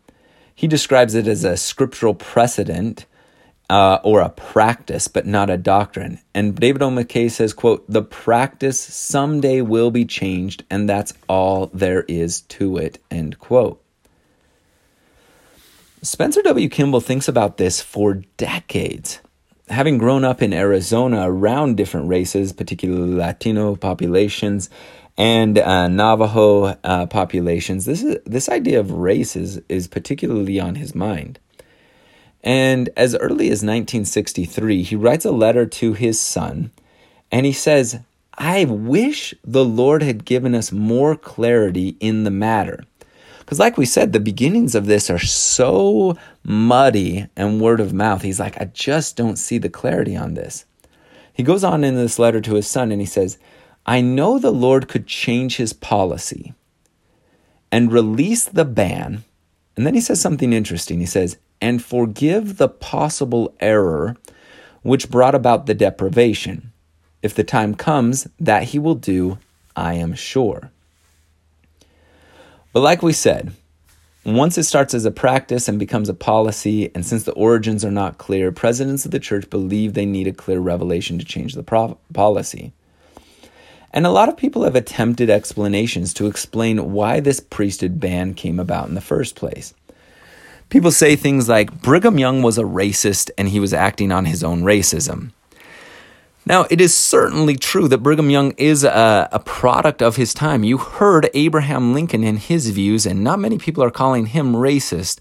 He 0.54 0.66
describes 0.66 1.14
it 1.14 1.26
as 1.26 1.44
a 1.44 1.56
scriptural 1.56 2.14
precedent 2.14 3.06
uh, 3.70 3.98
or 4.04 4.20
a 4.20 4.28
practice, 4.28 5.08
but 5.08 5.26
not 5.26 5.48
a 5.48 5.56
doctrine. 5.56 6.20
And 6.34 6.54
David 6.54 6.82
O. 6.82 6.90
McKay 6.90 7.30
says, 7.30 7.54
quote, 7.54 7.84
the 7.88 8.02
practice 8.02 8.78
someday 8.78 9.62
will 9.62 9.90
be 9.90 10.04
changed, 10.04 10.64
and 10.68 10.88
that's 10.88 11.14
all 11.26 11.70
there 11.72 12.02
is 12.02 12.42
to 12.42 12.76
it, 12.76 12.98
end 13.10 13.38
quote. 13.38 13.82
Spencer 16.02 16.42
W. 16.42 16.68
Kimball 16.68 17.00
thinks 17.00 17.28
about 17.28 17.56
this 17.56 17.80
for 17.80 18.22
decades. 18.36 19.20
Having 19.70 19.98
grown 19.98 20.24
up 20.24 20.42
in 20.42 20.52
Arizona 20.52 21.30
around 21.30 21.76
different 21.76 22.08
races, 22.08 22.52
particularly 22.52 23.14
Latino 23.14 23.76
populations 23.76 24.70
and 25.16 25.58
uh, 25.58 25.88
Navajo 25.88 26.76
uh, 26.84 27.06
populations, 27.06 27.84
this 27.84 28.02
is 28.02 28.18
this 28.24 28.48
idea 28.48 28.80
of 28.80 28.90
race 28.90 29.36
is, 29.36 29.60
is 29.68 29.88
particularly 29.88 30.58
on 30.58 30.76
his 30.76 30.94
mind. 30.94 31.38
And 32.42 32.88
as 32.96 33.14
early 33.16 33.46
as 33.46 33.62
1963, 33.62 34.82
he 34.82 34.96
writes 34.96 35.24
a 35.24 35.30
letter 35.30 35.66
to 35.66 35.92
his 35.92 36.20
son 36.20 36.70
and 37.30 37.44
he 37.44 37.52
says, 37.52 38.00
I 38.34 38.64
wish 38.64 39.34
the 39.44 39.64
Lord 39.64 40.02
had 40.02 40.24
given 40.24 40.54
us 40.54 40.70
more 40.70 41.16
clarity 41.16 41.96
in 42.00 42.24
the 42.24 42.30
matter. 42.30 42.84
Because, 43.48 43.58
like 43.58 43.78
we 43.78 43.86
said, 43.86 44.12
the 44.12 44.20
beginnings 44.20 44.74
of 44.74 44.84
this 44.84 45.08
are 45.08 45.18
so 45.18 46.18
muddy 46.44 47.28
and 47.34 47.62
word 47.62 47.80
of 47.80 47.94
mouth. 47.94 48.20
He's 48.20 48.38
like, 48.38 48.60
I 48.60 48.66
just 48.66 49.16
don't 49.16 49.38
see 49.38 49.56
the 49.56 49.70
clarity 49.70 50.14
on 50.14 50.34
this. 50.34 50.66
He 51.32 51.42
goes 51.42 51.64
on 51.64 51.82
in 51.82 51.94
this 51.94 52.18
letter 52.18 52.42
to 52.42 52.56
his 52.56 52.68
son 52.68 52.92
and 52.92 53.00
he 53.00 53.06
says, 53.06 53.38
I 53.86 54.02
know 54.02 54.38
the 54.38 54.50
Lord 54.50 54.86
could 54.86 55.06
change 55.06 55.56
his 55.56 55.72
policy 55.72 56.52
and 57.72 57.90
release 57.90 58.44
the 58.44 58.66
ban. 58.66 59.24
And 59.78 59.86
then 59.86 59.94
he 59.94 60.02
says 60.02 60.20
something 60.20 60.52
interesting. 60.52 61.00
He 61.00 61.06
says, 61.06 61.38
and 61.58 61.82
forgive 61.82 62.58
the 62.58 62.68
possible 62.68 63.54
error 63.60 64.18
which 64.82 65.10
brought 65.10 65.34
about 65.34 65.64
the 65.64 65.72
deprivation. 65.72 66.70
If 67.22 67.34
the 67.34 67.44
time 67.44 67.74
comes, 67.74 68.28
that 68.38 68.64
he 68.64 68.78
will 68.78 68.94
do, 68.94 69.38
I 69.74 69.94
am 69.94 70.12
sure. 70.12 70.70
But 72.78 72.84
like 72.84 73.02
we 73.02 73.12
said, 73.12 73.50
once 74.24 74.56
it 74.56 74.62
starts 74.62 74.94
as 74.94 75.04
a 75.04 75.10
practice 75.10 75.66
and 75.66 75.80
becomes 75.80 76.08
a 76.08 76.14
policy, 76.14 76.92
and 76.94 77.04
since 77.04 77.24
the 77.24 77.32
origins 77.32 77.84
are 77.84 77.90
not 77.90 78.18
clear, 78.18 78.52
presidents 78.52 79.04
of 79.04 79.10
the 79.10 79.18
church 79.18 79.50
believe 79.50 79.94
they 79.94 80.06
need 80.06 80.28
a 80.28 80.32
clear 80.32 80.60
revelation 80.60 81.18
to 81.18 81.24
change 81.24 81.54
the 81.54 81.96
policy. 82.12 82.72
And 83.92 84.06
a 84.06 84.10
lot 84.10 84.28
of 84.28 84.36
people 84.36 84.62
have 84.62 84.76
attempted 84.76 85.28
explanations 85.28 86.14
to 86.14 86.28
explain 86.28 86.92
why 86.92 87.18
this 87.18 87.40
priesthood 87.40 87.98
ban 87.98 88.32
came 88.34 88.60
about 88.60 88.88
in 88.88 88.94
the 88.94 89.00
first 89.00 89.34
place. 89.34 89.74
People 90.68 90.92
say 90.92 91.16
things 91.16 91.48
like 91.48 91.82
Brigham 91.82 92.16
Young 92.16 92.42
was 92.42 92.58
a 92.58 92.62
racist 92.62 93.28
and 93.36 93.48
he 93.48 93.58
was 93.58 93.74
acting 93.74 94.12
on 94.12 94.24
his 94.24 94.44
own 94.44 94.62
racism. 94.62 95.32
Now, 96.48 96.64
it 96.70 96.80
is 96.80 96.96
certainly 96.96 97.56
true 97.56 97.88
that 97.88 97.98
Brigham 97.98 98.30
Young 98.30 98.52
is 98.52 98.82
a, 98.82 99.28
a, 99.30 99.38
product 99.38 100.00
of 100.00 100.16
his 100.16 100.32
time. 100.32 100.64
You 100.64 100.78
heard 100.78 101.28
Abraham 101.34 101.92
Lincoln 101.92 102.24
and 102.24 102.38
his 102.38 102.70
views, 102.70 103.04
and 103.04 103.22
not 103.22 103.38
many 103.38 103.58
people 103.58 103.84
are 103.84 103.90
calling 103.90 104.24
him 104.24 104.54
racist. 104.54 105.20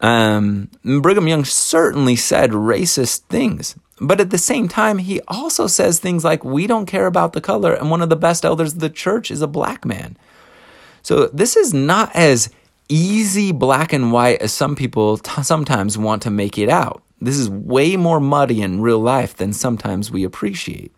Um, 0.00 0.68
Brigham 0.84 1.26
Young 1.26 1.46
certainly 1.46 2.16
said 2.16 2.50
racist 2.50 3.20
things, 3.30 3.76
but 3.98 4.20
at 4.20 4.28
the 4.28 4.36
same 4.36 4.68
time, 4.68 4.98
he 4.98 5.22
also 5.26 5.68
says 5.68 6.00
things 6.00 6.22
like, 6.22 6.44
We 6.44 6.66
don't 6.66 6.84
care 6.84 7.06
about 7.06 7.32
the 7.32 7.40
color, 7.40 7.72
and 7.72 7.90
one 7.90 8.02
of 8.02 8.10
the 8.10 8.14
best 8.14 8.44
elders 8.44 8.74
of 8.74 8.80
the 8.80 8.90
church 8.90 9.30
is 9.30 9.40
a 9.40 9.46
black 9.46 9.86
man. 9.86 10.18
So, 11.00 11.28
this 11.28 11.56
is 11.56 11.72
not 11.72 12.14
as 12.14 12.50
easy 12.90 13.52
black 13.52 13.94
and 13.94 14.12
white 14.12 14.42
as 14.42 14.52
some 14.52 14.76
people 14.76 15.16
t- 15.16 15.42
sometimes 15.42 15.96
want 15.96 16.20
to 16.24 16.30
make 16.30 16.58
it 16.58 16.68
out. 16.68 17.02
This 17.20 17.36
is 17.36 17.50
way 17.50 17.96
more 17.96 18.20
muddy 18.20 18.62
in 18.62 18.80
real 18.80 19.00
life 19.00 19.36
than 19.36 19.52
sometimes 19.52 20.10
we 20.10 20.24
appreciate. 20.24 20.92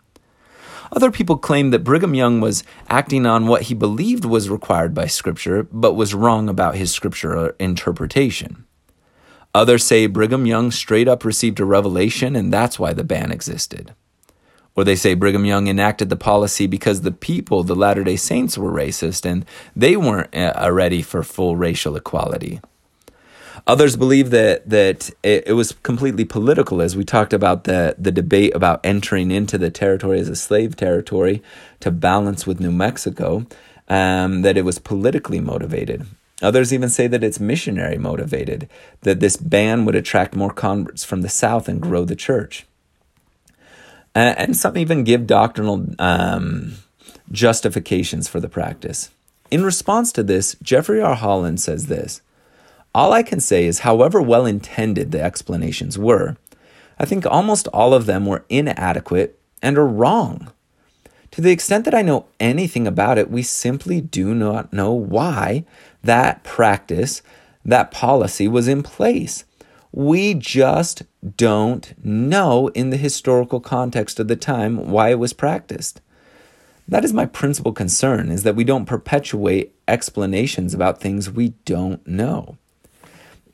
Other 0.92 1.10
people 1.10 1.38
claim 1.38 1.70
that 1.70 1.84
Brigham 1.84 2.14
Young 2.14 2.40
was 2.40 2.64
acting 2.88 3.24
on 3.24 3.46
what 3.46 3.62
he 3.62 3.74
believed 3.74 4.24
was 4.24 4.50
required 4.50 4.92
by 4.92 5.06
Scripture, 5.06 5.62
but 5.70 5.94
was 5.94 6.14
wrong 6.14 6.48
about 6.48 6.74
his 6.74 6.90
Scripture 6.90 7.54
interpretation. 7.60 8.64
Others 9.54 9.84
say 9.84 10.06
Brigham 10.06 10.46
Young 10.46 10.70
straight 10.70 11.08
up 11.08 11.24
received 11.24 11.60
a 11.60 11.64
revelation 11.64 12.36
and 12.36 12.52
that's 12.52 12.78
why 12.78 12.92
the 12.92 13.04
ban 13.04 13.32
existed. 13.32 13.94
Or 14.76 14.84
they 14.84 14.96
say 14.96 15.14
Brigham 15.14 15.44
Young 15.44 15.66
enacted 15.66 16.08
the 16.08 16.16
policy 16.16 16.66
because 16.66 17.00
the 17.00 17.10
people, 17.10 17.64
the 17.64 17.74
Latter 17.74 18.04
day 18.04 18.16
Saints, 18.16 18.56
were 18.56 18.70
racist 18.70 19.24
and 19.28 19.44
they 19.74 19.96
weren't 19.96 20.34
uh, 20.34 20.70
ready 20.72 21.02
for 21.02 21.22
full 21.22 21.56
racial 21.56 21.96
equality. 21.96 22.60
Others 23.66 23.96
believe 23.96 24.30
that 24.30 24.68
that 24.68 25.10
it, 25.22 25.44
it, 25.48 25.52
was 25.52 25.72
completely 25.82 26.24
political, 26.24 26.80
as 26.82 26.96
we 26.96 27.04
talked 27.04 27.32
about 27.32 27.64
the 27.64 27.94
the 27.98 28.12
debate 28.12 28.54
about 28.54 28.80
entering 28.84 29.30
into 29.30 29.58
the 29.58 29.70
territory 29.70 30.20
as 30.20 30.28
a 30.28 30.36
slave 30.36 30.76
territory 30.76 31.42
to 31.80 31.90
balance 31.90 32.46
with 32.46 32.60
New 32.60 32.72
Mexico. 32.72 33.46
Um, 33.88 34.42
that 34.42 34.56
it 34.56 34.64
was 34.64 34.78
politically 34.78 35.40
motivated. 35.40 36.06
Others 36.42 36.72
even 36.72 36.88
say 36.88 37.08
that 37.08 37.24
it's 37.24 37.40
missionary 37.40 37.98
motivated, 37.98 38.68
that 39.00 39.18
this 39.18 39.36
ban 39.36 39.84
would 39.84 39.96
attract 39.96 40.36
more 40.36 40.52
converts 40.52 41.02
from 41.02 41.22
the 41.22 41.28
South 41.28 41.68
and 41.68 41.82
grow 41.82 42.04
the 42.04 42.14
church 42.14 42.66
uh, 44.14 44.34
and 44.36 44.56
some 44.56 44.76
even 44.76 45.04
give 45.04 45.26
doctrinal 45.26 45.86
um, 45.98 46.74
justifications 47.30 48.28
for 48.28 48.40
the 48.40 48.48
practice. 48.48 49.10
In 49.50 49.64
response 49.64 50.12
to 50.12 50.22
this, 50.22 50.56
Jeffrey 50.62 51.00
R. 51.00 51.14
Holland 51.14 51.60
says 51.60 51.86
this 51.86 52.22
All 52.92 53.12
I 53.12 53.22
can 53.22 53.38
say 53.38 53.66
is, 53.66 53.80
however 53.80 54.20
well 54.20 54.46
intended 54.46 55.12
the 55.12 55.22
explanations 55.22 55.96
were, 55.96 56.36
I 56.98 57.04
think 57.04 57.24
almost 57.24 57.68
all 57.68 57.94
of 57.94 58.06
them 58.06 58.26
were 58.26 58.44
inadequate 58.48 59.38
and 59.62 59.78
are 59.78 59.86
wrong. 59.86 60.50
To 61.30 61.40
the 61.40 61.52
extent 61.52 61.84
that 61.84 61.94
I 61.94 62.02
know 62.02 62.26
anything 62.40 62.88
about 62.88 63.16
it, 63.16 63.30
we 63.30 63.42
simply 63.42 64.00
do 64.00 64.34
not 64.34 64.72
know 64.72 64.92
why 64.92 65.64
that 66.02 66.42
practice, 66.42 67.22
that 67.64 67.92
policy 67.92 68.48
was 68.48 68.66
in 68.66 68.82
place. 68.82 69.44
We 69.92 70.34
just 70.34 71.04
don't 71.36 71.94
know 72.04 72.68
in 72.68 72.90
the 72.90 72.96
historical 72.96 73.60
context 73.60 74.18
of 74.18 74.26
the 74.26 74.36
time 74.36 74.90
why 74.90 75.10
it 75.10 75.18
was 75.18 75.32
practiced. 75.32 76.00
That 76.88 77.04
is 77.04 77.12
my 77.12 77.26
principal 77.26 77.72
concern 77.72 78.32
is 78.32 78.42
that 78.42 78.56
we 78.56 78.64
don't 78.64 78.84
perpetuate 78.84 79.76
explanations 79.86 80.74
about 80.74 81.00
things 81.00 81.30
we 81.30 81.50
don't 81.64 82.04
know. 82.04 82.56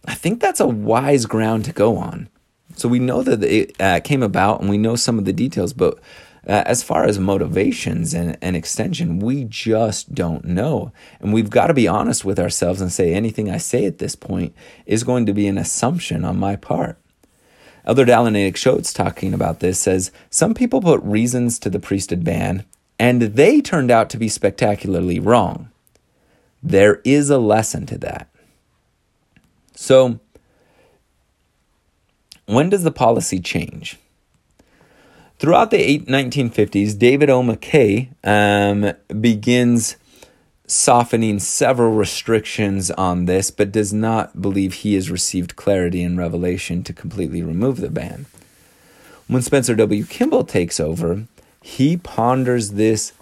I 0.06 0.14
think 0.14 0.40
that's 0.40 0.60
a 0.60 0.68
wise 0.68 1.26
ground 1.26 1.64
to 1.66 1.72
go 1.72 1.96
on. 1.96 2.28
So 2.76 2.88
we 2.88 2.98
know 2.98 3.22
that 3.22 3.42
it 3.42 3.74
uh, 3.80 4.00
came 4.00 4.22
about 4.22 4.60
and 4.60 4.70
we 4.70 4.78
know 4.78 4.96
some 4.96 5.18
of 5.18 5.24
the 5.24 5.32
details, 5.32 5.72
but 5.72 5.98
uh, 6.46 6.62
as 6.66 6.82
far 6.82 7.04
as 7.04 7.18
motivations 7.18 8.14
and, 8.14 8.38
and 8.40 8.54
extension, 8.54 9.18
we 9.18 9.44
just 9.44 10.14
don't 10.14 10.44
know. 10.44 10.92
And 11.20 11.32
we've 11.32 11.50
got 11.50 11.68
to 11.68 11.74
be 11.74 11.88
honest 11.88 12.24
with 12.24 12.38
ourselves 12.38 12.80
and 12.80 12.92
say 12.92 13.12
anything 13.12 13.50
I 13.50 13.56
say 13.56 13.84
at 13.84 13.98
this 13.98 14.14
point 14.14 14.54
is 14.84 15.04
going 15.04 15.26
to 15.26 15.32
be 15.32 15.48
an 15.48 15.58
assumption 15.58 16.24
on 16.24 16.38
my 16.38 16.54
part. 16.54 16.98
Elder 17.84 18.04
Dallin 18.04 18.36
H. 18.36 18.94
talking 18.94 19.32
about 19.32 19.60
this 19.60 19.78
says 19.80 20.12
some 20.28 20.54
people 20.54 20.80
put 20.80 21.02
reasons 21.02 21.58
to 21.60 21.70
the 21.70 21.78
priesthood 21.78 22.24
ban, 22.24 22.64
and 22.98 23.22
they 23.22 23.60
turned 23.60 23.90
out 23.90 24.10
to 24.10 24.16
be 24.16 24.28
spectacularly 24.28 25.20
wrong. 25.20 25.70
There 26.62 27.00
is 27.04 27.30
a 27.30 27.38
lesson 27.38 27.86
to 27.86 27.98
that. 27.98 28.28
So, 29.76 30.18
when 32.46 32.70
does 32.70 32.82
the 32.82 32.90
policy 32.90 33.38
change? 33.38 33.98
Throughout 35.38 35.70
the 35.70 35.98
1950s, 35.98 36.98
David 36.98 37.28
O. 37.28 37.42
McKay 37.42 38.08
um, 38.24 38.94
begins 39.20 39.96
softening 40.66 41.38
several 41.38 41.92
restrictions 41.92 42.90
on 42.92 43.26
this, 43.26 43.50
but 43.50 43.70
does 43.70 43.92
not 43.92 44.40
believe 44.40 44.74
he 44.74 44.94
has 44.94 45.10
received 45.10 45.56
clarity 45.56 46.02
and 46.02 46.16
revelation 46.16 46.82
to 46.82 46.92
completely 46.94 47.42
remove 47.42 47.80
the 47.80 47.90
ban. 47.90 48.24
When 49.28 49.42
Spencer 49.42 49.74
W. 49.74 50.04
Kimball 50.06 50.44
takes 50.44 50.80
over, 50.80 51.26
he 51.60 51.98
ponders 51.98 52.72
this 52.72 53.12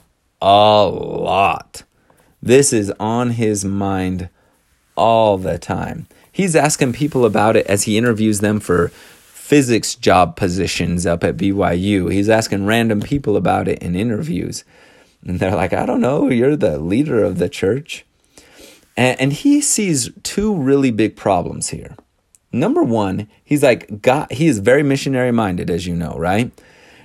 a 0.40 0.86
lot. 0.86 1.82
This 2.40 2.72
is 2.72 2.92
on 3.00 3.30
his 3.30 3.64
mind 3.64 4.28
all 4.96 5.36
the 5.36 5.58
time. 5.58 6.06
He's 6.34 6.56
asking 6.56 6.94
people 6.94 7.24
about 7.24 7.54
it 7.54 7.64
as 7.68 7.84
he 7.84 7.96
interviews 7.96 8.40
them 8.40 8.58
for 8.58 8.88
physics 8.88 9.94
job 9.94 10.34
positions 10.34 11.06
up 11.06 11.22
at 11.22 11.36
BYU. 11.36 12.12
He's 12.12 12.28
asking 12.28 12.66
random 12.66 13.00
people 13.00 13.36
about 13.36 13.68
it 13.68 13.80
in 13.80 13.94
interviews. 13.94 14.64
And 15.24 15.38
they're 15.38 15.54
like, 15.54 15.72
I 15.72 15.86
don't 15.86 16.00
know, 16.00 16.28
you're 16.28 16.56
the 16.56 16.80
leader 16.80 17.22
of 17.22 17.38
the 17.38 17.48
church. 17.48 18.04
And, 18.96 19.20
and 19.20 19.32
he 19.32 19.60
sees 19.60 20.10
two 20.24 20.52
really 20.56 20.90
big 20.90 21.14
problems 21.14 21.68
here. 21.68 21.94
Number 22.50 22.82
one, 22.82 23.28
he's 23.44 23.62
like, 23.62 24.02
God, 24.02 24.32
he 24.32 24.48
is 24.48 24.58
very 24.58 24.82
missionary 24.82 25.30
minded, 25.30 25.70
as 25.70 25.86
you 25.86 25.94
know, 25.94 26.16
right? 26.18 26.50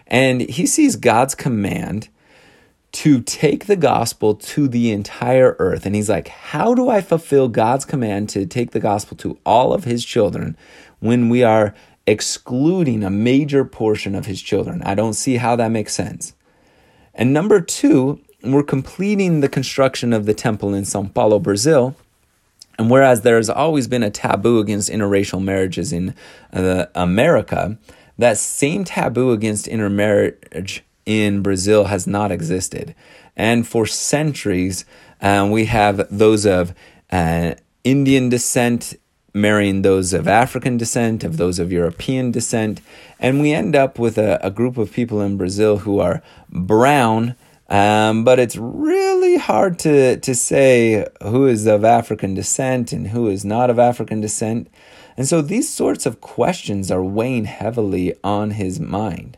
And 0.08 0.42
he 0.42 0.66
sees 0.66 0.96
God's 0.96 1.36
command 1.36 2.10
to 2.92 3.22
take 3.22 3.66
the 3.66 3.76
gospel 3.76 4.34
to 4.34 4.68
the 4.68 4.92
entire 4.92 5.56
earth. 5.60 5.86
And 5.86 5.96
he's 5.96 6.10
like, 6.10 6.28
How 6.28 6.74
do 6.74 6.90
I 6.90 7.02
fulfill 7.02 7.48
God's 7.48 7.86
command 7.86 8.30
to 8.30 8.46
take 8.46 8.72
the 8.72 8.80
gospel 8.80 9.16
to 9.18 9.38
all 9.46 9.74
of 9.74 9.84
his 9.84 10.04
children 10.04 10.58
when 11.00 11.30
we 11.30 11.44
are 11.44 11.74
excluding 12.10 13.04
a 13.04 13.10
major 13.10 13.64
portion 13.64 14.16
of 14.16 14.26
his 14.26 14.42
children. 14.42 14.82
I 14.84 14.96
don't 14.96 15.14
see 15.14 15.38
how 15.38 15.56
that 15.58 15.70
makes 15.70 15.94
sense. 15.94 16.34
And 17.14 17.34
number 17.34 17.62
two, 17.62 18.20
we're 18.44 18.64
completing 18.64 19.42
the 19.42 19.50
construction 19.50 20.12
of 20.12 20.26
the 20.26 20.34
temple 20.34 20.74
in 20.74 20.86
Sao 20.86 21.04
Paulo, 21.04 21.38
Brazil. 21.40 21.96
And 22.80 22.90
whereas 22.90 23.22
there's 23.22 23.50
always 23.50 23.88
been 23.88 24.04
a 24.04 24.10
taboo 24.10 24.60
against 24.60 24.90
interracial 24.90 25.44
marriages 25.44 25.94
in 25.94 26.16
uh, 26.52 26.86
America, 26.96 27.78
that 28.18 28.38
same 28.38 28.86
taboo 28.86 29.32
against 29.32 29.68
intermarriage 29.68 30.84
in 31.10 31.42
Brazil 31.42 31.86
has 31.86 32.06
not 32.06 32.32
existed. 32.32 32.94
And 33.36 33.68
for 33.68 33.88
centuries, 33.88 34.86
uh, 35.22 35.50
we 35.52 35.66
have 35.66 36.06
those 36.16 36.46
of 36.46 36.72
uh, 37.12 37.56
Indian 37.84 38.30
descent 38.30 38.94
marrying 39.34 39.82
those 39.82 40.14
of 40.14 40.28
African 40.28 40.78
descent, 40.78 41.24
of 41.24 41.38
those 41.38 41.58
of 41.58 41.72
European 41.72 42.30
descent, 42.30 42.80
and 43.20 43.42
we 43.42 43.54
end 43.54 43.76
up 43.76 43.98
with 43.98 44.20
a, 44.20 44.40
a 44.46 44.52
group 44.52 44.78
of 44.78 44.94
people 44.94 45.20
in 45.20 45.36
Brazil 45.36 45.80
who 45.80 46.00
are 46.00 46.22
brown. 46.50 47.36
Um, 47.70 48.24
but 48.24 48.40
it's 48.40 48.56
really 48.56 49.38
hard 49.38 49.80
to, 49.80 50.18
to 50.18 50.36
say 50.36 51.08
who 51.22 51.48
is 51.48 51.66
of 51.66 51.84
African 51.84 52.34
descent 52.36 52.92
and 52.92 53.08
who 53.08 53.28
is 53.28 53.44
not 53.44 53.70
of 53.70 53.78
African 53.80 54.22
descent. 54.22 54.70
And 55.18 55.28
so 55.28 55.42
these 55.42 55.70
sorts 55.70 56.06
of 56.06 56.22
questions 56.22 56.90
are 56.92 57.04
weighing 57.04 57.46
heavily 57.46 58.16
on 58.24 58.52
his 58.52 58.80
mind. 58.80 59.38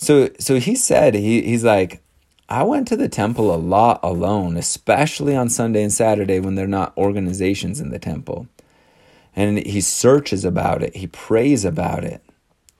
So, 0.00 0.30
so 0.38 0.58
he 0.58 0.76
said, 0.76 1.14
he, 1.14 1.42
he's 1.42 1.62
like, 1.62 2.00
I 2.48 2.62
went 2.62 2.88
to 2.88 2.96
the 2.96 3.06
temple 3.06 3.54
a 3.54 3.56
lot 3.56 4.00
alone, 4.02 4.56
especially 4.56 5.36
on 5.36 5.50
Sunday 5.50 5.82
and 5.82 5.92
Saturday 5.92 6.40
when 6.40 6.54
there 6.54 6.64
are 6.64 6.68
not 6.68 6.96
organizations 6.96 7.80
in 7.80 7.90
the 7.90 7.98
temple. 7.98 8.48
And 9.36 9.58
he 9.58 9.82
searches 9.82 10.42
about 10.42 10.82
it, 10.82 10.96
he 10.96 11.06
prays 11.06 11.66
about 11.66 12.02
it. 12.02 12.22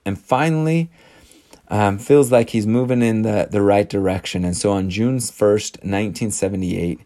And 0.03 0.19
finally, 0.19 0.89
um, 1.67 1.99
feels 1.99 2.31
like 2.31 2.49
he's 2.49 2.65
moving 2.65 3.03
in 3.03 3.21
the, 3.21 3.47
the 3.51 3.61
right 3.61 3.87
direction. 3.87 4.43
And 4.43 4.57
so 4.57 4.71
on 4.71 4.89
June 4.89 5.19
1st, 5.19 5.83
1978, 5.83 7.01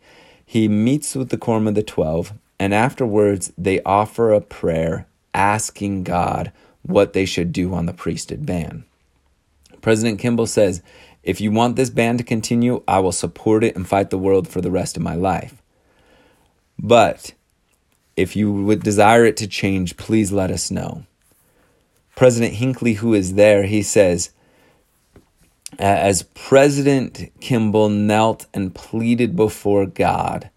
he 0.45 0.69
meets 0.69 1.13
with 1.15 1.27
the 1.27 1.37
Quorum 1.37 1.67
of 1.67 1.75
the 1.75 1.83
Twelve, 1.83 2.31
and 2.57 2.73
afterwards, 2.73 3.51
they 3.57 3.81
offer 3.81 4.31
a 4.31 4.39
prayer 4.39 5.07
asking 5.33 6.05
God 6.05 6.53
what 6.83 7.11
they 7.11 7.25
should 7.25 7.51
do 7.51 7.73
on 7.73 7.85
the 7.85 7.93
priesthood 7.93 8.45
ban. 8.45 8.85
President 9.85 10.17
Kimball 10.17 10.47
says, 10.47 10.81
if 11.21 11.39
you 11.39 11.51
want 11.51 11.75
this 11.75 11.91
ban 11.91 12.17
to 12.17 12.23
continue, 12.23 12.81
I 12.87 12.97
will 12.97 13.11
support 13.11 13.63
it 13.63 13.75
and 13.75 13.87
fight 13.87 14.09
the 14.09 14.17
world 14.17 14.47
for 14.47 14.59
the 14.59 14.71
rest 14.71 14.97
of 14.97 15.03
my 15.03 15.13
life. 15.13 15.61
But 16.79 17.35
if 18.17 18.35
you 18.35 18.51
would 18.51 18.81
desire 18.81 19.25
it 19.25 19.37
to 19.37 19.47
change, 19.47 19.95
please 19.95 20.31
let 20.31 20.49
us 20.49 20.71
know. 20.71 21.05
President 22.15 22.55
Hinckley, 22.55 22.93
who 22.93 23.13
is 23.13 23.35
there, 23.35 23.65
he 23.65 23.83
says, 23.83 24.31
as 25.77 26.23
President 26.23 27.31
Kimball 27.39 27.89
knelt 27.89 28.47
and 28.55 28.73
pleaded 28.73 29.35
before 29.35 29.85
God, 29.85 30.49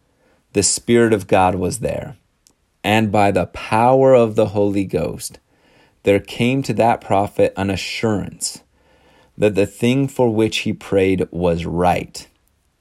the 0.54 0.62
Spirit 0.62 1.12
of 1.12 1.26
God 1.26 1.54
was 1.54 1.80
there. 1.80 2.16
And 2.82 3.12
by 3.12 3.30
the 3.30 3.44
power 3.44 4.14
of 4.14 4.36
the 4.36 4.46
Holy 4.46 4.86
Ghost, 4.86 5.38
there 6.04 6.18
came 6.18 6.62
to 6.62 6.72
that 6.72 7.02
prophet 7.02 7.52
an 7.58 7.68
assurance 7.68 8.62
that 9.38 9.54
the 9.54 9.66
thing 9.66 10.08
for 10.08 10.34
which 10.34 10.58
he 10.58 10.72
prayed 10.72 11.28
was 11.30 11.64
right, 11.64 12.26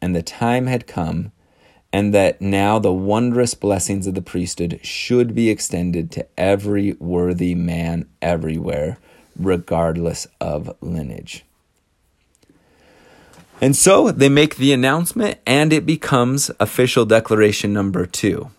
and 0.01 0.15
the 0.15 0.23
time 0.23 0.65
had 0.65 0.87
come, 0.87 1.31
and 1.93 2.13
that 2.13 2.41
now 2.41 2.79
the 2.79 2.91
wondrous 2.91 3.53
blessings 3.53 4.07
of 4.07 4.15
the 4.15 4.21
priesthood 4.21 4.79
should 4.83 5.33
be 5.33 5.49
extended 5.49 6.11
to 6.11 6.27
every 6.37 6.93
worthy 6.93 7.55
man 7.55 8.07
everywhere, 8.21 8.97
regardless 9.39 10.27
of 10.41 10.75
lineage. 10.81 11.45
And 13.61 13.75
so 13.75 14.11
they 14.11 14.29
make 14.29 14.57
the 14.57 14.73
announcement, 14.73 15.39
and 15.45 15.71
it 15.71 15.85
becomes 15.85 16.51
official 16.59 17.05
declaration 17.05 17.73
number 17.73 18.05
two. 18.05 18.49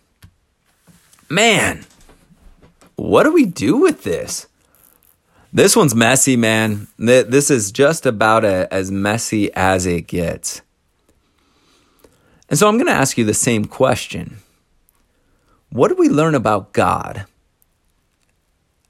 Man, 1.29 1.85
what 2.97 3.23
do 3.25 3.33
we 3.33 3.45
do 3.45 3.77
with 3.77 4.03
this? 4.03 4.48
This 5.53 5.75
one's 5.75 5.95
messy, 5.95 6.37
man. 6.37 6.89
This 6.99 7.51
is 7.51 7.73
just 7.73 8.05
about 8.05 8.45
a, 8.45 8.73
as 8.73 8.91
messy 8.91 9.53
as 9.55 9.87
it 9.87 10.07
gets. 10.07 10.61
And 12.49 12.59
so 12.59 12.69
I'm 12.69 12.77
going 12.77 12.87
to 12.87 12.93
ask 12.93 13.17
you 13.17 13.25
the 13.25 13.35
same 13.35 13.65
question 13.65 14.39
What 15.71 15.89
do 15.89 15.95
we 15.95 16.09
learn 16.09 16.35
about 16.35 16.73
God 16.73 17.27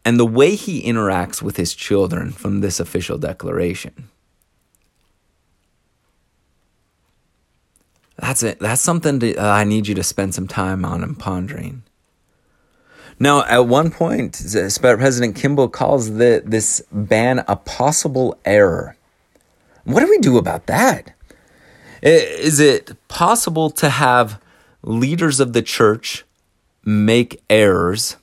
and 0.05 0.19
the 0.19 0.27
way 0.27 0.55
he 0.55 0.83
interacts 0.83 1.43
with 1.43 1.57
his 1.57 1.75
children 1.75 2.33
from 2.33 2.61
this 2.61 2.81
official 2.81 3.19
declaration? 3.19 4.09
That's 8.17 8.43
it. 8.43 8.59
That's 8.59 8.81
something 8.83 9.21
to, 9.21 9.37
uh, 9.37 9.47
I 9.47 9.63
need 9.63 9.87
you 9.87 9.95
to 9.95 10.03
spend 10.03 10.35
some 10.35 10.49
time 10.49 10.85
on 10.85 11.05
and 11.05 11.17
pondering. 11.17 11.85
Now, 13.21 13.45
at 13.45 13.67
one 13.67 13.91
point, 13.91 14.41
President 14.81 15.35
Kimball 15.35 15.69
calls 15.69 16.15
the, 16.15 16.43
this 16.45 16.83
ban 16.93 17.45
a 17.49 17.57
possible 17.57 18.39
error. 18.45 18.97
What 19.85 20.01
do 20.01 20.11
we 20.11 20.19
do 20.19 20.39
about 20.39 20.67
that? 20.67 21.15
Is 22.03 22.61
it 22.61 22.97
possible 23.09 23.71
to 23.71 23.89
have 23.89 24.41
leaders 24.83 25.41
of 25.41 25.53
the 25.53 25.63
church 25.63 26.25
make 26.85 27.43
errors 27.51 28.17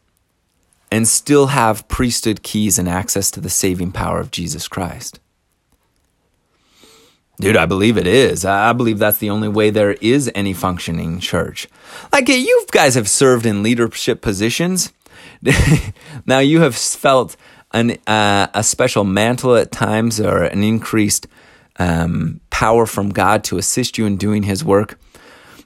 and 0.91 1.07
still 1.07 1.47
have 1.47 1.87
priesthood 1.89 2.41
keys 2.41 2.79
and 2.79 2.87
access 2.87 3.29
to 3.31 3.41
the 3.41 3.49
saving 3.49 3.91
power 3.91 4.19
of 4.19 4.31
Jesus 4.31 4.67
Christ? 4.67 5.19
Dude, 7.39 7.57
I 7.57 7.65
believe 7.65 7.97
it 7.97 8.07
is. 8.07 8.45
I 8.45 8.71
believe 8.73 8.97
that's 8.97 9.17
the 9.17 9.29
only 9.29 9.49
way 9.49 9.69
there 9.69 9.93
is 9.93 10.31
any 10.33 10.53
functioning 10.53 11.19
church. 11.19 11.67
Like, 12.13 12.29
you 12.29 12.65
guys 12.71 12.95
have 12.95 13.09
served 13.09 13.45
in 13.45 13.61
leadership 13.61 14.21
positions. 14.21 14.93
now, 16.25 16.39
you 16.39 16.61
have 16.61 16.75
felt 16.75 17.35
an, 17.73 17.97
uh, 18.07 18.47
a 18.53 18.63
special 18.63 19.03
mantle 19.03 19.55
at 19.55 19.71
times 19.71 20.21
or 20.21 20.43
an 20.43 20.63
increased 20.63 21.27
um, 21.77 22.39
power 22.49 22.85
from 22.85 23.09
God 23.09 23.43
to 23.45 23.57
assist 23.57 23.97
you 23.97 24.05
in 24.05 24.15
doing 24.15 24.43
His 24.43 24.63
work. 24.63 24.97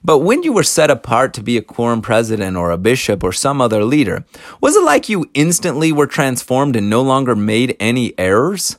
But 0.04 0.20
when 0.20 0.44
you 0.44 0.54
were 0.54 0.64
set 0.64 0.90
apart 0.90 1.34
to 1.36 1.44
be 1.44 1.58
a 1.58 1.62
quorum 1.62 2.02
president 2.02 2.56
or 2.58 2.72
a 2.72 2.78
bishop 2.78 3.24
or 3.24 3.32
some 3.32 3.62
other 3.62 3.84
leader, 3.84 4.26
was 4.62 4.76
it 4.76 4.84
like 4.84 5.10
you 5.10 5.30
instantly 5.34 5.92
were 5.92 6.08
transformed 6.08 6.76
and 6.76 6.90
no 6.90 7.02
longer 7.02 7.36
made 7.36 7.76
any 7.80 8.18
errors? 8.18 8.78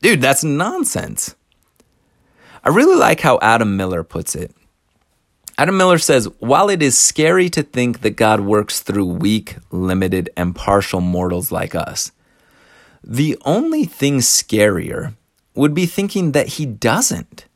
Dude, 0.00 0.22
that's 0.22 0.42
nonsense. 0.42 1.34
I 2.68 2.70
really 2.70 2.96
like 2.96 3.20
how 3.20 3.38
Adam 3.40 3.78
Miller 3.78 4.04
puts 4.04 4.34
it. 4.34 4.54
Adam 5.56 5.78
Miller 5.78 5.96
says, 5.96 6.28
while 6.38 6.68
it 6.68 6.82
is 6.82 6.98
scary 6.98 7.48
to 7.48 7.62
think 7.62 8.02
that 8.02 8.10
God 8.10 8.40
works 8.40 8.80
through 8.80 9.06
weak, 9.06 9.56
limited, 9.70 10.28
and 10.36 10.54
partial 10.54 11.00
mortals 11.00 11.50
like 11.50 11.74
us, 11.74 12.12
the 13.02 13.38
only 13.46 13.86
thing 13.86 14.18
scarier 14.18 15.14
would 15.54 15.72
be 15.72 15.86
thinking 15.86 16.32
that 16.32 16.48
he 16.48 16.66
doesn't. 16.66 17.46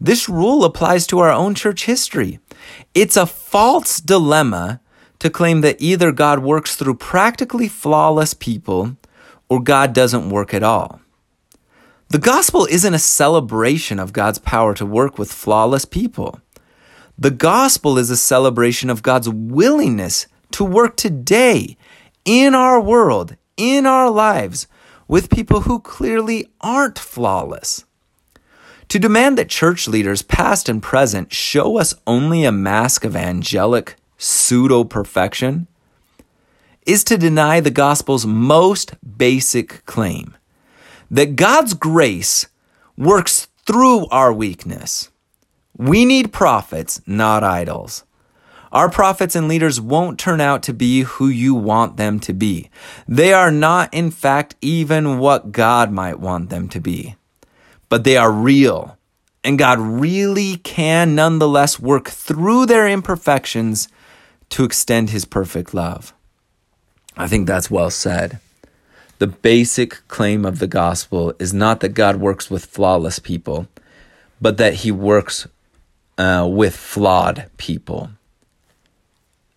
This 0.00 0.30
rule 0.30 0.64
applies 0.64 1.06
to 1.08 1.18
our 1.18 1.30
own 1.30 1.54
church 1.54 1.84
history. 1.84 2.40
It's 2.94 3.18
a 3.18 3.26
false 3.26 4.00
dilemma 4.00 4.80
to 5.18 5.28
claim 5.28 5.60
that 5.60 5.76
either 5.78 6.10
God 6.10 6.38
works 6.38 6.74
through 6.74 6.94
practically 6.94 7.68
flawless 7.68 8.32
people 8.32 8.96
or 9.50 9.62
God 9.62 9.92
doesn't 9.92 10.30
work 10.30 10.54
at 10.54 10.62
all. 10.62 11.02
The 12.08 12.18
gospel 12.18 12.66
isn't 12.70 12.94
a 12.94 13.00
celebration 13.00 13.98
of 13.98 14.12
God's 14.12 14.38
power 14.38 14.74
to 14.74 14.86
work 14.86 15.18
with 15.18 15.32
flawless 15.32 15.84
people. 15.84 16.40
The 17.18 17.32
gospel 17.32 17.98
is 17.98 18.10
a 18.10 18.16
celebration 18.16 18.90
of 18.90 19.02
God's 19.02 19.28
willingness 19.28 20.28
to 20.52 20.64
work 20.64 20.96
today 20.96 21.76
in 22.24 22.54
our 22.54 22.80
world, 22.80 23.36
in 23.56 23.86
our 23.86 24.08
lives, 24.08 24.68
with 25.08 25.30
people 25.30 25.62
who 25.62 25.80
clearly 25.80 26.46
aren't 26.60 26.96
flawless. 26.96 27.84
To 28.88 29.00
demand 29.00 29.36
that 29.38 29.48
church 29.48 29.88
leaders, 29.88 30.22
past 30.22 30.68
and 30.68 30.80
present, 30.80 31.32
show 31.32 31.76
us 31.76 31.92
only 32.06 32.44
a 32.44 32.52
mask 32.52 33.04
of 33.04 33.16
angelic 33.16 33.96
pseudo 34.16 34.84
perfection 34.84 35.66
is 36.86 37.02
to 37.02 37.18
deny 37.18 37.58
the 37.58 37.72
gospel's 37.72 38.24
most 38.24 38.94
basic 39.18 39.84
claim 39.86 40.36
that 41.10 41.36
God's 41.36 41.74
grace 41.74 42.46
works 42.96 43.48
through 43.64 44.06
our 44.08 44.32
weakness. 44.32 45.10
We 45.76 46.04
need 46.04 46.32
prophets, 46.32 47.00
not 47.06 47.44
idols. 47.44 48.04
Our 48.72 48.90
prophets 48.90 49.36
and 49.36 49.48
leaders 49.48 49.80
won't 49.80 50.18
turn 50.18 50.40
out 50.40 50.62
to 50.64 50.74
be 50.74 51.02
who 51.02 51.28
you 51.28 51.54
want 51.54 51.96
them 51.96 52.18
to 52.20 52.32
be. 52.32 52.70
They 53.06 53.32
are 53.32 53.50
not, 53.50 53.92
in 53.94 54.10
fact, 54.10 54.54
even 54.60 55.18
what 55.18 55.52
God 55.52 55.90
might 55.90 56.18
want 56.18 56.50
them 56.50 56.68
to 56.70 56.80
be 56.80 57.16
but 57.88 58.04
they 58.04 58.16
are 58.16 58.32
real. 58.32 58.96
And 59.44 59.58
God 59.58 59.78
really 59.78 60.56
can 60.56 61.14
nonetheless 61.14 61.78
work 61.78 62.08
through 62.08 62.66
their 62.66 62.88
imperfections 62.88 63.88
to 64.50 64.64
extend 64.64 65.10
his 65.10 65.24
perfect 65.24 65.72
love. 65.72 66.12
I 67.16 67.28
think 67.28 67.46
that's 67.46 67.70
well 67.70 67.90
said. 67.90 68.40
The 69.18 69.26
basic 69.26 70.06
claim 70.08 70.44
of 70.44 70.58
the 70.58 70.66
gospel 70.66 71.32
is 71.38 71.54
not 71.54 71.80
that 71.80 71.94
God 71.94 72.16
works 72.16 72.50
with 72.50 72.66
flawless 72.66 73.18
people, 73.18 73.66
but 74.40 74.58
that 74.58 74.74
he 74.74 74.92
works 74.92 75.48
uh, 76.18 76.46
with 76.50 76.76
flawed 76.76 77.50
people. 77.56 78.10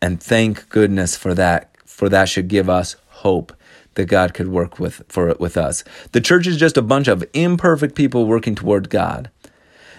And 0.02 0.22
thank 0.22 0.70
goodness 0.70 1.18
for 1.18 1.34
that, 1.34 1.76
for 1.86 2.08
that 2.10 2.30
should 2.30 2.48
give 2.48 2.70
us 2.70 2.96
hope 3.08 3.54
that 3.96 4.06
God 4.06 4.34
could 4.34 4.48
work 4.48 4.80
with 4.80 5.02
for 5.10 5.36
with 5.40 5.58
us. 5.58 5.84
The 6.14 6.22
church 6.22 6.48
is 6.48 6.56
just 6.56 6.78
a 6.78 6.82
bunch 6.82 7.10
of 7.10 7.26
imperfect 7.34 7.96
people 7.96 8.26
working 8.26 8.56
toward 8.56 8.90
God. 8.90 9.30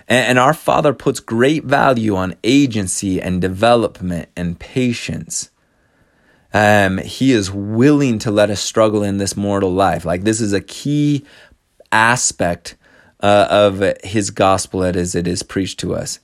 And, 0.09 0.27
and 0.27 0.39
our 0.39 0.55
Father 0.55 0.95
puts 0.95 1.21
great 1.21 1.65
value 1.65 2.17
on 2.17 2.35
agency 2.43 3.21
and 3.21 3.43
development 3.43 4.31
and 4.35 4.59
patience. 4.59 5.51
Um, 6.53 6.99
he 6.99 7.33
is 7.33 7.51
willing 7.51 8.19
to 8.21 8.31
let 8.31 8.51
us 8.51 8.61
struggle 8.61 9.03
in 9.03 9.19
this 9.19 9.37
mortal 9.37 9.73
life. 9.73 10.05
Like 10.05 10.23
this 10.23 10.41
is 10.41 10.53
a 10.53 10.61
key 10.61 11.25
aspect 11.93 12.77
uh, 13.21 13.47
of 13.51 13.83
his 14.03 14.31
gospel 14.31 14.83
as 14.83 15.15
it 15.15 15.27
is 15.27 15.43
preached 15.43 15.79
to 15.81 15.95
us. 15.95 16.19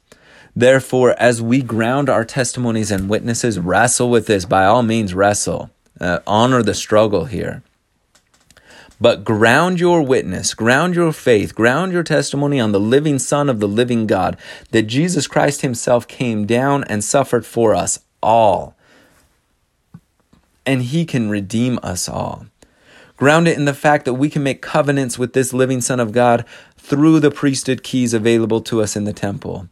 Therefore, 0.55 1.15
as 1.19 1.43
we 1.43 1.61
ground 1.61 2.09
our 2.09 2.25
testimonies 2.25 2.91
and 2.91 3.11
witnesses, 3.11 3.59
wrestle 3.59 4.09
with 4.09 4.27
this. 4.27 4.47
By 4.47 4.65
all 4.65 4.83
means, 4.83 5.13
wrestle. 5.13 5.71
Uh, 6.01 6.21
honor 6.27 6.63
the 6.63 6.75
struggle 6.75 7.27
here. 7.27 7.63
But 8.99 9.25
ground 9.25 9.79
your 9.79 10.01
witness, 10.01 10.55
ground 10.55 10.95
your 10.95 11.13
faith, 11.13 11.55
ground 11.55 11.93
your 11.93 12.03
testimony 12.03 12.59
on 12.59 12.73
the 12.73 12.81
living 12.81 13.19
Son 13.19 13.51
of 13.51 13.61
the 13.61 13.69
living 13.69 14.07
God, 14.07 14.39
that 14.71 14.85
Jesus 14.85 15.27
Christ 15.27 15.61
Himself 15.61 16.09
came 16.09 16.47
down 16.47 16.85
and 16.85 17.05
suffered 17.05 17.45
for 17.45 17.75
us 17.75 17.99
all. 18.23 18.76
And 20.67 20.83
He 20.83 21.05
can 21.05 21.31
redeem 21.31 21.79
us 21.83 22.09
all. 22.09 22.47
Ground 23.17 23.49
it 23.49 23.57
in 23.57 23.65
the 23.65 23.73
fact 23.73 24.05
that 24.05 24.15
we 24.15 24.29
can 24.29 24.43
make 24.43 24.61
covenants 24.61 25.19
with 25.19 25.33
this 25.33 25.55
living 25.55 25.81
Son 25.81 26.01
of 26.01 26.13
God 26.13 26.45
through 26.77 27.21
the 27.21 27.31
priesthood 27.31 27.83
keys 27.83 28.13
available 28.13 28.61
to 28.63 28.83
us 28.83 28.95
in 28.95 29.05
the 29.05 29.13
temple 29.15 29.69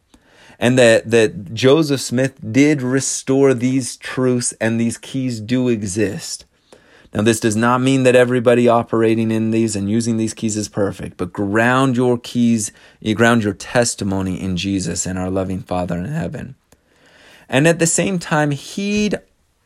and 0.59 0.78
that 0.78 1.11
that 1.11 1.55
Joseph 1.55 2.01
Smith 2.01 2.38
did 2.53 2.82
restore 2.82 3.55
these 3.55 3.97
truths 3.97 4.53
and 4.61 4.80
these 4.80 4.99
keys 4.99 5.40
do 5.40 5.68
exist. 5.68 6.45
Now, 7.12 7.22
this 7.22 7.38
does 7.38 7.55
not 7.55 7.80
mean 7.80 8.03
that 8.03 8.16
everybody 8.16 8.66
operating 8.66 9.30
in 9.30 9.53
these 9.53 9.76
and 9.76 9.88
using 9.88 10.16
these 10.16 10.34
keys 10.34 10.57
is 10.57 10.68
perfect, 10.68 11.16
but 11.16 11.32
ground 11.32 11.97
your 11.97 12.18
keys, 12.18 12.72
you 12.99 13.14
ground 13.14 13.45
your 13.45 13.53
testimony 13.53 14.40
in 14.40 14.57
Jesus 14.57 15.07
and 15.07 15.16
our 15.16 15.30
loving 15.30 15.61
Father 15.61 15.97
in 15.97 16.07
heaven. 16.07 16.57
And 17.49 17.68
at 17.68 17.78
the 17.78 17.86
same 17.86 18.18
time, 18.18 18.51
heed 18.51 19.20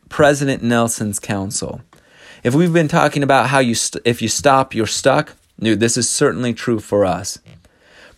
President 0.08 0.62
Nelson's 0.62 1.18
counsel. 1.18 1.80
If 2.42 2.54
we've 2.54 2.72
been 2.72 2.88
talking 2.88 3.22
about 3.22 3.48
how 3.48 3.58
you 3.58 3.74
st- 3.74 4.02
if 4.04 4.22
you 4.22 4.28
stop, 4.28 4.74
you're 4.74 4.86
stuck, 4.86 5.34
dude, 5.58 5.80
this 5.80 5.96
is 5.96 6.08
certainly 6.08 6.54
true 6.54 6.80
for 6.80 7.04
us. 7.04 7.38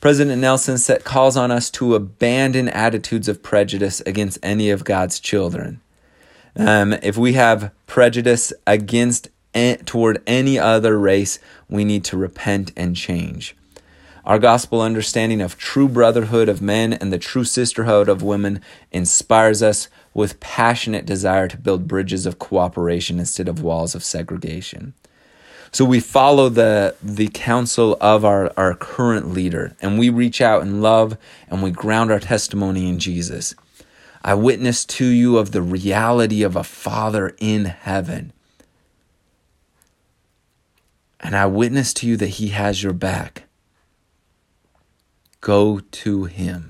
President 0.01 0.41
Nelson 0.41 0.78
set, 0.78 1.05
calls 1.05 1.36
on 1.36 1.51
us 1.51 1.70
to 1.72 1.95
abandon 1.95 2.68
attitudes 2.70 3.28
of 3.28 3.43
prejudice 3.43 4.01
against 4.07 4.38
any 4.43 4.70
of 4.70 4.84
God's 4.84 5.20
children. 5.20 5.80
Um, 6.57 6.95
if 7.03 7.18
we 7.18 7.34
have 7.34 7.70
prejudice 7.86 8.53
against 8.66 9.28
toward 9.84 10.22
any 10.26 10.59
other 10.59 10.99
race, 10.99 11.38
we 11.68 11.84
need 11.84 12.05
to 12.05 12.16
repent 12.16 12.72
and 12.76 12.97
change. 12.97 13.55
Our 14.24 14.38
gospel 14.38 14.80
understanding 14.80 15.41
of 15.41 15.59
true 15.59 15.88
brotherhood 15.88 16.49
of 16.49 16.62
men 16.62 16.93
and 16.93 17.12
the 17.12 17.18
true 17.18 17.45
sisterhood 17.45 18.09
of 18.09 18.22
women 18.22 18.61
inspires 18.93 19.62
us 19.62 19.88
with 20.12 20.40
passionate 20.40 21.06
desire 21.06 21.48
to 21.48 21.56
build 21.56 21.88
bridges 21.88 22.26
of 22.26 22.38
cooperation 22.38 23.18
instead 23.18 23.48
of 23.48 23.62
walls 23.62 23.94
of 23.94 24.04
segregation. 24.04 24.94
So 25.72 25.84
we 25.84 26.00
follow 26.00 26.48
the 26.48 26.96
the 27.00 27.28
counsel 27.28 27.96
of 28.00 28.24
our, 28.24 28.52
our 28.56 28.74
current 28.74 29.32
leader 29.32 29.76
and 29.80 29.98
we 29.98 30.11
reach 30.11 30.40
out 30.40 30.62
in 30.62 30.82
love 30.82 31.16
and 31.48 31.62
we 31.62 31.70
ground 31.70 32.11
our 32.11 32.18
testimony 32.18 32.88
in 32.88 32.98
Jesus. 32.98 33.54
I 34.22 34.34
witness 34.34 34.84
to 34.86 35.06
you 35.06 35.38
of 35.38 35.52
the 35.52 35.62
reality 35.62 36.42
of 36.42 36.56
a 36.56 36.64
Father 36.64 37.34
in 37.38 37.66
heaven. 37.66 38.32
And 41.20 41.36
I 41.36 41.46
witness 41.46 41.94
to 41.94 42.06
you 42.06 42.16
that 42.18 42.28
He 42.28 42.48
has 42.48 42.82
your 42.82 42.92
back. 42.92 43.44
Go 45.40 45.80
to 45.80 46.24
Him. 46.24 46.70